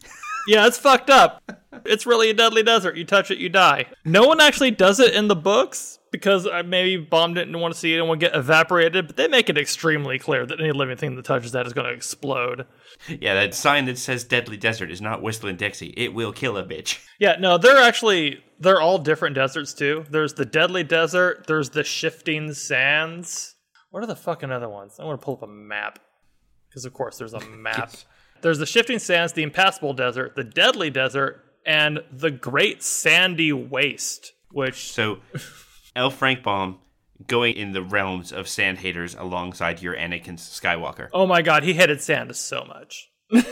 Yeah, 0.47 0.67
it's 0.67 0.77
fucked 0.77 1.09
up. 1.09 1.41
It's 1.85 2.05
really 2.05 2.29
a 2.29 2.33
deadly 2.33 2.63
desert. 2.63 2.97
You 2.97 3.05
touch 3.05 3.31
it, 3.31 3.37
you 3.37 3.49
die. 3.49 3.87
No 4.05 4.23
one 4.23 4.39
actually 4.39 4.71
does 4.71 4.99
it 4.99 5.13
in 5.13 5.27
the 5.27 5.35
books 5.35 5.99
because 6.13 6.47
I 6.47 6.61
maybe 6.61 7.03
bombed 7.03 7.39
it 7.39 7.47
and 7.47 7.59
want 7.59 7.73
to 7.73 7.79
see 7.79 7.95
it 7.95 7.99
and 7.99 8.07
will 8.07 8.15
get 8.15 8.35
evaporated, 8.35 9.07
but 9.07 9.17
they 9.17 9.27
make 9.27 9.49
it 9.49 9.57
extremely 9.57 10.19
clear 10.19 10.45
that 10.45 10.61
any 10.61 10.71
living 10.71 10.95
thing 10.95 11.15
that 11.15 11.25
touches 11.25 11.51
that 11.53 11.65
is 11.65 11.73
going 11.73 11.87
to 11.87 11.93
explode. 11.93 12.67
Yeah, 13.09 13.33
that 13.33 13.55
sign 13.55 13.85
that 13.85 13.97
says 13.97 14.23
deadly 14.23 14.55
desert 14.55 14.91
is 14.91 15.01
not 15.01 15.23
Whistling 15.23 15.57
Dixie. 15.57 15.93
It 15.97 16.13
will 16.13 16.31
kill 16.31 16.55
a 16.55 16.63
bitch. 16.63 17.03
Yeah, 17.19 17.37
no, 17.39 17.57
they're 17.57 17.81
actually 17.81 18.43
they're 18.59 18.79
all 18.79 18.99
different 18.99 19.35
deserts 19.35 19.73
too. 19.73 20.05
There's 20.09 20.35
the 20.35 20.45
deadly 20.45 20.83
desert, 20.83 21.45
there's 21.47 21.71
the 21.71 21.83
shifting 21.83 22.53
sands. 22.53 23.55
What 23.89 24.03
are 24.03 24.07
the 24.07 24.15
fucking 24.15 24.51
other 24.51 24.69
ones? 24.69 24.97
I 24.99 25.05
want 25.05 25.19
to 25.19 25.25
pull 25.25 25.33
up 25.33 25.43
a 25.43 25.47
map. 25.47 25.97
Because 26.69 26.85
of 26.85 26.93
course 26.93 27.17
there's 27.17 27.33
a 27.33 27.39
map. 27.57 27.91
there's 28.41 28.59
the 28.59 28.67
shifting 28.67 28.99
sands, 28.99 29.33
the 29.33 29.43
impassable 29.43 29.93
desert, 29.93 30.35
the 30.35 30.43
deadly 30.43 30.91
desert, 30.91 31.43
and 31.65 32.01
the 32.11 32.29
great 32.29 32.83
sandy 32.83 33.51
waste, 33.51 34.33
which 34.51 34.91
So, 34.91 35.19
L. 35.95 36.09
Frank 36.09 36.43
Baum 36.43 36.79
going 37.27 37.55
in 37.55 37.71
the 37.71 37.81
realms 37.83 38.31
of 38.31 38.47
sand 38.47 38.79
haters 38.79 39.15
alongside 39.15 39.81
your 39.81 39.95
Anakin 39.95 40.37
Skywalker. 40.37 41.09
oh 41.13 41.25
my 41.25 41.41
god, 41.41 41.63
he 41.63 41.73
hated 41.73 42.01
sand 42.01 42.35
so 42.35 42.65
much. 42.65 43.09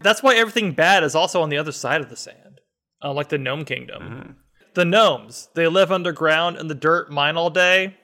That's 0.00 0.22
why 0.22 0.36
everything 0.36 0.72
bad 0.72 1.04
is 1.04 1.14
also 1.14 1.42
on 1.42 1.48
the 1.48 1.58
other 1.58 1.72
side 1.72 2.00
of 2.00 2.08
the 2.08 2.16
sand. 2.16 2.60
Uh, 3.02 3.12
like 3.12 3.28
the 3.28 3.38
gnome 3.38 3.64
kingdom. 3.64 4.36
The 4.74 4.84
gnomes, 4.84 5.48
they 5.54 5.66
live 5.68 5.92
underground 5.92 6.56
in 6.56 6.68
the 6.68 6.74
dirt, 6.74 7.10
mine 7.10 7.36
all 7.36 7.50
day. 7.50 7.96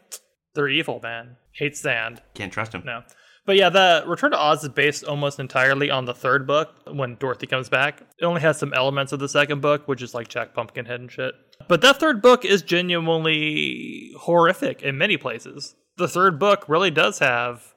They're 0.55 0.69
evil, 0.69 1.01
man. 1.03 1.37
Hate 1.53 1.77
sand. 1.77 2.23
Can't 2.35 2.53
trust 2.53 2.73
them. 2.73 2.83
No. 2.85 3.03
But 3.45 3.57
yeah, 3.57 3.71
the 3.71 4.05
Return 4.07 4.31
to 4.31 4.39
Oz 4.39 4.63
is 4.63 4.69
based 4.69 5.03
almost 5.05 5.41
entirely 5.41 5.91
on 5.91 6.05
the 6.05 6.15
third 6.15 6.47
book 6.47 6.71
when 6.87 7.17
Dorothy 7.17 7.47
comes 7.47 7.69
back. 7.69 8.03
It 8.19 8.25
only 8.25 8.41
has 8.41 8.59
some 8.59 8.73
elements 8.73 9.13
of 9.13 9.19
the 9.19 9.29
second 9.29 9.61
book, 9.61 9.89
which 9.89 10.03
is 10.03 10.15
like 10.15 10.29
Jack 10.29 10.55
Pumpkinhead 10.55 11.01
and 11.01 11.11
shit. 11.11 11.35
But 11.69 11.81
that 11.81 11.99
third 11.99 12.23
book 12.23 12.45
is 12.45 12.63
genuinely 12.63 14.13
horrific 14.21 14.83
in 14.83 14.99
many 14.99 15.17
places. 15.17 15.75
The 15.97 16.09
third 16.09 16.39
book 16.39 16.65
really 16.69 16.91
does 16.91 17.19
have 17.19 17.75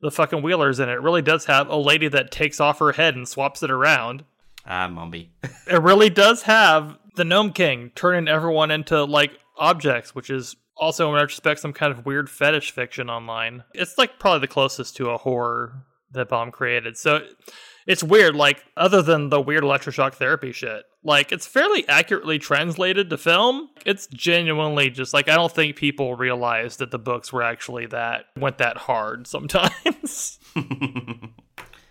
the 0.00 0.10
fucking 0.10 0.42
wheelers 0.42 0.78
in 0.78 0.88
it. 0.88 0.94
It 0.94 1.02
really 1.02 1.22
does 1.22 1.46
have 1.46 1.68
a 1.68 1.76
lady 1.76 2.08
that 2.08 2.30
takes 2.30 2.60
off 2.60 2.78
her 2.78 2.92
head 2.92 3.16
and 3.16 3.26
swaps 3.28 3.62
it 3.62 3.70
around. 3.70 4.24
Ah, 4.66 4.88
Mombi. 4.88 5.28
It 5.68 5.82
really 5.82 6.10
does 6.10 6.42
have 6.42 6.96
the 7.16 7.24
Nome 7.24 7.52
King 7.52 7.90
turning 7.94 8.28
everyone 8.28 8.70
into 8.70 9.02
like 9.04 9.32
objects, 9.58 10.14
which 10.14 10.30
is 10.30 10.54
also 10.76 11.08
in 11.08 11.14
retrospect 11.14 11.60
some 11.60 11.72
kind 11.72 11.92
of 11.92 12.06
weird 12.06 12.30
fetish 12.30 12.70
fiction 12.70 13.10
online. 13.10 13.64
It's 13.74 13.98
like 13.98 14.18
probably 14.18 14.40
the 14.40 14.48
closest 14.48 14.96
to 14.96 15.10
a 15.10 15.18
horror 15.18 15.86
that 16.12 16.28
Baum 16.28 16.50
created. 16.50 16.96
So 16.96 17.26
it's 17.86 18.02
weird, 18.02 18.36
like 18.36 18.64
other 18.76 19.02
than 19.02 19.28
the 19.30 19.40
weird 19.40 19.64
electroshock 19.64 20.14
therapy 20.14 20.52
shit. 20.52 20.84
Like 21.06 21.30
it's 21.30 21.46
fairly 21.46 21.88
accurately 21.88 22.40
translated 22.40 23.10
to 23.10 23.16
film. 23.16 23.70
It's 23.86 24.08
genuinely 24.08 24.90
just 24.90 25.14
like 25.14 25.28
I 25.28 25.36
don't 25.36 25.52
think 25.52 25.76
people 25.76 26.16
realize 26.16 26.78
that 26.78 26.90
the 26.90 26.98
books 26.98 27.32
were 27.32 27.44
actually 27.44 27.86
that 27.86 28.26
went 28.36 28.58
that 28.58 28.76
hard 28.76 29.26
sometimes. 29.28 30.38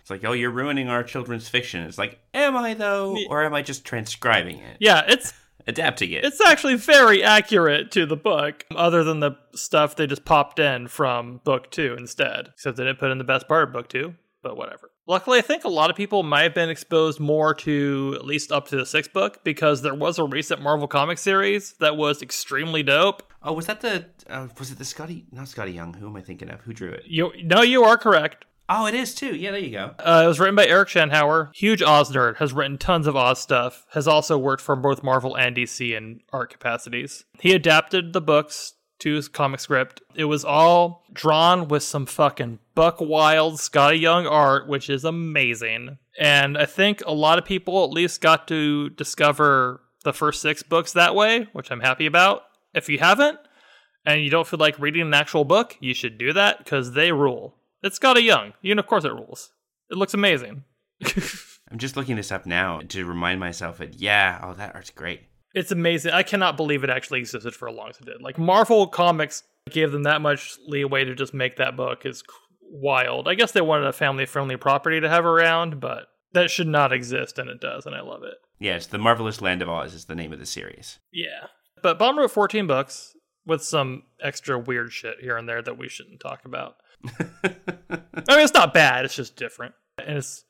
It's 0.06 0.10
like, 0.12 0.24
oh, 0.24 0.34
you're 0.34 0.52
ruining 0.52 0.88
our 0.88 1.02
children's 1.02 1.48
fiction. 1.48 1.82
It's 1.82 1.98
like, 1.98 2.20
am 2.32 2.54
I 2.54 2.74
though, 2.74 3.18
or 3.28 3.42
am 3.42 3.54
I 3.54 3.62
just 3.62 3.84
transcribing 3.84 4.60
it, 4.60 4.76
yeah, 4.78 5.02
it's 5.08 5.32
adapting 5.66 6.12
it? 6.12 6.24
It's 6.24 6.40
actually 6.40 6.76
very 6.76 7.24
accurate 7.24 7.90
to 7.90 8.06
the 8.06 8.16
book, 8.16 8.64
other 8.70 9.02
than 9.02 9.18
the 9.18 9.32
stuff 9.56 9.96
they 9.96 10.06
just 10.06 10.24
popped 10.24 10.60
in 10.60 10.86
from 10.86 11.40
book 11.42 11.72
two 11.72 11.96
instead. 11.98 12.50
Except 12.52 12.76
they 12.76 12.84
didn't 12.84 13.00
put 13.00 13.10
in 13.10 13.18
the 13.18 13.24
best 13.24 13.48
part 13.48 13.64
of 13.64 13.72
book 13.72 13.88
two, 13.88 14.14
but 14.44 14.56
whatever. 14.56 14.92
Luckily, 15.08 15.38
I 15.38 15.42
think 15.42 15.64
a 15.64 15.68
lot 15.68 15.88
of 15.88 15.96
people 15.96 16.22
might 16.24 16.42
have 16.42 16.54
been 16.54 16.68
exposed 16.68 17.20
more 17.20 17.54
to 17.54 18.14
at 18.16 18.24
least 18.24 18.50
up 18.50 18.66
to 18.68 18.76
the 18.76 18.86
sixth 18.86 19.12
book 19.12 19.44
because 19.44 19.82
there 19.82 19.94
was 19.94 20.18
a 20.18 20.24
recent 20.24 20.60
Marvel 20.60 20.88
comic 20.88 21.18
series 21.18 21.74
that 21.80 21.96
was 21.96 22.22
extremely 22.22 22.82
dope. 22.82 23.22
oh, 23.42 23.52
was 23.52 23.66
that 23.66 23.80
the? 23.82 24.06
Uh, 24.28 24.48
was 24.58 24.72
it 24.72 24.78
the 24.78 24.84
Skottie? 24.84 25.24
Not 25.32 25.46
Skottie 25.46 25.74
Young. 25.74 25.94
Who 25.94 26.08
am 26.08 26.16
I 26.16 26.22
thinking 26.22 26.50
of? 26.50 26.60
Who 26.62 26.72
drew 26.72 26.90
it? 26.90 27.04
You 27.06 27.30
no, 27.44 27.62
you 27.62 27.84
are 27.84 27.96
correct. 27.96 28.44
Oh, 28.68 28.86
it 28.86 28.94
is 28.94 29.14
too. 29.14 29.36
Yeah, 29.36 29.52
there 29.52 29.60
you 29.60 29.70
go. 29.70 29.94
Uh, 30.00 30.22
it 30.24 30.26
was 30.26 30.40
written 30.40 30.56
by 30.56 30.66
Eric 30.66 30.88
Shanower. 30.88 31.54
Huge 31.54 31.82
Oz 31.82 32.10
nerd. 32.10 32.38
Has 32.38 32.52
written 32.52 32.78
tons 32.78 33.06
of 33.06 33.14
Oz 33.14 33.38
stuff. 33.38 33.86
Has 33.92 34.08
also 34.08 34.36
worked 34.36 34.60
for 34.62 34.74
both 34.74 35.04
Marvel 35.04 35.36
and 35.36 35.54
DC 35.56 35.96
in 35.96 36.18
art 36.32 36.50
capacities. 36.50 37.24
He 37.40 37.52
adapted 37.52 38.12
the 38.12 38.20
books 38.20 38.72
to 39.00 39.20
comic 39.32 39.60
script. 39.60 40.02
It 40.14 40.24
was 40.24 40.44
all 40.44 41.04
drawn 41.12 41.68
with 41.68 41.82
some 41.82 42.06
fucking 42.06 42.58
buck 42.74 43.00
wild 43.00 43.54
Skottie 43.54 44.00
Young 44.00 44.26
art, 44.26 44.68
which 44.68 44.88
is 44.88 45.04
amazing. 45.04 45.98
And 46.18 46.56
I 46.56 46.66
think 46.66 47.02
a 47.04 47.12
lot 47.12 47.38
of 47.38 47.44
people 47.44 47.84
at 47.84 47.90
least 47.90 48.20
got 48.20 48.48
to 48.48 48.90
discover 48.90 49.82
the 50.04 50.12
first 50.12 50.40
six 50.40 50.62
books 50.62 50.92
that 50.92 51.14
way, 51.14 51.48
which 51.52 51.70
I'm 51.70 51.80
happy 51.80 52.06
about. 52.06 52.42
If 52.74 52.88
you 52.88 52.98
haven't, 52.98 53.38
and 54.06 54.22
you 54.22 54.30
don't 54.30 54.46
feel 54.46 54.60
like 54.60 54.78
reading 54.78 55.02
an 55.02 55.14
actual 55.14 55.44
book, 55.44 55.76
you 55.80 55.92
should 55.92 56.16
do 56.16 56.32
that 56.32 56.58
because 56.58 56.92
they 56.92 57.12
rule. 57.12 57.56
It's 57.82 57.98
Skottie 57.98 58.24
Young. 58.24 58.52
You 58.62 58.74
know, 58.74 58.80
of 58.80 58.86
course 58.86 59.04
it 59.04 59.12
rules. 59.12 59.50
It 59.90 59.98
looks 59.98 60.14
amazing. 60.14 60.64
I'm 61.70 61.78
just 61.78 61.96
looking 61.96 62.16
this 62.16 62.32
up 62.32 62.46
now 62.46 62.80
to 62.88 63.04
remind 63.04 63.40
myself 63.40 63.78
that 63.78 64.00
yeah, 64.00 64.40
oh, 64.42 64.54
that 64.54 64.74
art's 64.74 64.90
great. 64.90 65.22
It's 65.56 65.72
amazing. 65.72 66.12
I 66.12 66.22
cannot 66.22 66.58
believe 66.58 66.84
it 66.84 66.90
actually 66.90 67.20
existed 67.20 67.54
for 67.54 67.66
as 67.66 67.74
long 67.74 67.88
as 67.88 67.96
it 67.96 68.04
did. 68.04 68.20
Like 68.20 68.38
Marvel 68.38 68.86
Comics 68.86 69.42
gave 69.70 69.90
them 69.90 70.02
that 70.02 70.20
much 70.20 70.58
leeway 70.66 71.04
to 71.04 71.14
just 71.14 71.32
make 71.32 71.56
that 71.56 71.78
book 71.78 72.04
is 72.04 72.22
wild. 72.60 73.26
I 73.26 73.34
guess 73.34 73.52
they 73.52 73.62
wanted 73.62 73.86
a 73.86 73.92
family-friendly 73.94 74.58
property 74.58 75.00
to 75.00 75.08
have 75.08 75.24
around, 75.24 75.80
but 75.80 76.08
that 76.34 76.50
should 76.50 76.68
not 76.68 76.92
exist, 76.92 77.38
and 77.38 77.48
it 77.48 77.58
does, 77.58 77.86
and 77.86 77.94
I 77.94 78.02
love 78.02 78.22
it. 78.22 78.34
Yes, 78.58 78.86
the 78.86 78.98
marvelous 78.98 79.40
Land 79.40 79.62
of 79.62 79.70
Oz 79.70 79.94
is 79.94 80.04
the 80.04 80.14
name 80.14 80.34
of 80.34 80.38
the 80.38 80.46
series. 80.46 80.98
Yeah. 81.10 81.46
But 81.82 81.98
Baum 81.98 82.18
wrote 82.18 82.30
14 82.30 82.66
books 82.66 83.16
with 83.46 83.64
some 83.64 84.02
extra 84.20 84.58
weird 84.58 84.92
shit 84.92 85.16
here 85.22 85.38
and 85.38 85.48
there 85.48 85.62
that 85.62 85.78
we 85.78 85.88
shouldn't 85.88 86.20
talk 86.20 86.44
about. 86.44 86.76
I 87.18 87.54
mean, 87.90 88.40
it's 88.44 88.52
not 88.52 88.74
bad. 88.74 89.06
It's 89.06 89.16
just 89.16 89.36
different, 89.36 89.74
and 89.98 90.18
it's 90.18 90.44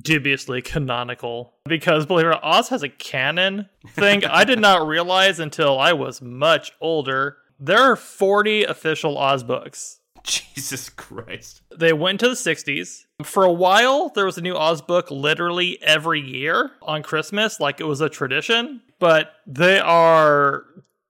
dubiously 0.00 0.62
canonical 0.62 1.54
because 1.66 2.06
believe 2.06 2.26
it 2.26 2.28
or 2.28 2.32
not, 2.32 2.44
Oz 2.44 2.68
has 2.68 2.82
a 2.82 2.88
canon 2.88 3.68
thing. 3.88 4.24
I 4.24 4.44
did 4.44 4.58
not 4.58 4.86
realize 4.86 5.38
until 5.38 5.78
I 5.78 5.92
was 5.92 6.22
much 6.22 6.72
older. 6.80 7.38
There 7.58 7.80
are 7.80 7.96
40 7.96 8.64
official 8.64 9.18
Oz 9.18 9.42
books. 9.42 10.00
Jesus 10.24 10.88
Christ. 10.90 11.62
They 11.76 11.92
went 11.92 12.20
to 12.20 12.28
the 12.28 12.34
60s. 12.34 13.04
For 13.24 13.44
a 13.44 13.52
while, 13.52 14.10
there 14.14 14.26
was 14.26 14.38
a 14.38 14.42
new 14.42 14.56
Oz 14.56 14.82
book 14.82 15.10
literally 15.10 15.78
every 15.82 16.20
year 16.20 16.72
on 16.82 17.02
Christmas, 17.02 17.60
like 17.60 17.80
it 17.80 17.84
was 17.84 18.00
a 18.00 18.08
tradition, 18.08 18.82
but 18.98 19.32
they 19.46 19.78
are 19.78 20.64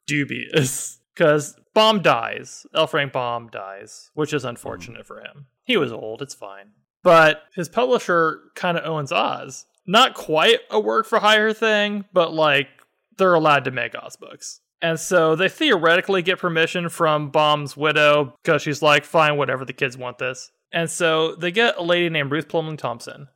dubious 0.07 1.01
because 1.15 1.57
Baum 1.75 2.03
dies. 2.03 2.67
L. 2.75 2.87
Frank 2.87 3.13
Baum 3.13 3.49
dies, 3.49 4.11
which 4.15 4.33
is 4.33 4.45
unfortunate 4.45 5.03
hmm. 5.03 5.07
for 5.07 5.21
him. 5.21 5.47
He 5.65 5.77
was 5.77 5.93
old, 5.93 6.23
it's 6.23 6.35
fine. 6.35 6.73
But 7.03 7.43
his 7.55 7.69
publisher 7.69 8.41
kind 8.55 8.77
of 8.77 8.85
owns 8.85 9.13
Oz. 9.13 9.67
Not 9.87 10.15
quite 10.15 10.61
a 10.71 10.79
work 10.79 11.07
for 11.07 11.19
hire 11.19 11.53
thing, 11.53 12.05
but 12.13 12.33
like 12.33 12.69
they're 13.17 13.35
allowed 13.35 13.65
to 13.65 13.71
make 13.71 13.95
Oz 13.95 14.17
books. 14.17 14.61
And 14.83 14.99
so 14.99 15.37
they 15.37 15.49
theoretically 15.49 16.23
get 16.23 16.39
permission 16.39 16.89
from 16.89 17.31
Baum's 17.31 17.77
widow 17.77 18.35
because 18.43 18.63
she's 18.63 18.83
like, 18.83 19.05
fine, 19.05 19.37
whatever, 19.37 19.65
the 19.65 19.73
kids 19.73 19.97
want 19.97 20.19
this. 20.19 20.51
And 20.73 20.89
so 20.89 21.35
they 21.35 21.51
get 21.51 21.77
a 21.77 21.83
lady 21.83 22.09
named 22.09 22.31
Ruth 22.31 22.49
Plumly 22.49 22.79
Thompson, 22.79 23.29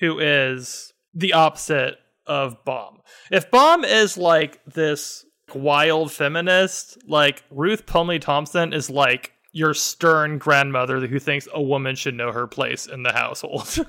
who 0.00 0.18
is 0.18 0.92
the 1.14 1.32
opposite 1.34 1.98
of 2.26 2.64
Baum. 2.64 3.00
If 3.30 3.50
Baum 3.50 3.84
is 3.84 4.18
like 4.18 4.60
this 4.64 5.24
wild 5.54 6.12
feminist, 6.12 6.98
like 7.06 7.44
Ruth 7.50 7.86
Plumly 7.86 8.20
Thompson 8.20 8.72
is 8.72 8.90
like 8.90 9.32
your 9.58 9.74
stern 9.74 10.38
grandmother 10.38 11.06
who 11.06 11.18
thinks 11.18 11.48
a 11.52 11.60
woman 11.60 11.96
should 11.96 12.14
know 12.14 12.32
her 12.32 12.46
place 12.46 12.86
in 12.86 13.02
the 13.02 13.12
household. 13.12 13.68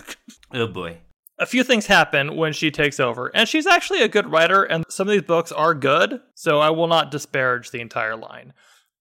Oh 0.51 0.65
boy. 0.65 0.97
a 1.38 1.45
few 1.45 1.63
things 1.63 1.86
happen 1.86 2.36
when 2.36 2.53
she 2.53 2.72
takes 2.72 2.99
over, 2.99 3.28
and 3.36 3.47
she's 3.47 3.67
actually 3.67 4.01
a 4.01 4.07
good 4.07 4.32
writer, 4.32 4.63
and 4.63 4.84
some 4.89 5.07
of 5.07 5.11
these 5.11 5.22
books 5.22 5.51
are 5.51 5.76
good, 5.76 6.22
so 6.34 6.59
I 6.59 6.72
will 6.72 6.88
not 6.88 7.11
disparage 7.11 7.70
the 7.70 7.82
entire 7.82 8.15
line. 8.15 8.53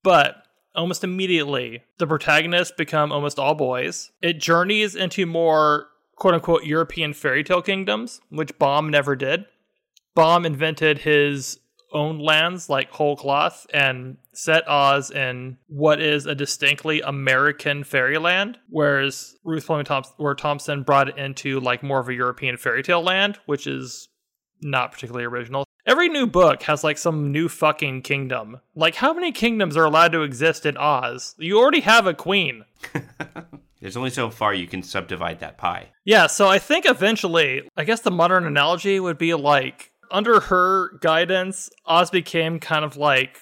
But 0.03 0.37
almost 0.75 1.03
immediately, 1.05 1.85
the 1.97 2.07
protagonists 2.07 2.75
become 2.77 3.13
almost 3.13 3.39
all 3.39 3.55
boys. 3.55 4.11
It 4.21 4.41
journeys 4.41 4.95
into 4.95 5.25
more 5.25 5.87
quote 6.17 6.35
unquote 6.35 6.65
European 6.65 7.15
fairy 7.15 7.43
tale 7.43 7.63
kingdoms, 7.63 8.21
which 8.29 8.59
Baum 8.59 8.91
never 8.91 9.17
did. 9.17 9.47
Baum 10.15 10.45
invented 10.45 10.99
his 10.99 11.59
own 11.93 12.19
lands 12.19 12.69
like 12.69 12.91
whole 12.91 13.17
cloth 13.17 13.67
and 13.73 14.17
set 14.33 14.69
Oz 14.69 15.11
in 15.11 15.59
what 15.69 16.01
is 16.01 16.27
a 16.27 16.35
distinctly 16.35 17.01
American 17.01 17.85
fairyland, 17.85 18.59
whereas 18.69 19.37
Ruth 19.45 19.65
Fleming 19.65 19.85
Thompson, 19.85 20.15
where 20.19 20.35
Thompson 20.35 20.83
brought 20.83 21.09
it 21.09 21.19
into 21.19 21.61
like 21.61 21.83
more 21.83 22.01
of 22.01 22.09
a 22.09 22.15
European 22.15 22.57
fairy 22.57 22.83
tale 22.83 23.03
land, 23.03 23.39
which 23.47 23.67
is 23.67 24.09
not 24.61 24.93
particularly 24.93 25.25
original. 25.25 25.65
Every 25.87 26.09
new 26.09 26.27
book 26.27 26.63
has 26.65 26.85
like 26.85 26.99
some 26.99 27.33
new 27.33 27.49
fucking 27.49 28.03
kingdom. 28.03 28.61
Like, 28.75 28.97
how 28.97 29.15
many 29.15 29.33
kingdoms 29.33 29.77
are 29.77 29.85
allowed 29.85 30.13
to 30.13 30.23
exist 30.23 30.67
in 30.67 30.77
Oz? 30.77 31.35
You 31.39 31.59
already 31.59 31.81
have 31.81 32.07
a 32.07 32.15
queen. 32.15 32.65
There's 33.81 33.97
only 33.97 34.11
so 34.11 34.29
far 34.29 34.53
you 34.53 34.67
can 34.67 34.83
subdivide 34.83 35.39
that 35.39 35.57
pie. 35.57 35.91
Yeah, 36.05 36.27
so 36.27 36.49
I 36.49 36.59
think 36.59 36.85
eventually, 36.87 37.69
I 37.77 37.85
guess 37.85 38.01
the 38.01 38.11
modern 38.11 38.45
analogy 38.45 38.99
would 38.99 39.19
be 39.19 39.35
like 39.35 39.93
under 40.11 40.41
her 40.41 40.99
guidance, 41.01 41.71
Oz 41.87 42.11
became 42.11 42.59
kind 42.59 42.85
of 42.85 42.97
like 42.97 43.39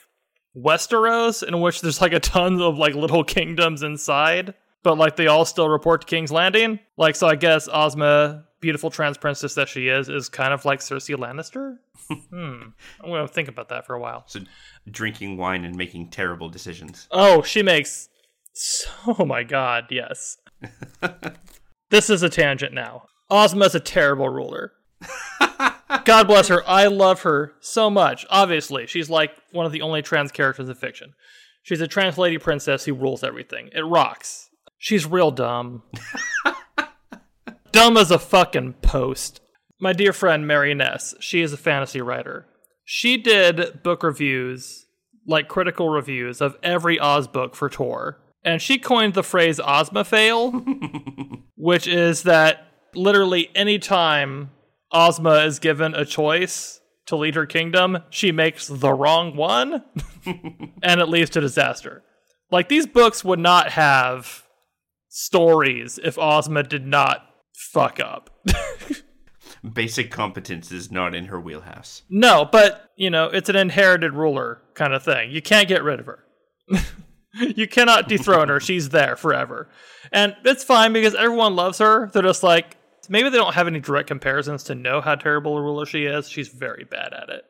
Westeros, 0.57 1.43
in 1.43 1.61
which 1.61 1.81
there's 1.81 2.01
like 2.01 2.12
a 2.12 2.21
ton 2.21 2.61
of 2.61 2.79
like 2.79 2.95
little 2.95 3.25
kingdoms 3.25 3.83
inside, 3.83 4.55
but 4.83 4.97
like 4.97 5.17
they 5.17 5.27
all 5.27 5.45
still 5.45 5.69
report 5.69 6.03
to 6.03 6.07
King's 6.07 6.33
Landing. 6.33 6.81
Like, 6.97 7.17
so 7.17 7.27
I 7.27 7.37
guess 7.37 7.69
Ozma, 7.73 8.45
beautiful 8.61 8.91
trans 8.91 9.19
princess 9.19 9.55
that 9.55 9.69
she 9.69 9.89
is, 9.89 10.09
is 10.09 10.29
kind 10.29 10.55
of 10.55 10.64
like 10.64 10.81
Cersei 10.81 11.17
Lannister. 11.17 11.77
hmm. 12.31 12.71
I'm 13.03 13.11
gonna 13.11 13.29
think 13.29 13.49
about 13.49 13.69
that 13.69 13.87
for 13.87 13.95
a 13.95 14.01
while. 14.01 14.25
So 14.27 14.41
drinking 14.91 15.37
wine 15.37 15.64
and 15.64 15.77
making 15.77 16.11
terrible 16.11 16.49
decisions. 16.49 17.09
Oh, 17.11 17.43
she 17.43 17.62
makes. 17.62 18.09
Oh 19.07 19.27
my 19.27 19.43
god, 19.43 19.87
yes. 19.91 20.39
this 21.91 22.09
is 22.09 22.23
a 22.23 22.31
tangent 22.31 22.73
now. 22.73 23.03
Ozma's 23.29 23.75
a 23.75 23.81
terrible 23.81 24.29
ruler. 24.29 24.73
God 26.05 26.26
bless 26.26 26.49
her. 26.49 26.68
I 26.68 26.87
love 26.87 27.22
her 27.22 27.55
so 27.61 27.91
much. 27.91 28.26
Obviously, 28.30 28.87
she's 28.87 29.09
like 29.09 29.32
one 29.53 29.66
of 29.66 29.72
the 29.72 29.82
only 29.82 30.03
trans 30.03 30.32
characters 30.32 30.68
in 30.68 30.74
fiction. 30.74 31.14
She's 31.62 31.80
a 31.80 31.89
trans 31.89 32.18
lady 32.18 32.39
princess 32.39 32.84
who 32.84 32.95
rules 32.95 33.24
everything. 33.24 33.70
It 33.72 33.80
rocks. 33.80 34.51
She's 34.78 35.07
real 35.07 35.30
dumb. 35.30 35.82
dumb 37.72 37.97
as 37.97 38.11
a 38.11 38.18
fucking 38.18 38.74
post. 38.82 39.41
My 39.80 39.93
dear 39.93 40.12
friend 40.12 40.47
Mari 40.47 40.74
Ness, 40.74 41.14
she 41.20 41.43
is 41.43 41.53
a 41.53 41.59
fantasy 41.59 42.01
writer. 42.01 42.47
She 42.84 43.16
did 43.16 43.82
book 43.82 44.03
reviews, 44.03 44.87
like 45.26 45.49
critical 45.49 45.89
reviews, 45.89 46.41
of 46.41 46.57
every 46.62 46.99
Oz 46.99 47.26
book 47.26 47.55
for 47.55 47.68
Tor. 47.68 48.20
And 48.45 48.62
she 48.62 48.78
coined 48.78 49.14
the 49.14 49.24
phrase 49.24 49.59
Ozma 49.59 50.05
fail, 50.05 50.53
which 51.57 51.87
is 51.87 52.22
that 52.22 52.68
literally 52.95 53.51
any 53.55 53.78
time 53.78 54.51
Ozma 54.93 55.45
is 55.45 55.59
given 55.59 55.95
a 55.95 56.05
choice 56.05 56.80
to 57.07 57.16
lead 57.16 57.34
her 57.37 57.47
kingdom, 57.47 57.99
she 58.11 58.32
makes 58.32 58.66
the 58.66 58.93
wrong 58.93 59.37
one, 59.37 59.84
and 60.82 61.01
it 61.01 61.09
leads 61.09 61.30
to 61.30 61.41
disaster. 61.41 62.03
Like 62.51 62.68
these 62.68 62.87
books 62.87 63.24
would 63.24 63.39
not 63.39 63.70
have 63.72 64.45
stories 65.09 65.99
if 66.03 66.18
Ozma 66.18 66.64
did 66.64 66.87
not 66.87 67.24
fuck 67.55 68.01
up. 68.01 68.30
Basic 69.72 70.11
competence 70.11 70.70
is 70.70 70.93
not 70.93 71.14
in 71.14 71.26
her 71.26 71.41
wheelhouse. 71.41 72.03
no, 72.09 72.45
but 72.45 72.91
you 72.97 73.11
know, 73.11 73.26
it's 73.26 73.49
an 73.49 73.57
inherited 73.57 74.12
ruler 74.12 74.62
kind 74.74 74.93
of 74.93 75.03
thing. 75.03 75.30
You 75.30 75.43
can't 75.43 75.68
get 75.68 75.82
rid 75.82 76.01
of 76.01 76.07
her. 76.07 76.24
you 77.34 77.66
cannot 77.66 78.09
dethrone 78.09 78.49
her. 78.49 78.61
She's 78.61 78.91
there 78.91 79.16
forever. 79.16 79.68
And 80.12 80.37
it's 80.45 80.64
fine 80.64 80.93
because 80.93 81.14
everyone 81.14 81.57
loves 81.57 81.78
her. 81.78 82.11
They're 82.12 82.22
just 82.22 82.43
like, 82.43 82.76
maybe 83.09 83.28
they 83.28 83.36
don't 83.36 83.54
have 83.54 83.66
any 83.66 83.80
direct 83.80 84.09
comparisons 84.09 84.64
to 84.64 84.74
know 84.74 85.00
how 85.00 85.14
terrible 85.14 85.57
a 85.57 85.62
ruler 85.62 85.86
she 85.86 86.04
is. 86.04 86.28
She's 86.28 86.48
very 86.48 86.84
bad 86.84 87.12
at 87.12 87.28
it. 87.28 87.44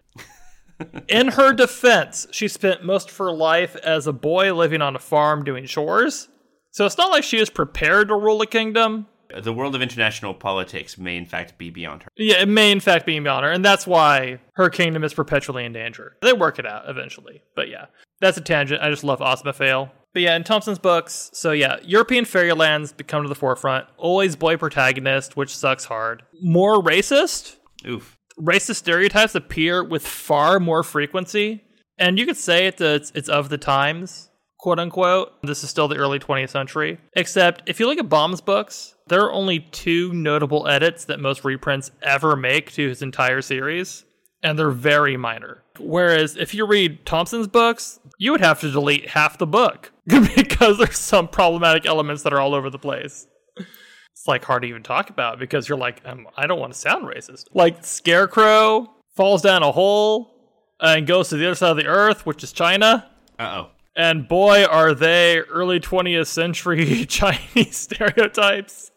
In 1.08 1.28
her 1.28 1.52
defense, 1.52 2.26
she 2.30 2.48
spent 2.48 2.84
most 2.84 3.10
of 3.10 3.16
her 3.16 3.32
life 3.32 3.76
as 3.76 4.06
a 4.06 4.12
boy 4.12 4.52
living 4.52 4.82
on 4.82 4.94
a 4.94 4.98
farm 4.98 5.44
doing 5.44 5.66
chores. 5.66 6.28
So 6.70 6.84
it's 6.84 6.98
not 6.98 7.10
like 7.10 7.24
she 7.24 7.38
is 7.38 7.48
prepared 7.48 8.08
to 8.08 8.14
rule 8.14 8.42
a 8.42 8.46
kingdom. 8.46 9.06
The 9.42 9.52
world 9.52 9.74
of 9.74 9.82
international 9.82 10.34
politics 10.34 10.98
may, 10.98 11.16
in 11.16 11.26
fact, 11.26 11.58
be 11.58 11.70
beyond 11.70 12.02
her. 12.04 12.10
Yeah, 12.16 12.42
it 12.42 12.48
may 12.48 12.70
in 12.70 12.80
fact 12.80 13.06
be 13.06 13.18
beyond 13.18 13.44
her, 13.44 13.50
and 13.50 13.64
that's 13.64 13.86
why 13.86 14.40
her 14.54 14.70
kingdom 14.70 15.02
is 15.02 15.14
perpetually 15.14 15.64
in 15.64 15.72
danger. 15.72 16.16
They 16.22 16.32
work 16.32 16.58
it 16.58 16.66
out 16.66 16.88
eventually, 16.88 17.42
but 17.56 17.68
yeah, 17.68 17.86
that's 18.20 18.38
a 18.38 18.40
tangent. 18.40 18.82
I 18.82 18.90
just 18.90 19.04
love 19.04 19.20
Ozma 19.20 19.52
fail. 19.52 19.90
But 20.16 20.22
yeah, 20.22 20.34
in 20.34 20.44
Thompson's 20.44 20.78
books, 20.78 21.28
so 21.34 21.52
yeah, 21.52 21.76
European 21.82 22.24
fairylands 22.24 22.90
become 22.90 23.24
to 23.24 23.28
the 23.28 23.34
forefront. 23.34 23.86
Always 23.98 24.34
boy 24.34 24.56
protagonist, 24.56 25.36
which 25.36 25.54
sucks 25.54 25.84
hard. 25.84 26.22
More 26.40 26.82
racist. 26.82 27.56
Oof. 27.86 28.16
Racist 28.40 28.76
stereotypes 28.76 29.34
appear 29.34 29.84
with 29.84 30.06
far 30.06 30.58
more 30.58 30.82
frequency, 30.82 31.64
and 31.98 32.18
you 32.18 32.24
could 32.24 32.38
say 32.38 32.66
it's 32.66 32.80
it's, 32.80 33.12
it's 33.14 33.28
of 33.28 33.50
the 33.50 33.58
times, 33.58 34.30
quote 34.58 34.78
unquote. 34.78 35.32
This 35.42 35.62
is 35.62 35.68
still 35.68 35.86
the 35.86 35.98
early 35.98 36.18
20th 36.18 36.48
century. 36.48 36.98
Except 37.12 37.68
if 37.68 37.78
you 37.78 37.86
look 37.86 37.98
at 37.98 38.08
Baum's 38.08 38.40
books, 38.40 38.94
there 39.08 39.20
are 39.20 39.32
only 39.32 39.68
two 39.70 40.14
notable 40.14 40.66
edits 40.66 41.04
that 41.04 41.20
most 41.20 41.44
reprints 41.44 41.90
ever 42.02 42.36
make 42.36 42.72
to 42.72 42.88
his 42.88 43.02
entire 43.02 43.42
series, 43.42 44.06
and 44.42 44.58
they're 44.58 44.70
very 44.70 45.18
minor. 45.18 45.62
Whereas 45.78 46.38
if 46.38 46.54
you 46.54 46.66
read 46.66 47.04
Thompson's 47.04 47.48
books, 47.48 48.00
you 48.16 48.30
would 48.32 48.40
have 48.40 48.60
to 48.60 48.70
delete 48.70 49.10
half 49.10 49.36
the 49.36 49.46
book 49.46 49.92
because 50.36 50.78
there's 50.78 50.98
some 50.98 51.28
problematic 51.28 51.86
elements 51.86 52.22
that 52.22 52.32
are 52.32 52.40
all 52.40 52.54
over 52.54 52.70
the 52.70 52.78
place. 52.78 53.26
It's 53.56 54.26
like 54.26 54.44
hard 54.44 54.62
to 54.62 54.68
even 54.68 54.82
talk 54.82 55.10
about 55.10 55.38
because 55.38 55.68
you're 55.68 55.78
like, 55.78 56.00
um, 56.04 56.26
I 56.36 56.46
don't 56.46 56.58
want 56.58 56.72
to 56.72 56.78
sound 56.78 57.04
racist. 57.04 57.44
Like 57.52 57.84
Scarecrow 57.84 58.94
falls 59.14 59.42
down 59.42 59.62
a 59.62 59.72
hole 59.72 60.32
and 60.80 61.06
goes 61.06 61.28
to 61.30 61.36
the 61.36 61.46
other 61.46 61.54
side 61.54 61.70
of 61.70 61.76
the 61.76 61.86
earth, 61.86 62.24
which 62.24 62.42
is 62.42 62.52
China. 62.52 63.10
Uh 63.38 63.42
oh. 63.42 63.70
And 63.96 64.28
boy, 64.28 64.64
are 64.64 64.94
they 64.94 65.38
early 65.38 65.80
20th 65.80 66.26
century 66.26 67.04
Chinese 67.08 67.76
stereotypes. 67.76 68.90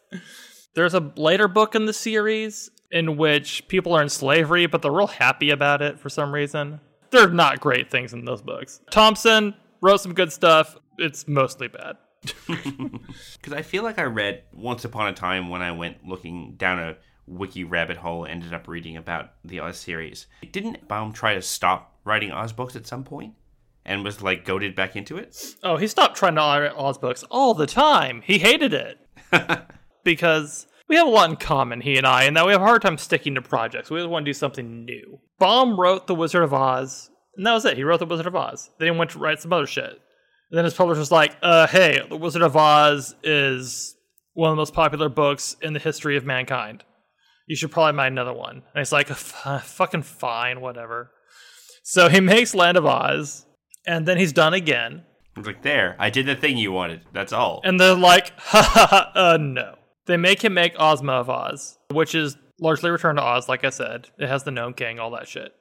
There's 0.74 0.94
a 0.94 1.12
later 1.16 1.48
book 1.48 1.74
in 1.74 1.86
the 1.86 1.92
series 1.92 2.70
in 2.90 3.16
which 3.16 3.66
people 3.68 3.94
are 3.94 4.02
in 4.02 4.08
slavery, 4.08 4.66
but 4.66 4.82
they're 4.82 4.92
real 4.92 5.06
happy 5.06 5.50
about 5.50 5.82
it 5.82 5.98
for 5.98 6.08
some 6.08 6.32
reason. 6.32 6.80
They're 7.10 7.30
not 7.30 7.60
great 7.60 7.90
things 7.90 8.12
in 8.12 8.24
those 8.24 8.42
books. 8.42 8.80
Thompson 8.90 9.54
wrote 9.80 10.00
some 10.00 10.14
good 10.14 10.32
stuff. 10.32 10.76
It's 11.00 11.26
mostly 11.26 11.68
bad. 11.68 11.96
Because 12.46 13.54
I 13.54 13.62
feel 13.62 13.82
like 13.82 13.98
I 13.98 14.02
read 14.02 14.42
once 14.52 14.84
upon 14.84 15.08
a 15.08 15.14
time 15.14 15.48
when 15.48 15.62
I 15.62 15.72
went 15.72 16.06
looking 16.06 16.56
down 16.58 16.78
a 16.78 16.96
wiki 17.26 17.64
rabbit 17.64 17.96
hole, 17.96 18.26
ended 18.26 18.52
up 18.52 18.68
reading 18.68 18.96
about 18.98 19.32
the 19.42 19.60
Oz 19.60 19.78
series. 19.78 20.26
Didn't 20.52 20.86
Baum 20.86 21.12
try 21.12 21.34
to 21.34 21.40
stop 21.40 21.98
writing 22.04 22.30
Oz 22.30 22.52
books 22.52 22.76
at 22.76 22.86
some 22.86 23.04
point 23.04 23.34
and 23.86 24.04
was 24.04 24.20
like 24.20 24.44
goaded 24.44 24.74
back 24.74 24.96
into 24.96 25.16
it? 25.16 25.56
Oh, 25.62 25.76
he 25.78 25.86
stopped 25.86 26.16
trying 26.16 26.34
to 26.34 26.40
write 26.40 26.74
Oz 26.76 26.98
books 26.98 27.22
all 27.30 27.54
the 27.54 27.66
time. 27.66 28.22
He 28.24 28.38
hated 28.38 28.74
it. 28.74 28.98
because 30.04 30.66
we 30.88 30.96
have 30.96 31.06
a 31.06 31.10
lot 31.10 31.30
in 31.30 31.36
common, 31.36 31.80
he 31.80 31.96
and 31.96 32.06
I, 32.06 32.24
and 32.24 32.36
that 32.36 32.44
we 32.44 32.52
have 32.52 32.60
a 32.60 32.66
hard 32.66 32.82
time 32.82 32.98
sticking 32.98 33.36
to 33.36 33.42
projects. 33.42 33.90
We 33.90 34.00
always 34.00 34.10
want 34.10 34.26
to 34.26 34.30
do 34.30 34.34
something 34.34 34.84
new. 34.84 35.20
Baum 35.38 35.78
wrote 35.80 36.06
The 36.06 36.14
Wizard 36.14 36.42
of 36.42 36.52
Oz, 36.52 37.10
and 37.36 37.46
that 37.46 37.54
was 37.54 37.64
it. 37.64 37.76
He 37.76 37.84
wrote 37.84 38.00
The 38.00 38.06
Wizard 38.06 38.26
of 38.26 38.36
Oz. 38.36 38.70
Then 38.78 38.92
he 38.92 38.98
went 38.98 39.12
to 39.12 39.18
write 39.18 39.40
some 39.40 39.52
other 39.52 39.66
shit. 39.66 40.00
And 40.50 40.58
then 40.58 40.64
his 40.64 40.74
publisher's 40.74 41.12
like, 41.12 41.36
uh, 41.42 41.66
hey, 41.68 42.00
The 42.08 42.16
Wizard 42.16 42.42
of 42.42 42.56
Oz 42.56 43.14
is 43.22 43.94
one 44.34 44.50
of 44.50 44.56
the 44.56 44.60
most 44.60 44.74
popular 44.74 45.08
books 45.08 45.56
in 45.62 45.72
the 45.72 45.78
history 45.78 46.16
of 46.16 46.24
mankind. 46.24 46.84
You 47.46 47.56
should 47.56 47.70
probably 47.70 47.96
buy 47.96 48.06
another 48.06 48.32
one. 48.32 48.56
And 48.56 48.78
he's 48.78 48.92
like, 48.92 49.08
fucking 49.08 50.02
fine, 50.02 50.60
whatever. 50.60 51.12
So 51.82 52.08
he 52.08 52.20
makes 52.20 52.54
Land 52.54 52.76
of 52.76 52.86
Oz, 52.86 53.46
and 53.86 54.06
then 54.06 54.18
he's 54.18 54.32
done 54.32 54.54
again. 54.54 55.04
It's 55.36 55.46
like, 55.46 55.62
there, 55.62 55.96
I 55.98 56.10
did 56.10 56.26
the 56.26 56.34
thing 56.34 56.58
you 56.58 56.72
wanted. 56.72 57.02
That's 57.12 57.32
all. 57.32 57.60
And 57.64 57.78
they're 57.78 57.94
like, 57.94 58.32
ha 58.38 58.62
ha 58.62 58.86
ha, 58.90 59.12
uh, 59.14 59.36
no. 59.36 59.76
They 60.06 60.16
make 60.16 60.42
him 60.42 60.54
make 60.54 60.74
Ozma 60.78 61.12
of 61.12 61.30
Oz, 61.30 61.78
which 61.92 62.14
is 62.14 62.36
largely 62.60 62.90
Return 62.90 63.16
to 63.16 63.22
Oz, 63.22 63.48
like 63.48 63.64
I 63.64 63.70
said. 63.70 64.08
It 64.18 64.28
has 64.28 64.42
the 64.42 64.50
Nome 64.50 64.74
King, 64.74 64.98
all 64.98 65.12
that 65.12 65.28
shit. 65.28 65.52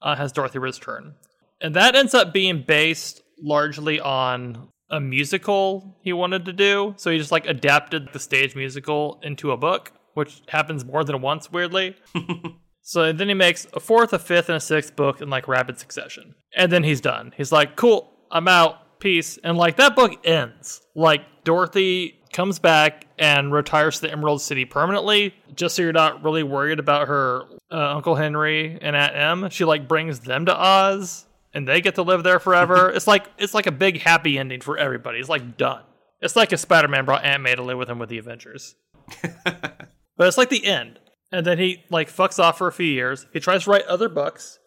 Uh, 0.00 0.14
has 0.14 0.32
Dorothy 0.32 0.58
Return. 0.58 1.14
And 1.60 1.74
that 1.74 1.96
ends 1.96 2.14
up 2.14 2.32
being 2.32 2.64
based 2.66 3.22
largely 3.38 4.00
on 4.00 4.68
a 4.90 5.00
musical 5.00 5.96
he 6.00 6.12
wanted 6.12 6.44
to 6.44 6.52
do. 6.52 6.94
So 6.96 7.10
he 7.10 7.18
just 7.18 7.32
like 7.32 7.46
adapted 7.46 8.08
the 8.12 8.20
stage 8.20 8.54
musical 8.54 9.20
into 9.22 9.50
a 9.50 9.56
book, 9.56 9.92
which 10.14 10.42
happens 10.48 10.84
more 10.84 11.04
than 11.04 11.20
once, 11.20 11.50
weirdly. 11.50 11.96
so 12.82 13.12
then 13.12 13.28
he 13.28 13.34
makes 13.34 13.66
a 13.72 13.80
fourth, 13.80 14.12
a 14.12 14.18
fifth, 14.18 14.48
and 14.48 14.56
a 14.56 14.60
sixth 14.60 14.94
book 14.96 15.20
in 15.20 15.30
like 15.30 15.48
rapid 15.48 15.78
succession. 15.78 16.34
And 16.54 16.70
then 16.70 16.84
he's 16.84 17.00
done. 17.00 17.32
He's 17.36 17.52
like, 17.52 17.76
cool, 17.76 18.12
I'm 18.30 18.48
out, 18.48 19.00
peace. 19.00 19.38
And 19.42 19.58
like 19.58 19.76
that 19.76 19.96
book 19.96 20.12
ends. 20.24 20.80
Like 20.94 21.22
Dorothy 21.44 22.20
comes 22.32 22.58
back 22.58 23.06
and 23.18 23.52
retires 23.52 23.96
to 23.96 24.02
the 24.02 24.12
Emerald 24.12 24.42
City 24.42 24.64
permanently, 24.64 25.34
just 25.54 25.76
so 25.76 25.82
you're 25.82 25.92
not 25.92 26.22
really 26.22 26.42
worried 26.42 26.78
about 26.78 27.08
her 27.08 27.44
uh, 27.70 27.94
Uncle 27.96 28.14
Henry 28.14 28.78
and 28.80 28.94
Aunt 28.94 29.16
Em. 29.16 29.50
She 29.50 29.64
like 29.64 29.88
brings 29.88 30.20
them 30.20 30.46
to 30.46 30.56
Oz 30.56 31.25
and 31.56 31.66
they 31.66 31.80
get 31.80 31.94
to 31.94 32.02
live 32.02 32.22
there 32.22 32.38
forever. 32.38 32.90
it's 32.94 33.06
like 33.06 33.26
it's 33.38 33.54
like 33.54 33.66
a 33.66 33.72
big 33.72 34.02
happy 34.02 34.38
ending 34.38 34.60
for 34.60 34.76
everybody. 34.76 35.18
It's 35.18 35.28
like 35.28 35.56
done. 35.56 35.82
It's 36.20 36.36
like 36.36 36.52
if 36.52 36.60
Spider-Man 36.60 37.06
brought 37.06 37.24
Aunt 37.24 37.42
May 37.42 37.54
to 37.54 37.62
live 37.62 37.78
with 37.78 37.88
him 37.88 37.98
with 37.98 38.10
the 38.10 38.18
Avengers. 38.18 38.74
but 39.44 39.88
it's 40.20 40.38
like 40.38 40.50
the 40.50 40.64
end. 40.64 40.98
And 41.32 41.44
then 41.44 41.58
he 41.58 41.84
like 41.90 42.08
fucks 42.08 42.38
off 42.38 42.58
for 42.58 42.68
a 42.68 42.72
few 42.72 42.86
years. 42.86 43.26
He 43.32 43.40
tries 43.40 43.64
to 43.64 43.70
write 43.70 43.86
other 43.86 44.08
books. 44.08 44.58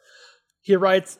He 0.61 0.75
writes 0.75 1.19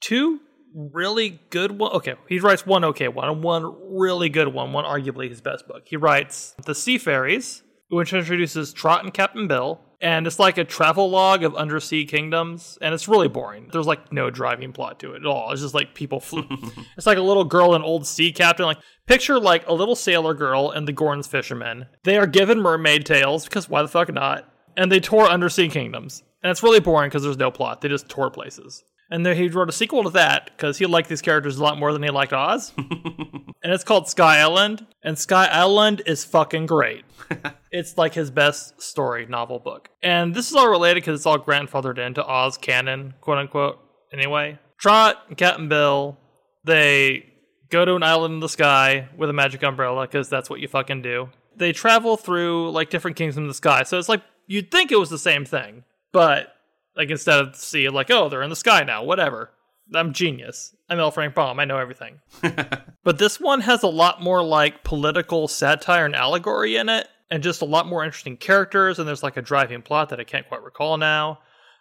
two 0.00 0.40
really 0.74 1.40
good 1.50 1.78
one. 1.78 1.92
Okay, 1.92 2.14
he 2.28 2.38
writes 2.38 2.64
one 2.64 2.84
okay 2.84 3.08
one 3.08 3.28
and 3.28 3.42
one 3.42 3.74
really 3.90 4.28
good 4.28 4.48
one. 4.48 4.72
One 4.72 4.84
arguably 4.84 5.28
his 5.28 5.40
best 5.40 5.66
book. 5.66 5.82
He 5.86 5.96
writes 5.96 6.54
The 6.64 6.74
Sea 6.74 6.98
Fairies, 6.98 7.62
which 7.88 8.12
introduces 8.12 8.72
Trot 8.72 9.04
and 9.04 9.12
Captain 9.12 9.48
Bill, 9.48 9.80
and 10.00 10.26
it's 10.26 10.38
like 10.38 10.58
a 10.58 10.64
travel 10.64 11.10
log 11.10 11.42
of 11.42 11.56
undersea 11.56 12.04
kingdoms, 12.04 12.78
and 12.80 12.94
it's 12.94 13.08
really 13.08 13.28
boring. 13.28 13.68
There's 13.72 13.86
like 13.86 14.12
no 14.12 14.30
driving 14.30 14.72
plot 14.72 15.00
to 15.00 15.14
it 15.14 15.22
at 15.22 15.26
all. 15.26 15.50
It's 15.50 15.62
just 15.62 15.74
like 15.74 15.94
people. 15.94 16.20
Fl- 16.20 16.40
it's 16.96 17.06
like 17.06 17.18
a 17.18 17.22
little 17.22 17.44
girl 17.44 17.74
and 17.74 17.82
old 17.82 18.06
sea 18.06 18.32
captain. 18.32 18.66
Like 18.66 18.78
picture 19.06 19.40
like 19.40 19.66
a 19.66 19.72
little 19.72 19.96
sailor 19.96 20.34
girl 20.34 20.70
and 20.70 20.86
the 20.86 20.92
Gorns 20.92 21.28
fishermen. 21.28 21.86
They 22.04 22.16
are 22.16 22.26
given 22.26 22.60
mermaid 22.60 23.06
tails 23.06 23.44
because 23.44 23.68
why 23.68 23.82
the 23.82 23.88
fuck 23.88 24.12
not? 24.12 24.52
And 24.76 24.92
they 24.92 25.00
tour 25.00 25.26
undersea 25.26 25.68
kingdoms, 25.68 26.22
and 26.42 26.50
it's 26.50 26.62
really 26.62 26.80
boring 26.80 27.08
because 27.08 27.24
there's 27.24 27.36
no 27.36 27.50
plot. 27.50 27.80
They 27.80 27.88
just 27.88 28.08
tour 28.08 28.30
places. 28.30 28.84
And 29.10 29.24
then 29.24 29.36
he 29.36 29.48
wrote 29.48 29.70
a 29.70 29.72
sequel 29.72 30.04
to 30.04 30.10
that 30.10 30.50
because 30.56 30.76
he 30.76 30.86
liked 30.86 31.08
these 31.08 31.22
characters 31.22 31.56
a 31.56 31.62
lot 31.62 31.78
more 31.78 31.92
than 31.92 32.02
he 32.02 32.10
liked 32.10 32.34
Oz. 32.34 32.72
and 32.76 33.72
it's 33.72 33.84
called 33.84 34.08
Sky 34.08 34.38
Island. 34.38 34.86
And 35.02 35.18
Sky 35.18 35.46
Island 35.46 36.02
is 36.06 36.24
fucking 36.24 36.66
great. 36.66 37.04
it's 37.70 37.98
like 37.98 38.14
his 38.14 38.30
best 38.30 38.80
story 38.80 39.26
novel 39.26 39.58
book. 39.58 39.88
And 40.02 40.34
this 40.34 40.50
is 40.50 40.56
all 40.56 40.70
related 40.70 41.02
because 41.02 41.18
it's 41.18 41.26
all 41.26 41.38
grandfathered 41.38 41.98
into 41.98 42.24
Oz 42.24 42.56
canon, 42.58 43.14
quote 43.20 43.38
unquote. 43.38 43.78
Anyway, 44.12 44.58
Trot 44.78 45.16
and 45.28 45.36
Captain 45.36 45.68
Bill, 45.68 46.18
they 46.64 47.26
go 47.70 47.84
to 47.84 47.94
an 47.94 48.02
island 48.02 48.34
in 48.34 48.40
the 48.40 48.48
sky 48.48 49.08
with 49.16 49.30
a 49.30 49.34
magic 49.34 49.62
umbrella 49.62 50.06
because 50.06 50.28
that's 50.28 50.48
what 50.48 50.60
you 50.60 50.68
fucking 50.68 51.02
do. 51.02 51.28
They 51.56 51.72
travel 51.72 52.16
through 52.16 52.70
like 52.70 52.90
different 52.90 53.16
kingdoms 53.16 53.36
in 53.36 53.48
the 53.48 53.54
sky. 53.54 53.82
So 53.82 53.98
it's 53.98 54.08
like 54.08 54.22
you'd 54.46 54.70
think 54.70 54.92
it 54.92 54.98
was 54.98 55.10
the 55.10 55.18
same 55.18 55.44
thing, 55.44 55.84
but 56.12 56.54
like 56.96 57.10
instead 57.10 57.38
of 57.38 57.56
see 57.56 57.88
like, 57.88 58.10
oh, 58.10 58.28
they're 58.28 58.42
in 58.42 58.50
the 58.50 58.56
sky 58.56 58.82
now, 58.84 59.04
whatever. 59.04 59.50
I'm 59.94 60.12
genius. 60.12 60.74
I'm 60.90 61.00
L. 61.00 61.10
Frank 61.10 61.34
Baum. 61.34 61.58
I 61.58 61.64
know 61.64 61.78
everything. 61.78 62.20
but 63.04 63.18
this 63.18 63.40
one 63.40 63.62
has 63.62 63.82
a 63.82 63.88
lot 63.88 64.22
more 64.22 64.42
like 64.42 64.84
political 64.84 65.48
satire 65.48 66.04
and 66.04 66.14
allegory 66.14 66.76
in 66.76 66.90
it, 66.90 67.08
and 67.30 67.42
just 67.42 67.62
a 67.62 67.64
lot 67.64 67.86
more 67.86 68.04
interesting 68.04 68.36
characters. 68.36 68.98
And 68.98 69.08
there's 69.08 69.22
like 69.22 69.36
a 69.36 69.42
driving 69.42 69.82
plot 69.82 70.08
that 70.10 70.20
I 70.20 70.24
can't 70.24 70.48
quite 70.48 70.62
recall 70.62 70.96
now. 70.96 71.40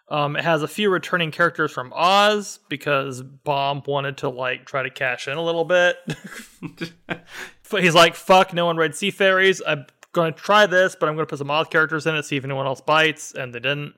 Um, 0.09 0.37
it 0.37 0.43
has 0.43 0.63
a 0.63 0.67
few 0.67 0.89
returning 0.89 1.31
characters 1.31 1.71
from 1.71 1.91
Oz 1.93 2.59
because 2.69 3.21
Baum 3.21 3.83
wanted 3.85 4.17
to 4.17 4.29
like 4.29 4.65
try 4.65 4.83
to 4.83 4.89
cash 4.89 5.27
in 5.27 5.37
a 5.37 5.43
little 5.43 5.65
bit. 5.65 5.97
He's 7.71 7.95
like, 7.95 8.15
"Fuck, 8.15 8.53
no 8.53 8.65
one 8.65 8.77
read 8.77 8.95
Sea 8.95 9.11
Fairies. 9.11 9.61
I'm 9.67 9.85
going 10.13 10.33
to 10.33 10.39
try 10.39 10.65
this, 10.65 10.95
but 10.97 11.09
I'm 11.09 11.15
going 11.15 11.25
to 11.25 11.29
put 11.29 11.39
some 11.39 11.51
Oz 11.51 11.67
characters 11.67 12.07
in 12.07 12.15
it, 12.15 12.23
see 12.23 12.37
if 12.37 12.45
anyone 12.45 12.65
else 12.65 12.79
bites." 12.79 13.33
And 13.33 13.53
they 13.53 13.59
didn't. 13.59 13.95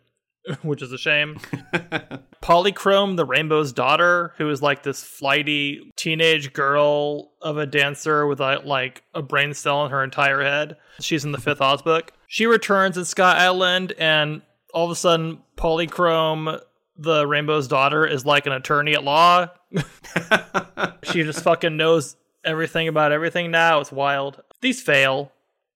which 0.62 0.82
is 0.82 0.92
a 0.92 0.98
shame. 0.98 1.40
Polychrome, 2.42 3.18
the 3.18 3.26
Rainbow's 3.26 3.74
daughter, 3.74 4.34
who 4.38 4.50
is 4.50 4.62
like 4.62 4.84
this 4.84 5.04
flighty 5.04 5.92
teenage 5.96 6.54
girl 6.54 7.32
of 7.42 7.58
a 7.58 7.66
dancer 7.66 8.26
with 8.26 8.40
a, 8.40 8.62
like 8.64 9.04
a 9.14 9.22
brain 9.22 9.54
cell 9.54 9.86
in 9.86 9.92
her 9.92 10.04
entire 10.04 10.42
head. 10.42 10.78
She's 11.00 11.26
in 11.26 11.32
the 11.32 11.38
fifth 11.38 11.62
Oz 11.62 11.82
book. 11.82 12.14
She 12.28 12.46
returns 12.46 12.98
in 12.98 13.06
Sky 13.06 13.38
Island, 13.38 13.94
and 13.98 14.42
all 14.74 14.86
of 14.86 14.92
a 14.92 14.96
sudden, 14.96 15.40
Polychrome, 15.58 16.62
the 16.98 17.26
Rainbow's 17.26 17.68
daughter, 17.68 18.06
is 18.06 18.26
like 18.26 18.46
an 18.46 18.54
attorney 18.54 18.94
at 18.94 19.04
law. 19.04 19.48
she 21.04 21.24
just 21.24 21.44
fucking 21.44 21.78
knows 21.78 22.16
everything 22.44 22.88
about 22.88 23.12
everything 23.12 23.52
now. 23.52 23.80
It's 23.80 23.92
wild. 23.92 24.42
These 24.62 24.82
fail. 24.82 25.32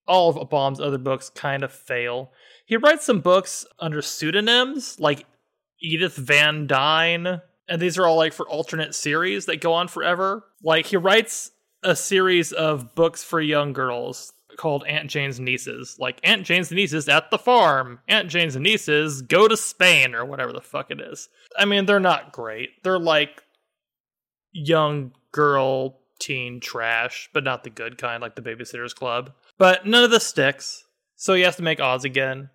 All 0.05 0.29
of 0.29 0.49
Baum's 0.49 0.81
other 0.81 0.97
books 0.97 1.29
kind 1.29 1.63
of 1.63 1.71
fail. 1.71 2.31
He 2.73 2.77
writes 2.77 3.05
some 3.05 3.19
books 3.19 3.67
under 3.77 4.01
pseudonyms 4.01 4.99
like 4.99 5.27
Edith 5.79 6.15
Van 6.15 6.65
Dyne, 6.65 7.39
and 7.69 7.79
these 7.79 7.99
are 7.99 8.07
all 8.07 8.17
like 8.17 8.33
for 8.33 8.49
alternate 8.49 8.95
series 8.95 9.45
that 9.45 9.61
go 9.61 9.73
on 9.73 9.87
forever. 9.87 10.45
Like 10.63 10.87
he 10.87 10.97
writes 10.97 11.51
a 11.83 11.95
series 11.95 12.51
of 12.51 12.95
books 12.95 13.23
for 13.23 13.39
young 13.39 13.73
girls 13.73 14.33
called 14.57 14.83
Aunt 14.87 15.07
Jane's 15.07 15.39
Nieces. 15.39 15.97
Like 15.99 16.19
Aunt 16.23 16.47
Jane's 16.47 16.71
Nieces 16.71 17.07
at 17.07 17.29
the 17.29 17.37
farm, 17.37 17.99
Aunt 18.07 18.27
Jane's 18.27 18.57
Nieces 18.57 19.21
go 19.21 19.47
to 19.47 19.55
Spain 19.55 20.15
or 20.15 20.25
whatever 20.25 20.51
the 20.51 20.59
fuck 20.59 20.89
it 20.89 20.99
is. 20.99 21.29
I 21.55 21.65
mean, 21.65 21.85
they're 21.85 21.99
not 21.99 22.31
great. 22.31 22.83
They're 22.83 22.97
like 22.97 23.43
young 24.51 25.11
girl 25.31 25.99
teen 26.19 26.59
trash, 26.59 27.29
but 27.33 27.43
not 27.43 27.63
the 27.65 27.69
good 27.69 27.99
kind 27.99 28.19
like 28.19 28.33
the 28.33 28.41
Babysitter's 28.41 28.95
Club. 28.95 29.31
But 29.59 29.85
none 29.85 30.03
of 30.03 30.09
this 30.09 30.25
sticks. 30.25 30.85
So 31.15 31.35
he 31.35 31.43
has 31.43 31.57
to 31.57 31.61
make 31.61 31.79
Oz 31.79 32.03
again. 32.03 32.49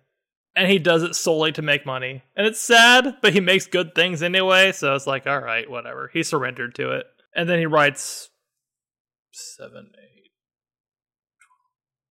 And 0.59 0.69
he 0.69 0.77
does 0.77 1.03
it 1.03 1.15
solely 1.15 1.53
to 1.53 1.61
make 1.61 1.85
money. 1.85 2.21
And 2.35 2.45
it's 2.45 2.59
sad, 2.59 3.15
but 3.21 3.31
he 3.31 3.39
makes 3.39 3.65
good 3.65 3.95
things 3.95 4.21
anyway. 4.21 4.73
So 4.73 4.93
it's 4.93 5.07
like, 5.07 5.25
all 5.25 5.39
right, 5.39 5.71
whatever. 5.71 6.09
He 6.11 6.21
surrendered 6.21 6.75
to 6.75 6.91
it. 6.91 7.05
And 7.33 7.47
then 7.47 7.59
he 7.59 7.65
writes 7.65 8.29
seven, 9.31 9.91
eight, 9.97 10.31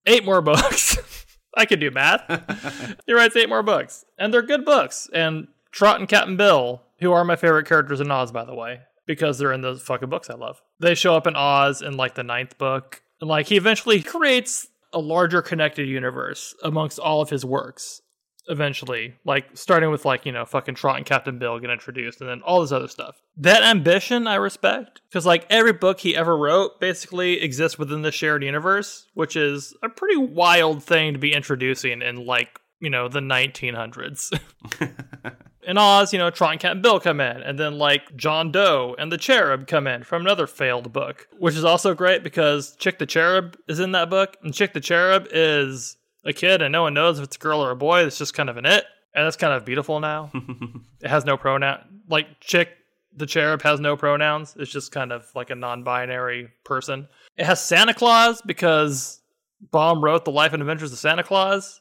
eight 0.06 0.24
more 0.24 0.40
books. 0.40 0.96
I 1.54 1.66
can 1.66 1.78
do 1.78 1.90
math. 1.90 2.22
he 3.06 3.12
writes 3.12 3.36
eight 3.36 3.50
more 3.50 3.62
books. 3.62 4.06
And 4.16 4.32
they're 4.32 4.40
good 4.40 4.64
books. 4.64 5.10
And 5.12 5.48
Trot 5.70 6.00
and 6.00 6.08
Captain 6.08 6.38
Bill, 6.38 6.80
who 7.00 7.12
are 7.12 7.26
my 7.26 7.36
favorite 7.36 7.68
characters 7.68 8.00
in 8.00 8.10
Oz, 8.10 8.32
by 8.32 8.46
the 8.46 8.54
way, 8.54 8.80
because 9.06 9.36
they're 9.36 9.52
in 9.52 9.60
those 9.60 9.82
fucking 9.82 10.08
books 10.08 10.30
I 10.30 10.36
love. 10.36 10.62
They 10.80 10.94
show 10.94 11.14
up 11.14 11.26
in 11.26 11.36
Oz 11.36 11.82
in 11.82 11.98
like 11.98 12.14
the 12.14 12.22
ninth 12.22 12.56
book. 12.56 13.02
And 13.20 13.28
like 13.28 13.48
he 13.48 13.58
eventually 13.58 14.00
creates 14.00 14.68
a 14.94 15.00
larger 15.00 15.42
connected 15.42 15.86
universe 15.86 16.54
amongst 16.64 16.98
all 16.98 17.20
of 17.20 17.28
his 17.28 17.44
works 17.44 18.00
eventually 18.48 19.14
like 19.24 19.46
starting 19.54 19.90
with 19.90 20.04
like 20.04 20.24
you 20.26 20.32
know 20.32 20.44
fucking 20.44 20.74
trot 20.74 20.96
and 20.96 21.06
captain 21.06 21.38
bill 21.38 21.58
get 21.58 21.70
introduced 21.70 22.20
and 22.20 22.28
then 22.28 22.42
all 22.42 22.60
this 22.60 22.72
other 22.72 22.88
stuff. 22.88 23.20
That 23.36 23.62
ambition 23.62 24.26
i 24.26 24.34
respect 24.36 25.02
because 25.08 25.26
like 25.26 25.46
every 25.50 25.72
book 25.72 26.00
he 26.00 26.16
ever 26.16 26.36
wrote 26.36 26.80
basically 26.80 27.40
exists 27.40 27.78
within 27.78 28.02
the 28.02 28.12
shared 28.12 28.42
universe 28.42 29.06
which 29.14 29.36
is 29.36 29.74
a 29.82 29.88
pretty 29.88 30.16
wild 30.16 30.82
thing 30.82 31.12
to 31.12 31.18
be 31.18 31.32
introducing 31.32 32.02
in 32.02 32.26
like 32.26 32.60
you 32.80 32.90
know 32.90 33.08
the 33.08 33.20
1900s 33.20 34.38
in 35.68 35.76
Oz, 35.76 36.14
you 36.14 36.18
know, 36.18 36.30
Trot 36.30 36.52
and 36.52 36.60
Captain 36.60 36.80
Bill 36.80 36.98
come 36.98 37.20
in, 37.20 37.42
and 37.42 37.58
then 37.58 37.76
like 37.76 38.16
John 38.16 38.50
Doe 38.50 38.96
and 38.98 39.12
the 39.12 39.18
Cherub 39.18 39.66
come 39.66 39.86
in 39.86 40.02
from 40.02 40.22
another 40.22 40.46
failed 40.46 40.94
book, 40.94 41.28
which 41.38 41.54
is 41.54 41.64
also 41.64 41.94
great 41.94 42.24
because 42.24 42.74
Chick 42.76 42.98
the 42.98 43.04
Cherub 43.04 43.54
is 43.68 43.78
in 43.78 43.92
that 43.92 44.08
book, 44.08 44.38
and 44.42 44.54
Chick 44.54 44.72
the 44.72 44.80
Cherub 44.80 45.28
is 45.30 45.98
a 46.24 46.32
kid, 46.32 46.62
and 46.62 46.72
no 46.72 46.82
one 46.82 46.94
knows 46.94 47.18
if 47.18 47.24
it's 47.24 47.36
a 47.36 47.38
girl 47.38 47.64
or 47.64 47.70
a 47.70 47.76
boy. 47.76 48.04
It's 48.04 48.18
just 48.18 48.34
kind 48.34 48.48
of 48.50 48.56
an 48.56 48.66
it, 48.66 48.84
and 49.14 49.24
that's 49.24 49.36
kind 49.36 49.52
of 49.52 49.64
beautiful 49.64 50.00
now. 50.00 50.30
it 51.02 51.08
has 51.08 51.24
no 51.24 51.36
pronoun, 51.36 52.02
like 52.08 52.40
Chick 52.40 52.70
the 53.16 53.26
Cherub 53.26 53.62
has 53.62 53.80
no 53.80 53.96
pronouns. 53.96 54.54
It's 54.58 54.70
just 54.70 54.92
kind 54.92 55.12
of 55.12 55.26
like 55.34 55.50
a 55.50 55.54
non-binary 55.54 56.50
person. 56.64 57.08
It 57.36 57.46
has 57.46 57.60
Santa 57.60 57.92
Claus 57.92 58.40
because 58.42 59.20
Baum 59.72 60.04
wrote 60.04 60.24
the 60.24 60.30
Life 60.30 60.52
and 60.52 60.62
Adventures 60.62 60.92
of 60.92 60.98
Santa 60.98 61.24
Claus, 61.24 61.80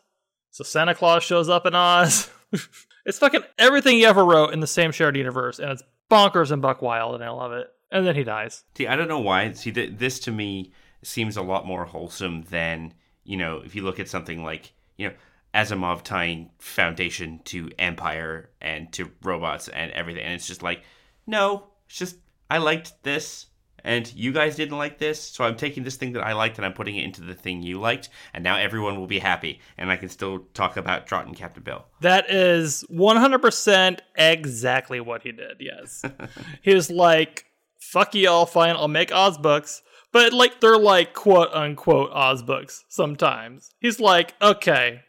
so 0.52 0.64
Santa 0.64 0.96
Claus 0.96 1.24
shows 1.24 1.50
up 1.50 1.66
in 1.66 1.76
Oz. 1.76 2.30
It's 3.08 3.20
fucking 3.20 3.44
everything 3.58 3.96
he 3.96 4.06
ever 4.06 4.24
wrote 4.24 4.54
in 4.54 4.60
the 4.60 4.68
same 4.68 4.92
shared 4.92 5.16
universe, 5.16 5.60
and 5.60 5.72
it's 5.72 5.82
bonkers 6.12 6.52
and 6.52 6.62
buck 6.62 6.82
wild, 6.82 7.16
and 7.16 7.24
I 7.24 7.30
love 7.30 7.54
it. 7.54 7.68
And 7.90 8.06
then 8.06 8.16
he 8.16 8.26
dies. 8.26 8.66
See, 8.76 8.86
I 8.86 8.98
don't 8.98 9.08
know 9.08 9.22
why. 9.22 9.54
See, 9.54 9.72
th- 9.72 9.94
this 9.98 10.20
to 10.20 10.32
me 10.32 10.74
seems 11.02 11.38
a 11.38 11.42
lot 11.42 11.66
more 11.66 11.86
wholesome 11.86 12.44
than 12.50 12.94
you 13.28 13.38
know 13.38 13.62
if 13.64 13.76
you 13.76 13.84
look 13.84 14.00
at 14.00 14.10
something 14.10 14.44
like 14.44 14.74
you 14.98 15.10
know 15.10 15.14
Asimov 15.54 16.04
tying 16.04 16.50
Foundation 16.60 17.40
to 17.46 17.70
Empire 17.78 18.50
and 18.62 18.92
to 18.94 19.12
robots 19.22 19.68
and 19.68 19.92
everything, 19.92 20.24
and 20.24 20.34
it's 20.34 20.48
just 20.48 20.64
like, 20.64 20.84
no, 21.28 21.68
it's 21.88 22.00
just 22.00 22.18
I 22.50 22.58
liked 22.58 23.04
this 23.04 23.48
and 23.84 24.14
you 24.14 24.34
guys 24.34 24.56
didn't 24.56 24.78
like 24.78 24.98
this, 24.98 25.22
so 25.22 25.46
I'm 25.46 25.56
taking 25.56 25.84
this 25.84 25.96
thing 25.96 26.12
that 26.14 26.26
I 26.26 26.34
liked 26.34 26.58
and 26.58 26.66
I'm 26.66 26.74
putting 26.74 26.98
it 26.98 27.06
into 27.06 27.22
the 27.22 27.34
thing 27.34 27.62
you 27.62 27.80
liked, 27.80 28.10
and 28.34 28.44
now 28.44 28.58
everyone 28.58 29.00
will 29.00 29.08
be 29.08 29.20
happy, 29.20 29.62
and 29.78 29.90
I 29.90 29.96
can 29.96 30.10
still 30.10 30.40
talk 30.54 30.76
about 30.76 31.08
Trot 31.08 31.26
and 31.26 31.36
Captain 31.36 31.64
Bill. 31.64 31.86
That 32.02 32.30
is 32.30 32.84
100% 32.92 34.00
exactly 34.18 35.00
what 35.00 35.24
he 35.24 35.32
did, 35.32 35.58
yes. 35.62 36.04
he 36.62 36.76
was 36.76 36.90
like, 36.92 37.46
fuck 37.80 38.14
y'all, 38.14 38.46
fine, 38.46 38.76
I'll 38.76 38.90
make 38.90 39.14
Oz 39.14 39.38
books. 39.38 39.82
But 40.18 40.34
like 40.34 40.61
they're 40.61 40.80
like 40.80 41.13
quote 41.13 41.53
unquote 41.53 42.09
Oz 42.11 42.41
books 42.41 42.86
sometimes. 42.89 43.76
He's 43.80 43.99
like, 43.99 44.34
okay, 44.41 45.01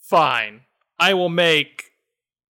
fine. 0.00 0.60
I 0.96 1.14
will 1.14 1.28
make 1.28 1.86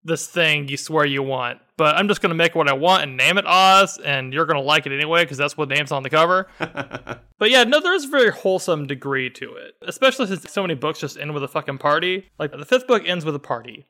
this 0.02 0.26
thing 0.26 0.68
you 0.68 0.76
swear 0.76 1.06
you 1.06 1.22
want, 1.22 1.60
but 1.78 1.96
I'm 1.96 2.06
just 2.06 2.20
going 2.20 2.28
to 2.28 2.36
make 2.36 2.54
what 2.54 2.68
I 2.68 2.74
want 2.74 3.04
and 3.04 3.16
name 3.16 3.38
it 3.38 3.46
Oz, 3.46 3.96
and 4.04 4.34
you're 4.34 4.44
going 4.44 4.58
to 4.58 4.62
like 4.62 4.84
it 4.84 4.92
anyway 4.92 5.24
because 5.24 5.38
that's 5.38 5.56
what 5.56 5.70
name's 5.70 5.92
on 5.92 6.02
the 6.02 6.10
cover. 6.10 6.46
but 6.58 7.50
yeah, 7.50 7.64
no, 7.64 7.80
there's 7.80 8.04
a 8.04 8.08
very 8.08 8.30
wholesome 8.30 8.86
degree 8.86 9.30
to 9.30 9.54
it, 9.54 9.72
especially 9.80 10.26
since 10.26 10.52
so 10.52 10.60
many 10.60 10.74
books 10.74 11.00
just 11.00 11.16
end 11.16 11.32
with 11.32 11.42
a 11.42 11.48
fucking 11.48 11.78
party. 11.78 12.28
Like 12.38 12.52
the 12.52 12.66
fifth 12.66 12.86
book 12.86 13.04
ends 13.06 13.24
with 13.24 13.34
a 13.34 13.38
party, 13.38 13.86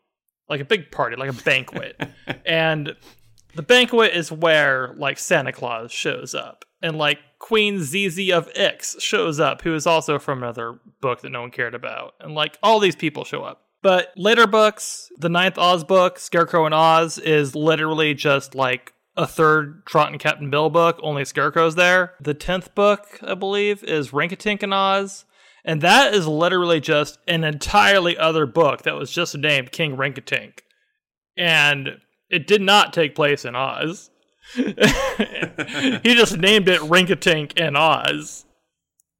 like 0.49 0.61
a 0.61 0.65
big 0.65 0.93
party, 0.93 1.17
like 1.17 1.31
a 1.31 1.43
banquet, 1.43 2.01
and 2.47 2.95
the 3.57 3.63
banquet 3.63 4.15
is 4.15 4.31
where 4.31 4.95
like 4.97 5.19
Santa 5.19 5.51
Claus 5.51 5.91
shows 5.91 6.33
up, 6.33 6.65
and 6.85 6.99
like 6.99 7.19
Queen 7.39 7.79
Zixi 7.79 8.31
of 8.31 8.49
Ix 8.55 9.03
shows 9.03 9.41
up, 9.41 9.63
who 9.63 9.75
is 9.75 9.87
also 9.87 10.19
from 10.19 10.43
another 10.43 10.79
book 11.01 11.23
that 11.23 11.31
no 11.31 11.41
one 11.41 11.51
cared 11.51 11.75
about, 11.75 12.15
and 12.21 12.35
like 12.35 12.59
all 12.63 12.79
these 12.79 12.95
people 12.95 13.25
show 13.25 13.43
up. 13.43 13.63
But 13.83 14.13
later 14.17 14.47
books, 14.47 15.11
the 15.19 15.31
ninth 15.31 15.59
Oz 15.59 15.83
book, 15.83 16.19
Scarecrow 16.19 16.67
and 16.67 16.75
Oz, 16.75 17.19
is 17.19 17.55
literally 17.55 18.13
just 18.13 18.55
like 18.55 18.93
a 19.17 19.27
third 19.27 19.87
Trot 19.87 20.11
and 20.11 20.21
Captain 20.21 20.51
Bill 20.51 20.69
book, 20.69 21.01
only 21.03 21.25
Scarecrow's 21.25 21.75
there. 21.75 22.15
The 22.21 22.35
tenth 22.35 22.75
book, 22.75 23.19
I 23.23 23.35
believe, 23.35 23.83
is 23.83 24.11
Rinkitink 24.11 24.63
and 24.63 24.75
Oz. 24.75 25.25
And 25.65 25.81
that 25.81 26.13
is 26.13 26.27
literally 26.27 26.81
just 26.81 27.19
an 27.27 27.45
entirely 27.45 28.19
other 28.19 28.45
book 28.45 28.83
that 28.83 28.97
was 28.97 29.11
just 29.11 29.37
named 29.37 29.73
King 29.73 29.97
Rinkitink. 29.97 30.59
And 31.37 32.01
it 32.29 32.47
did 32.47 32.61
not 32.61 32.93
take 32.93 33.15
place 33.15 33.47
in 33.47 33.55
Oz. 33.55 34.11
He 34.53 36.15
just 36.15 36.37
named 36.39 36.69
it 36.69 36.81
Rinkitink 36.81 37.53
and 37.57 37.77
Oz. 37.77 38.45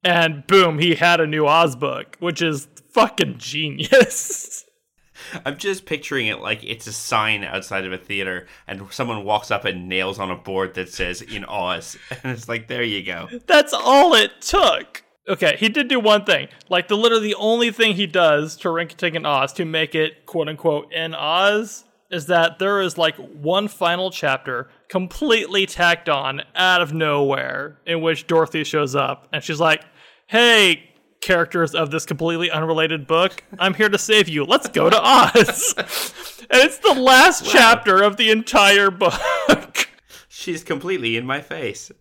And 0.03 0.45
boom, 0.45 0.79
he 0.79 0.95
had 0.95 1.19
a 1.19 1.27
new 1.27 1.47
Oz 1.47 1.75
book, 1.75 2.15
which 2.19 2.41
is 2.41 2.67
fucking 2.91 3.37
genius. 3.37 4.65
I'm 5.45 5.57
just 5.57 5.85
picturing 5.85 6.27
it 6.27 6.39
like 6.39 6.63
it's 6.63 6.87
a 6.87 6.93
sign 6.93 7.43
outside 7.43 7.85
of 7.85 7.93
a 7.93 7.97
theater, 7.97 8.47
and 8.67 8.81
someone 8.91 9.23
walks 9.23 9.51
up 9.51 9.65
and 9.65 9.89
nails 9.89 10.19
on 10.19 10.31
a 10.31 10.35
board 10.35 10.75
that 10.75 10.89
says 10.89 11.21
"in 11.21 11.45
Oz," 11.45 11.97
and 12.23 12.33
it's 12.33 12.47
like, 12.49 12.67
there 12.67 12.83
you 12.83 13.03
go. 13.03 13.27
That's 13.47 13.73
all 13.73 14.13
it 14.13 14.41
took. 14.41 15.03
Okay, 15.27 15.55
he 15.57 15.69
did 15.69 15.87
do 15.87 15.99
one 15.99 16.23
thing. 16.23 16.49
Like 16.69 16.87
the 16.87 16.95
literally 16.95 17.29
the 17.29 17.35
only 17.35 17.71
thing 17.71 17.95
he 17.95 18.05
does 18.05 18.55
to 18.57 18.67
Rinkitink 18.67 19.15
and 19.15 19.25
Oz 19.25 19.53
to 19.53 19.65
make 19.65 19.95
it 19.95 20.25
quote 20.25 20.47
unquote 20.47 20.93
in 20.93 21.15
Oz 21.15 21.85
is 22.11 22.27
that 22.27 22.59
there 22.59 22.79
is 22.81 22.97
like 22.97 23.15
one 23.15 23.67
final 23.67 24.11
chapter 24.11 24.69
completely 24.89 25.65
tacked 25.65 26.09
on 26.09 26.41
out 26.55 26.81
of 26.81 26.93
nowhere 26.93 27.79
in 27.85 28.01
which 28.01 28.27
Dorothy 28.27 28.63
shows 28.63 28.95
up 28.95 29.27
and 29.33 29.43
she's 29.43 29.59
like, 29.59 29.83
"Hey, 30.27 30.95
characters 31.25 31.73
of 31.73 31.91
this 31.91 32.05
completely 32.05 32.51
unrelated 32.51 33.07
book. 33.07 33.43
I'm 33.57 33.73
here 33.73 33.89
to 33.89 33.97
save 33.97 34.29
you. 34.29 34.45
Let's 34.45 34.69
go 34.69 34.89
to 34.89 35.01
Oz. 35.01 35.73
and 36.51 36.61
it's 36.61 36.77
the 36.77 36.93
last 36.93 37.45
wow. 37.45 37.49
chapter 37.51 38.03
of 38.03 38.17
the 38.17 38.29
entire 38.29 38.91
book. 38.91 39.89
She's 40.29 40.63
completely 40.63 41.17
in 41.17 41.25
my 41.25 41.41
face. 41.41 41.91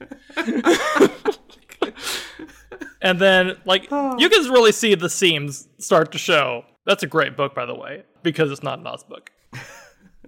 and 3.00 3.20
then, 3.20 3.56
like, 3.64 3.86
oh. 3.90 4.18
you 4.18 4.28
can 4.28 4.50
really 4.50 4.72
see 4.72 4.94
the 4.96 5.08
seams 5.08 5.68
start 5.78 6.10
to 6.12 6.18
show. 6.18 6.64
That's 6.84 7.04
a 7.04 7.06
great 7.06 7.36
book, 7.36 7.54
by 7.54 7.64
the 7.64 7.74
way, 7.74 8.02
because 8.22 8.50
it's 8.50 8.62
not 8.62 8.80
an 8.80 8.86
Oz 8.86 9.04
book. 9.04 9.30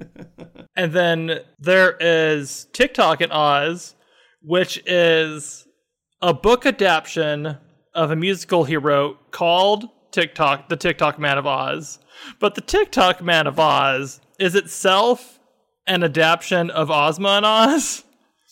and 0.77 0.93
then 0.93 1.41
there 1.59 1.97
is 2.01 2.67
Tik-Tok 2.73 3.21
in 3.21 3.31
Oz, 3.31 3.95
which 4.43 4.83
is 4.87 5.67
a 6.21 6.35
book 6.35 6.67
adaptation 6.67 7.59
of 7.95 8.11
a 8.11 8.17
musical 8.17 8.65
he 8.65 8.77
wrote 8.77 9.31
called 9.31 9.89
Tik-Tok, 10.11 10.69
The 10.69 10.77
Tik-Tok 10.77 11.19
Man 11.19 11.39
of 11.39 11.47
Oz. 11.47 11.99
But 12.41 12.55
The 12.55 12.61
Tik-Tok 12.61 13.23
Man 13.23 13.47
of 13.47 13.59
Oz 13.59 14.21
is 14.39 14.55
itself 14.55 15.39
an 15.87 16.03
adaptation 16.03 16.71
of 16.71 16.91
Ozma 16.91 17.29
and 17.29 17.47
Oz. 17.47 18.05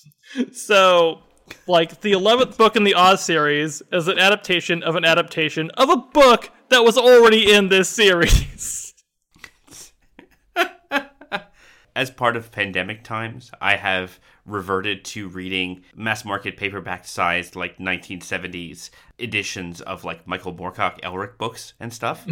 so, 0.53 1.20
like, 1.66 2.01
the 2.01 2.12
11th 2.12 2.57
book 2.57 2.76
in 2.76 2.84
the 2.84 2.94
Oz 2.94 3.22
series 3.22 3.82
is 3.92 4.09
an 4.09 4.18
adaptation 4.18 4.82
of 4.82 4.97
an 4.97 5.05
adaptation 5.05 5.70
of 5.72 5.90
a 5.90 5.97
book 5.97 6.51
that 6.70 6.84
was 6.84 6.99
already 6.99 7.53
in 7.53 7.68
this 7.68 7.88
series. 7.88 8.82
As 11.97 12.11
part 12.11 12.36
of 12.36 12.53
pandemic 12.53 13.05
times, 13.05 13.51
I 13.59 13.76
have 13.76 14.20
reverted 14.44 15.03
to 15.07 15.30
reading 15.30 15.82
mass 15.94 16.26
market 16.26 16.59
paperback 16.59 17.07
sized 17.07 17.57
like 17.57 17.78
1970s 17.78 18.90
editions 19.18 19.80
of 19.80 20.05
like 20.05 20.28
Michael 20.28 20.53
Moorcock 20.53 21.01
Elric 21.01 21.38
books 21.38 21.72
and 21.80 21.90
stuff. 21.90 22.26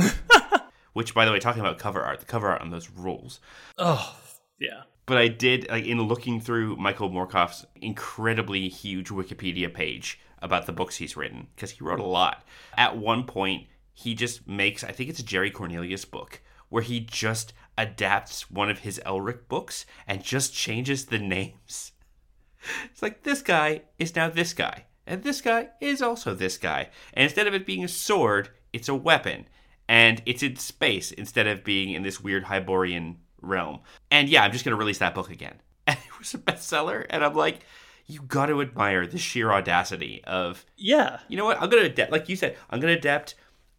Which, 0.92 1.14
by 1.14 1.24
the 1.24 1.32
way, 1.32 1.40
talking 1.40 1.62
about 1.62 1.78
cover 1.78 2.02
art, 2.02 2.20
the 2.20 2.26
cover 2.26 2.50
art 2.50 2.60
on 2.60 2.68
those 2.68 2.90
rules. 2.90 3.40
Oh, 3.78 4.14
yeah. 4.60 4.82
But 5.06 5.16
I 5.16 5.28
did, 5.28 5.66
like, 5.70 5.86
in 5.86 6.02
looking 6.02 6.40
through 6.42 6.76
Michael 6.76 7.08
Moorcock's 7.08 7.64
incredibly 7.74 8.68
huge 8.68 9.08
Wikipedia 9.08 9.72
page 9.72 10.20
about 10.42 10.66
the 10.66 10.72
books 10.72 10.96
he's 10.96 11.16
written, 11.16 11.46
because 11.56 11.70
he 11.70 11.82
wrote 11.82 12.00
a 12.00 12.04
lot. 12.04 12.44
At 12.76 12.98
one 12.98 13.24
point, 13.24 13.66
he 13.94 14.14
just 14.14 14.46
makes, 14.46 14.84
I 14.84 14.92
think 14.92 15.08
it's 15.08 15.20
a 15.20 15.24
Jerry 15.24 15.50
Cornelius 15.50 16.04
book, 16.04 16.42
where 16.68 16.82
he 16.82 17.00
just 17.00 17.54
adapts 17.76 18.50
one 18.50 18.70
of 18.70 18.80
his 18.80 19.00
Elric 19.04 19.48
books 19.48 19.86
and 20.06 20.22
just 20.22 20.54
changes 20.54 21.06
the 21.06 21.18
names. 21.18 21.92
It's 22.84 23.02
like 23.02 23.22
this 23.22 23.42
guy 23.42 23.82
is 23.98 24.16
now 24.16 24.28
this 24.28 24.52
guy, 24.52 24.84
and 25.06 25.22
this 25.22 25.40
guy 25.40 25.68
is 25.80 26.00
also 26.00 26.34
this 26.34 26.56
guy. 26.56 26.88
And 27.12 27.24
instead 27.24 27.46
of 27.46 27.54
it 27.54 27.66
being 27.66 27.84
a 27.84 27.88
sword, 27.88 28.50
it's 28.72 28.88
a 28.88 28.94
weapon, 28.94 29.46
and 29.88 30.22
it's 30.24 30.42
in 30.42 30.56
space 30.56 31.12
instead 31.12 31.46
of 31.46 31.64
being 31.64 31.90
in 31.90 32.02
this 32.02 32.20
weird 32.20 32.44
Hyborian 32.44 33.16
realm. 33.42 33.80
And 34.10 34.28
yeah, 34.28 34.42
I'm 34.42 34.52
just 34.52 34.64
gonna 34.64 34.76
release 34.76 34.98
that 34.98 35.14
book 35.14 35.30
again. 35.30 35.60
And 35.86 35.98
it 35.98 36.18
was 36.18 36.32
a 36.32 36.38
bestseller, 36.38 37.04
and 37.10 37.22
I'm 37.22 37.34
like, 37.34 37.60
you 38.06 38.20
got 38.22 38.46
to 38.46 38.62
admire 38.62 39.06
the 39.06 39.18
sheer 39.18 39.52
audacity 39.52 40.22
of 40.24 40.64
yeah. 40.78 41.18
You 41.28 41.36
know 41.36 41.44
what? 41.44 41.60
I'm 41.60 41.68
gonna 41.68 41.84
adapt, 41.84 42.10
like 42.10 42.28
you 42.28 42.36
said, 42.36 42.56
I'm 42.70 42.80
gonna 42.80 42.94
adapt 42.94 43.34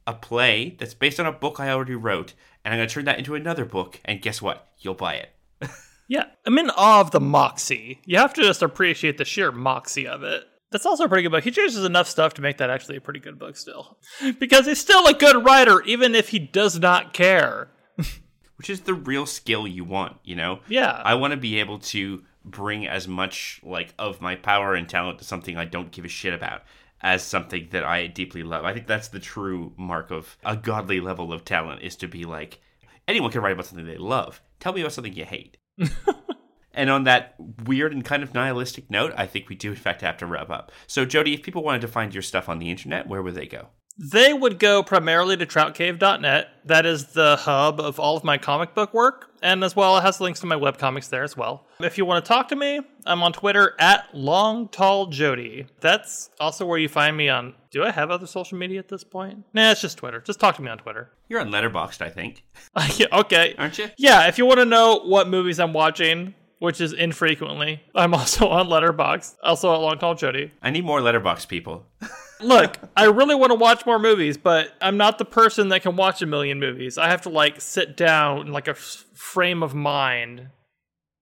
a 0.05 0.13
play 0.13 0.75
that's 0.77 0.93
based 0.93 1.19
on 1.19 1.25
a 1.25 1.31
book 1.31 1.59
I 1.59 1.69
already 1.69 1.95
wrote, 1.95 2.35
and 2.66 2.74
I'm 2.74 2.80
gonna 2.80 2.89
turn 2.89 3.05
that 3.05 3.20
into 3.20 3.36
another 3.36 3.63
book. 3.63 4.01
And 4.03 4.22
guess 4.22 4.41
what? 4.41 4.68
You'll 4.80 4.95
buy 4.95 5.16
it. 5.16 5.30
Yeah, 6.07 6.26
I'm 6.45 6.59
in 6.59 6.70
awe 6.70 7.01
of 7.01 7.09
the 7.09 7.20
moxie. 7.20 7.99
You 8.05 8.20
have 8.20 8.32
to 8.36 8.43
just 8.43 8.61
appreciate 8.61 9.18
the 9.18 9.26
sheer 9.26 9.51
moxie 9.51 10.07
of 10.07 10.22
it. 10.22 10.43
That's 10.72 10.86
also 10.86 11.05
a 11.05 11.09
pretty 11.09 11.24
good 11.24 11.32
book. 11.32 11.43
He 11.43 11.49
changes 11.49 11.84
enough 11.84 12.07
stuff 12.07 12.36
to 12.36 12.43
make 12.43 12.57
that 12.57 12.70
actually 12.70 12.97
a 12.97 13.01
pretty 13.01 13.20
good 13.20 13.39
book 13.39 13.57
still. 13.57 13.97
Because 14.39 14.68
he's 14.68 14.80
still 14.80 15.07
a 15.07 15.16
good 15.16 15.43
writer, 15.43 15.82
even 15.82 16.13
if 16.13 16.30
he 16.30 16.38
does 16.38 16.80
not 16.80 17.13
care. 17.13 17.72
Which 18.57 18.70
is 18.70 18.82
the 18.82 18.93
real 18.93 19.26
skill 19.26 19.68
you 19.68 19.84
want, 19.84 20.18
you 20.24 20.36
know? 20.36 20.59
Yeah. 20.68 20.91
I 21.03 21.16
want 21.16 21.32
to 21.32 21.38
be 21.38 21.59
able 21.59 21.80
to 21.80 22.24
bring 22.43 22.86
as 22.86 23.07
much 23.07 23.59
like 23.63 23.93
of 23.97 24.22
my 24.22 24.36
power 24.36 24.76
and 24.76 24.88
talent 24.88 25.18
to 25.18 25.26
something 25.26 25.57
I 25.57 25.66
don't 25.66 25.91
give 25.91 26.05
a 26.05 26.09
shit 26.09 26.36
about 26.36 26.61
as 27.01 27.23
something 27.23 27.67
that 27.71 27.83
I 27.83 28.07
deeply 28.07 28.43
love. 28.43 28.65
I 28.65 28.73
think 28.73 28.87
that's 28.87 29.09
the 29.09 29.19
true 29.19 29.73
mark 29.77 30.11
of 30.11 30.37
a 30.43 30.55
godly 30.55 30.99
level 30.99 31.31
of 31.33 31.45
talent 31.45 31.81
is 31.81 31.95
to 31.97 32.07
be 32.07 32.23
like 32.23 32.59
anyone 33.07 33.31
can 33.31 33.41
write 33.41 33.53
about 33.53 33.65
something 33.65 33.85
they 33.85 33.97
love. 33.97 34.41
Tell 34.59 34.73
me 34.73 34.81
about 34.81 34.93
something 34.93 35.13
you 35.13 35.25
hate. 35.25 35.57
and 36.73 36.89
on 36.89 37.03
that 37.03 37.35
weird 37.65 37.93
and 37.93 38.03
kind 38.03 38.23
of 38.23 38.33
nihilistic 38.33 38.89
note, 38.89 39.13
I 39.17 39.27
think 39.27 39.49
we 39.49 39.55
do 39.55 39.71
in 39.71 39.75
fact 39.75 40.01
have 40.01 40.17
to 40.17 40.25
wrap 40.25 40.49
up. 40.49 40.71
So, 40.87 41.05
Jodie, 41.05 41.33
if 41.33 41.43
people 41.43 41.63
wanted 41.63 41.81
to 41.81 41.87
find 41.87 42.13
your 42.13 42.23
stuff 42.23 42.49
on 42.49 42.59
the 42.59 42.71
internet, 42.71 43.07
where 43.07 43.21
would 43.21 43.35
they 43.35 43.47
go? 43.47 43.69
They 43.97 44.33
would 44.33 44.59
go 44.59 44.83
primarily 44.83 45.37
to 45.37 45.45
troutcave.net. 45.45 46.49
That 46.65 46.85
is 46.85 47.05
the 47.13 47.37
hub 47.37 47.79
of 47.79 47.99
all 47.99 48.17
of 48.17 48.25
my 48.25 48.37
comic 48.37 48.75
book 48.75 48.93
work, 48.93 49.29
and 49.41 49.63
as 49.63 49.75
well, 49.75 49.97
it 49.97 50.01
has 50.01 50.19
links 50.19 50.41
to 50.41 50.47
my 50.47 50.55
webcomics 50.55 51.09
there 51.09 51.23
as 51.23 51.37
well. 51.37 51.65
If 51.79 51.97
you 51.97 52.03
want 52.03 52.25
to 52.25 52.27
talk 52.27 52.49
to 52.49 52.55
me, 52.55 52.81
I'm 53.05 53.23
on 53.23 53.31
Twitter 53.31 53.73
at 53.79 54.13
Long 54.13 54.67
Tall 54.67 55.07
Jodie. 55.07 55.67
That's 55.79 56.29
also 56.41 56.65
where 56.65 56.77
you 56.77 56.89
find 56.89 57.15
me 57.15 57.29
on. 57.29 57.53
Do 57.71 57.83
I 57.83 57.91
have 57.91 58.11
other 58.11 58.27
social 58.27 58.57
media 58.57 58.79
at 58.79 58.89
this 58.89 59.03
point? 59.03 59.45
Nah, 59.53 59.71
it's 59.71 59.81
just 59.81 59.97
Twitter. 59.97 60.19
Just 60.19 60.39
talk 60.41 60.55
to 60.57 60.61
me 60.61 60.69
on 60.69 60.79
Twitter. 60.79 61.11
You're 61.29 61.39
on 61.39 61.49
Letterboxd, 61.49 62.01
I 62.01 62.09
think. 62.09 62.43
yeah, 62.97 63.07
okay. 63.13 63.55
Aren't 63.57 63.77
you? 63.77 63.89
Yeah, 63.97 64.27
if 64.27 64.37
you 64.37 64.45
want 64.45 64.59
to 64.59 64.65
know 64.65 65.01
what 65.05 65.29
movies 65.29 65.59
I'm 65.59 65.73
watching, 65.73 66.33
which 66.59 66.81
is 66.81 66.91
infrequently. 66.91 67.81
I'm 67.93 68.13
also 68.13 68.47
on 68.47 68.67
Letterboxd, 68.67 69.35
also 69.43 69.73
at 69.73 69.77
Long 69.77 69.99
Tall 69.99 70.15
Jodie. 70.15 70.51
I 70.61 70.71
need 70.71 70.83
more 70.83 70.99
letterbox 70.99 71.45
people. 71.45 71.85
Look, 72.45 72.77
I 72.95 73.05
really 73.05 73.33
want 73.33 73.51
to 73.51 73.55
watch 73.55 73.87
more 73.87 73.97
movies, 73.97 74.37
but 74.37 74.71
I'm 74.79 74.97
not 74.97 75.17
the 75.17 75.25
person 75.25 75.69
that 75.69 75.81
can 75.81 75.95
watch 75.95 76.21
a 76.21 76.27
million 76.27 76.59
movies. 76.59 76.97
I 76.97 77.09
have 77.09 77.23
to 77.23 77.29
like 77.29 77.59
sit 77.59 77.97
down 77.97 78.41
in 78.47 78.53
like 78.53 78.67
a 78.67 78.71
f- 78.71 79.05
frame 79.15 79.63
of 79.63 79.73
mind, 79.73 80.49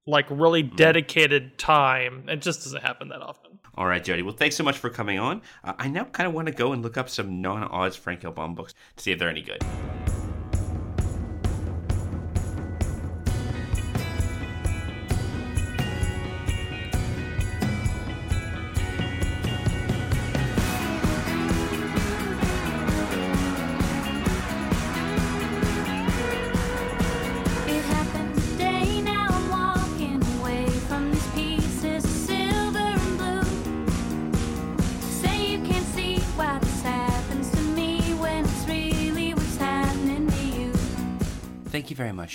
like 0.05 0.25
really 0.29 0.63
dedicated 0.63 1.57
time. 1.57 2.25
It 2.27 2.41
just 2.41 2.65
doesn't 2.65 2.81
happen 2.81 3.07
that 3.07 3.21
often. 3.21 3.59
All 3.75 3.85
right, 3.85 4.03
Jodie. 4.03 4.23
Well, 4.23 4.35
thanks 4.35 4.57
so 4.57 4.65
much 4.65 4.77
for 4.77 4.89
coming 4.89 5.17
on. 5.17 5.41
Uh, 5.63 5.73
I 5.79 5.87
now 5.87 6.03
kind 6.03 6.27
of 6.27 6.33
want 6.33 6.47
to 6.47 6.53
go 6.53 6.73
and 6.73 6.83
look 6.83 6.97
up 6.97 7.09
some 7.09 7.41
non-Oz 7.41 7.95
Frank 7.95 8.25
L. 8.25 8.31
Baum 8.31 8.53
books 8.53 8.73
to 8.97 9.03
see 9.03 9.11
if 9.13 9.19
they're 9.19 9.29
any 9.29 9.41
good. 9.41 9.63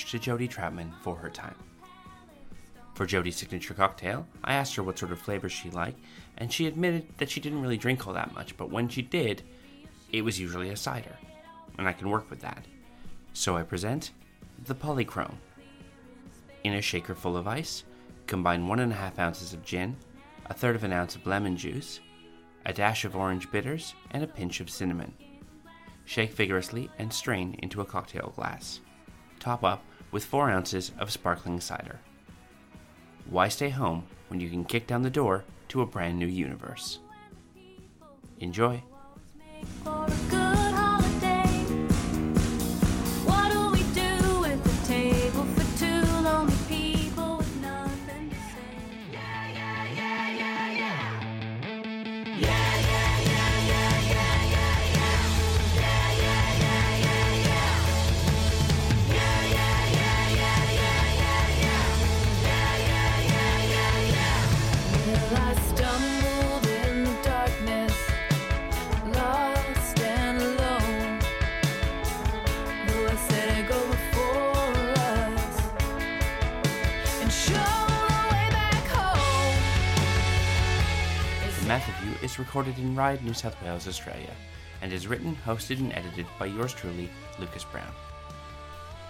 To 0.08 0.18
Jodie 0.18 0.48
Troutman 0.48 0.90
for 1.02 1.16
her 1.16 1.28
time. 1.28 1.54
For 2.94 3.06
Jodie's 3.06 3.36
signature 3.36 3.74
cocktail, 3.74 4.26
I 4.42 4.54
asked 4.54 4.74
her 4.76 4.82
what 4.82 4.98
sort 4.98 5.12
of 5.12 5.20
flavors 5.20 5.52
she 5.52 5.70
liked, 5.70 6.00
and 6.38 6.50
she 6.50 6.66
admitted 6.66 7.06
that 7.18 7.28
she 7.28 7.40
didn't 7.40 7.60
really 7.60 7.76
drink 7.76 8.06
all 8.06 8.14
that 8.14 8.32
much, 8.32 8.56
but 8.56 8.70
when 8.70 8.88
she 8.88 9.02
did, 9.02 9.42
it 10.10 10.22
was 10.22 10.40
usually 10.40 10.70
a 10.70 10.76
cider, 10.76 11.14
and 11.76 11.86
I 11.86 11.92
can 11.92 12.08
work 12.08 12.30
with 12.30 12.40
that. 12.40 12.64
So 13.34 13.54
I 13.54 13.62
present 13.64 14.12
the 14.64 14.74
Polychrome. 14.74 15.36
In 16.64 16.72
a 16.72 16.80
shaker 16.80 17.14
full 17.14 17.36
of 17.36 17.46
ice, 17.46 17.84
combine 18.26 18.66
one 18.66 18.80
and 18.80 18.92
a 18.92 18.96
half 18.96 19.18
ounces 19.18 19.52
of 19.52 19.62
gin, 19.62 19.94
a 20.46 20.54
third 20.54 20.74
of 20.74 20.84
an 20.84 20.92
ounce 20.92 21.16
of 21.16 21.26
lemon 21.26 21.54
juice, 21.54 22.00
a 22.64 22.72
dash 22.72 23.04
of 23.04 23.14
orange 23.14 23.50
bitters, 23.50 23.94
and 24.12 24.24
a 24.24 24.26
pinch 24.26 24.60
of 24.60 24.70
cinnamon. 24.70 25.12
Shake 26.06 26.32
vigorously 26.32 26.90
and 26.98 27.12
strain 27.12 27.56
into 27.62 27.82
a 27.82 27.84
cocktail 27.84 28.32
glass. 28.34 28.80
Top 29.38 29.62
up 29.62 29.84
with 30.10 30.24
4 30.24 30.50
ounces 30.50 30.92
of 30.98 31.10
sparkling 31.10 31.60
cider. 31.60 32.00
Why 33.28 33.48
stay 33.48 33.68
home 33.68 34.04
when 34.28 34.40
you 34.40 34.48
can 34.48 34.64
kick 34.64 34.86
down 34.86 35.02
the 35.02 35.10
door 35.10 35.44
to 35.68 35.82
a 35.82 35.86
brand 35.86 36.18
new 36.18 36.26
universe? 36.26 36.98
Enjoy! 38.40 38.82
Recorded 82.58 82.82
in 82.82 82.96
Ryde, 82.96 83.24
New 83.24 83.34
South 83.34 83.54
Wales, 83.62 83.86
Australia, 83.86 84.34
and 84.82 84.92
is 84.92 85.06
written, 85.06 85.36
hosted, 85.46 85.78
and 85.78 85.92
edited 85.92 86.26
by 86.40 86.46
yours 86.46 86.74
truly, 86.74 87.08
Lucas 87.38 87.62
Brown. 87.62 87.92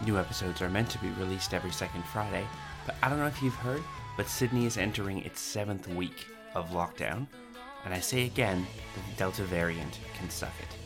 New 0.05 0.19
episodes 0.19 0.61
are 0.61 0.69
meant 0.69 0.91
to 0.91 0.99
be 0.99 1.09
released 1.19 1.55
every 1.55 1.71
second 1.71 2.05
Friday, 2.05 2.47
but 2.85 2.95
I 3.03 3.09
don't 3.09 3.19
know 3.19 3.27
if 3.27 3.43
you've 3.43 3.55
heard, 3.55 3.83
but 4.19 4.29
Sydney 4.29 4.67
is 4.67 4.77
entering 4.77 5.25
its 5.25 5.41
seventh 5.41 5.89
week 5.89 6.27
of 6.55 6.69
lockdown, 6.73 7.27
and 7.87 7.95
I 7.95 8.01
say 8.01 8.27
again 8.27 8.67
the 8.95 9.17
Delta 9.17 9.45
variant 9.45 9.99
can 10.19 10.29
suck 10.29 10.53
it. 10.61 10.77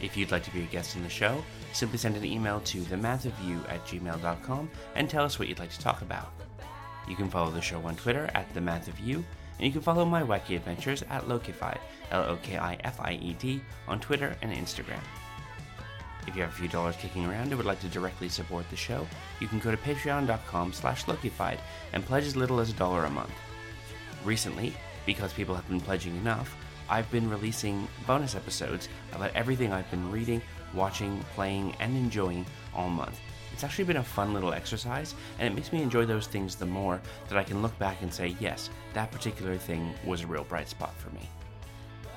If 0.00 0.16
you'd 0.16 0.30
like 0.30 0.44
to 0.44 0.52
be 0.52 0.62
a 0.62 0.66
guest 0.66 0.94
on 0.96 1.02
the 1.02 1.08
show, 1.08 1.42
simply 1.72 1.98
send 1.98 2.16
an 2.16 2.24
email 2.24 2.60
to 2.66 2.82
themathofyou 2.82 3.68
at 3.68 3.84
gmail.com 3.84 4.70
and 4.94 5.10
tell 5.10 5.24
us 5.24 5.40
what 5.40 5.48
you'd 5.48 5.58
like 5.58 5.72
to 5.72 5.80
talk 5.80 6.02
about. 6.02 6.30
You 7.08 7.16
can 7.16 7.28
follow 7.28 7.50
the 7.50 7.60
show 7.60 7.82
on 7.82 7.96
Twitter 7.96 8.30
at 8.32 8.54
The 8.54 8.60
Math 8.60 8.86
of 8.86 9.00
You, 9.00 9.24
and 9.58 9.66
you 9.66 9.72
can 9.72 9.80
follow 9.80 10.04
my 10.04 10.22
wacky 10.22 10.56
adventures 10.56 11.02
at 11.10 11.26
Lokified, 11.26 11.78
L 12.10 12.24
O 12.24 12.36
K 12.42 12.58
I 12.58 12.78
F 12.84 13.00
I 13.00 13.12
E 13.12 13.34
D, 13.38 13.60
on 13.88 14.00
Twitter 14.00 14.36
and 14.42 14.52
Instagram. 14.52 15.00
If 16.26 16.34
you 16.34 16.42
have 16.42 16.52
a 16.52 16.56
few 16.56 16.68
dollars 16.68 16.96
kicking 16.96 17.26
around 17.26 17.48
and 17.48 17.56
would 17.56 17.66
like 17.66 17.80
to 17.80 17.88
directly 17.88 18.28
support 18.28 18.68
the 18.70 18.76
show, 18.76 19.06
you 19.40 19.46
can 19.46 19.58
go 19.58 19.70
to 19.70 19.76
patreon.com 19.76 20.72
slash 20.72 21.04
Lokified 21.04 21.58
and 21.92 22.04
pledge 22.04 22.24
as 22.24 22.36
little 22.36 22.60
as 22.60 22.70
a 22.70 22.74
dollar 22.74 23.04
a 23.04 23.10
month. 23.10 23.32
Recently, 24.24 24.74
because 25.04 25.34
people 25.34 25.54
have 25.54 25.68
been 25.68 25.80
pledging 25.80 26.16
enough, 26.16 26.56
I've 26.88 27.10
been 27.10 27.28
releasing 27.28 27.88
bonus 28.06 28.34
episodes 28.34 28.88
about 29.12 29.32
everything 29.34 29.72
I've 29.72 29.90
been 29.90 30.10
reading, 30.10 30.40
watching, 30.72 31.22
playing, 31.34 31.74
and 31.80 31.96
enjoying 31.96 32.46
all 32.74 32.88
month. 32.88 33.20
It's 33.54 33.62
actually 33.62 33.84
been 33.84 33.98
a 33.98 34.02
fun 34.02 34.34
little 34.34 34.52
exercise, 34.52 35.14
and 35.38 35.46
it 35.46 35.54
makes 35.54 35.72
me 35.72 35.80
enjoy 35.80 36.06
those 36.06 36.26
things 36.26 36.56
the 36.56 36.66
more 36.66 37.00
that 37.28 37.38
I 37.38 37.44
can 37.44 37.62
look 37.62 37.78
back 37.78 38.02
and 38.02 38.12
say, 38.12 38.34
yes, 38.40 38.68
that 38.94 39.12
particular 39.12 39.56
thing 39.56 39.94
was 40.04 40.22
a 40.22 40.26
real 40.26 40.42
bright 40.42 40.68
spot 40.68 40.92
for 40.98 41.10
me. 41.10 41.30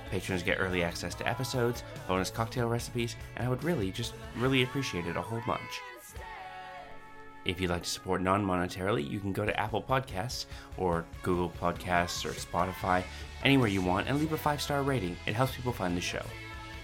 Patrons 0.10 0.42
get 0.42 0.60
early 0.60 0.82
access 0.82 1.14
to 1.14 1.28
episodes, 1.28 1.84
bonus 2.08 2.32
cocktail 2.32 2.68
recipes, 2.68 3.16
and 3.36 3.46
I 3.46 3.52
would 3.52 3.64
really, 3.64 3.92
just 3.92 4.16
really 4.36 4.64
appreciate 4.64 5.06
it 5.06 5.16
a 5.16 5.22
whole 5.22 5.44
bunch. 5.46 5.62
If 7.46 7.62
you'd 7.62 7.70
like 7.70 7.84
to 7.84 7.90
support 7.90 8.24
non 8.24 8.44
monetarily, 8.44 9.08
you 9.08 9.20
can 9.20 9.32
go 9.32 9.46
to 9.46 9.60
Apple 9.60 9.84
Podcasts 9.84 10.48
or 10.76 11.06
Google 11.22 11.52
Podcasts 11.62 12.26
or 12.26 12.32
Spotify, 12.32 13.04
anywhere 13.44 13.70
you 13.70 13.84
want, 13.84 14.08
and 14.08 14.18
leave 14.18 14.34
a 14.34 14.38
five 14.38 14.60
star 14.60 14.82
rating. 14.82 15.16
It 15.28 15.36
helps 15.36 15.56
people 15.56 15.72
find 15.72 15.96
the 15.96 16.02
show. 16.02 16.26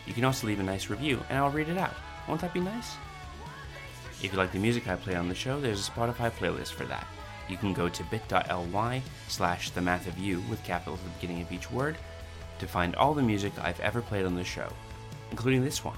You 0.06 0.14
can 0.14 0.26
also 0.26 0.46
leave 0.46 0.60
a 0.60 0.64
nice 0.64 0.92
review, 0.92 1.20
and 1.30 1.40
I'll 1.40 1.50
read 1.50 1.70
it 1.70 1.78
out. 1.80 1.96
Won't 2.28 2.42
that 2.42 2.54
be 2.54 2.60
nice? 2.60 2.92
If 4.24 4.32
you 4.32 4.38
like 4.38 4.54
the 4.54 4.60
music 4.60 4.88
I 4.88 4.96
play 4.96 5.16
on 5.16 5.28
the 5.28 5.36
show, 5.36 5.60
there's 5.60 5.86
a 5.86 5.92
Spotify 5.92 6.32
playlist 6.32 6.72
for 6.72 6.86
that. 6.86 7.06
You 7.50 7.58
can 7.58 7.74
go 7.74 7.90
to 7.90 8.04
bit.ly 8.06 9.02
slash 9.28 9.70
the 9.72 9.82
math 9.82 10.08
of 10.08 10.18
you 10.18 10.42
with 10.50 10.64
capitals 10.64 11.00
at 11.00 11.06
the 11.06 11.20
beginning 11.20 11.44
of 11.44 11.52
each 11.52 11.70
word 11.70 11.98
to 12.60 12.66
find 12.66 12.96
all 12.96 13.14
the 13.14 13.22
music 13.22 13.52
I've 13.62 13.82
ever 13.82 14.02
played 14.02 14.26
on 14.26 14.36
the 14.36 14.44
show, 14.46 14.72
including 15.30 15.62
this 15.62 15.84
one. 15.84 15.98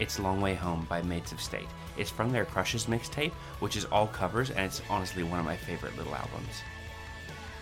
It's 0.00 0.18
Long 0.18 0.40
Way 0.40 0.54
Home 0.56 0.86
by 0.90 1.02
Mates 1.02 1.30
of 1.30 1.40
State. 1.40 1.68
It's 1.96 2.10
from 2.10 2.32
their 2.32 2.44
Crushes 2.44 2.86
mixtape, 2.86 3.32
which 3.60 3.76
is 3.76 3.84
all 3.84 4.08
covers, 4.08 4.50
and 4.50 4.66
it's 4.66 4.82
honestly 4.90 5.22
one 5.22 5.38
of 5.38 5.46
my 5.46 5.56
favorite 5.56 5.96
little 5.96 6.16
albums. 6.16 6.62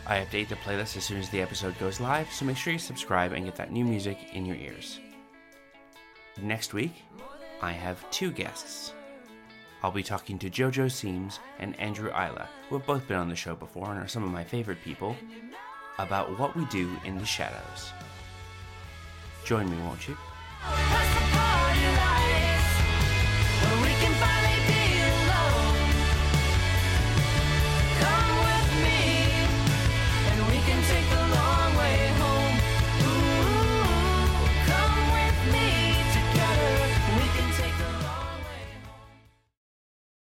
I 0.07 0.21
update 0.21 0.49
the 0.49 0.57
playlist 0.57 0.97
as 0.97 1.05
soon 1.05 1.19
as 1.19 1.29
the 1.29 1.43
episode 1.43 1.79
goes 1.79 2.01
live, 2.01 2.33
so 2.33 2.47
make 2.47 2.57
sure 2.57 2.73
you 2.73 2.79
subscribe 2.79 3.33
and 3.33 3.45
get 3.45 3.57
that 3.57 3.71
new 3.71 3.85
music 3.85 4.17
in 4.33 4.47
your 4.47 4.57
ears. 4.57 4.99
Next 6.41 6.72
week, 6.72 7.03
I 7.61 7.72
have 7.72 8.11
two 8.11 8.30
guests. 8.30 8.95
I'll 9.83 9.91
be 9.91 10.03
talking 10.03 10.39
to 10.39 10.49
JoJo 10.49 10.91
Seams 10.91 11.41
and 11.59 11.78
Andrew 11.78 12.09
Isla, 12.09 12.49
who 12.68 12.78
have 12.78 12.87
both 12.87 13.07
been 13.07 13.18
on 13.18 13.28
the 13.28 13.37
show 13.37 13.55
before 13.55 13.91
and 13.91 14.03
are 14.03 14.09
some 14.09 14.24
of 14.24 14.30
my 14.30 14.45
favorite 14.45 14.83
people, 14.83 15.14
about 15.99 16.39
what 16.39 16.57
we 16.57 16.64
do 16.66 16.91
in 17.05 17.18
the 17.18 17.26
shadows. 17.26 17.93
Join 19.45 19.70
me, 19.70 19.76
won't 19.83 20.09
you? 20.09 20.16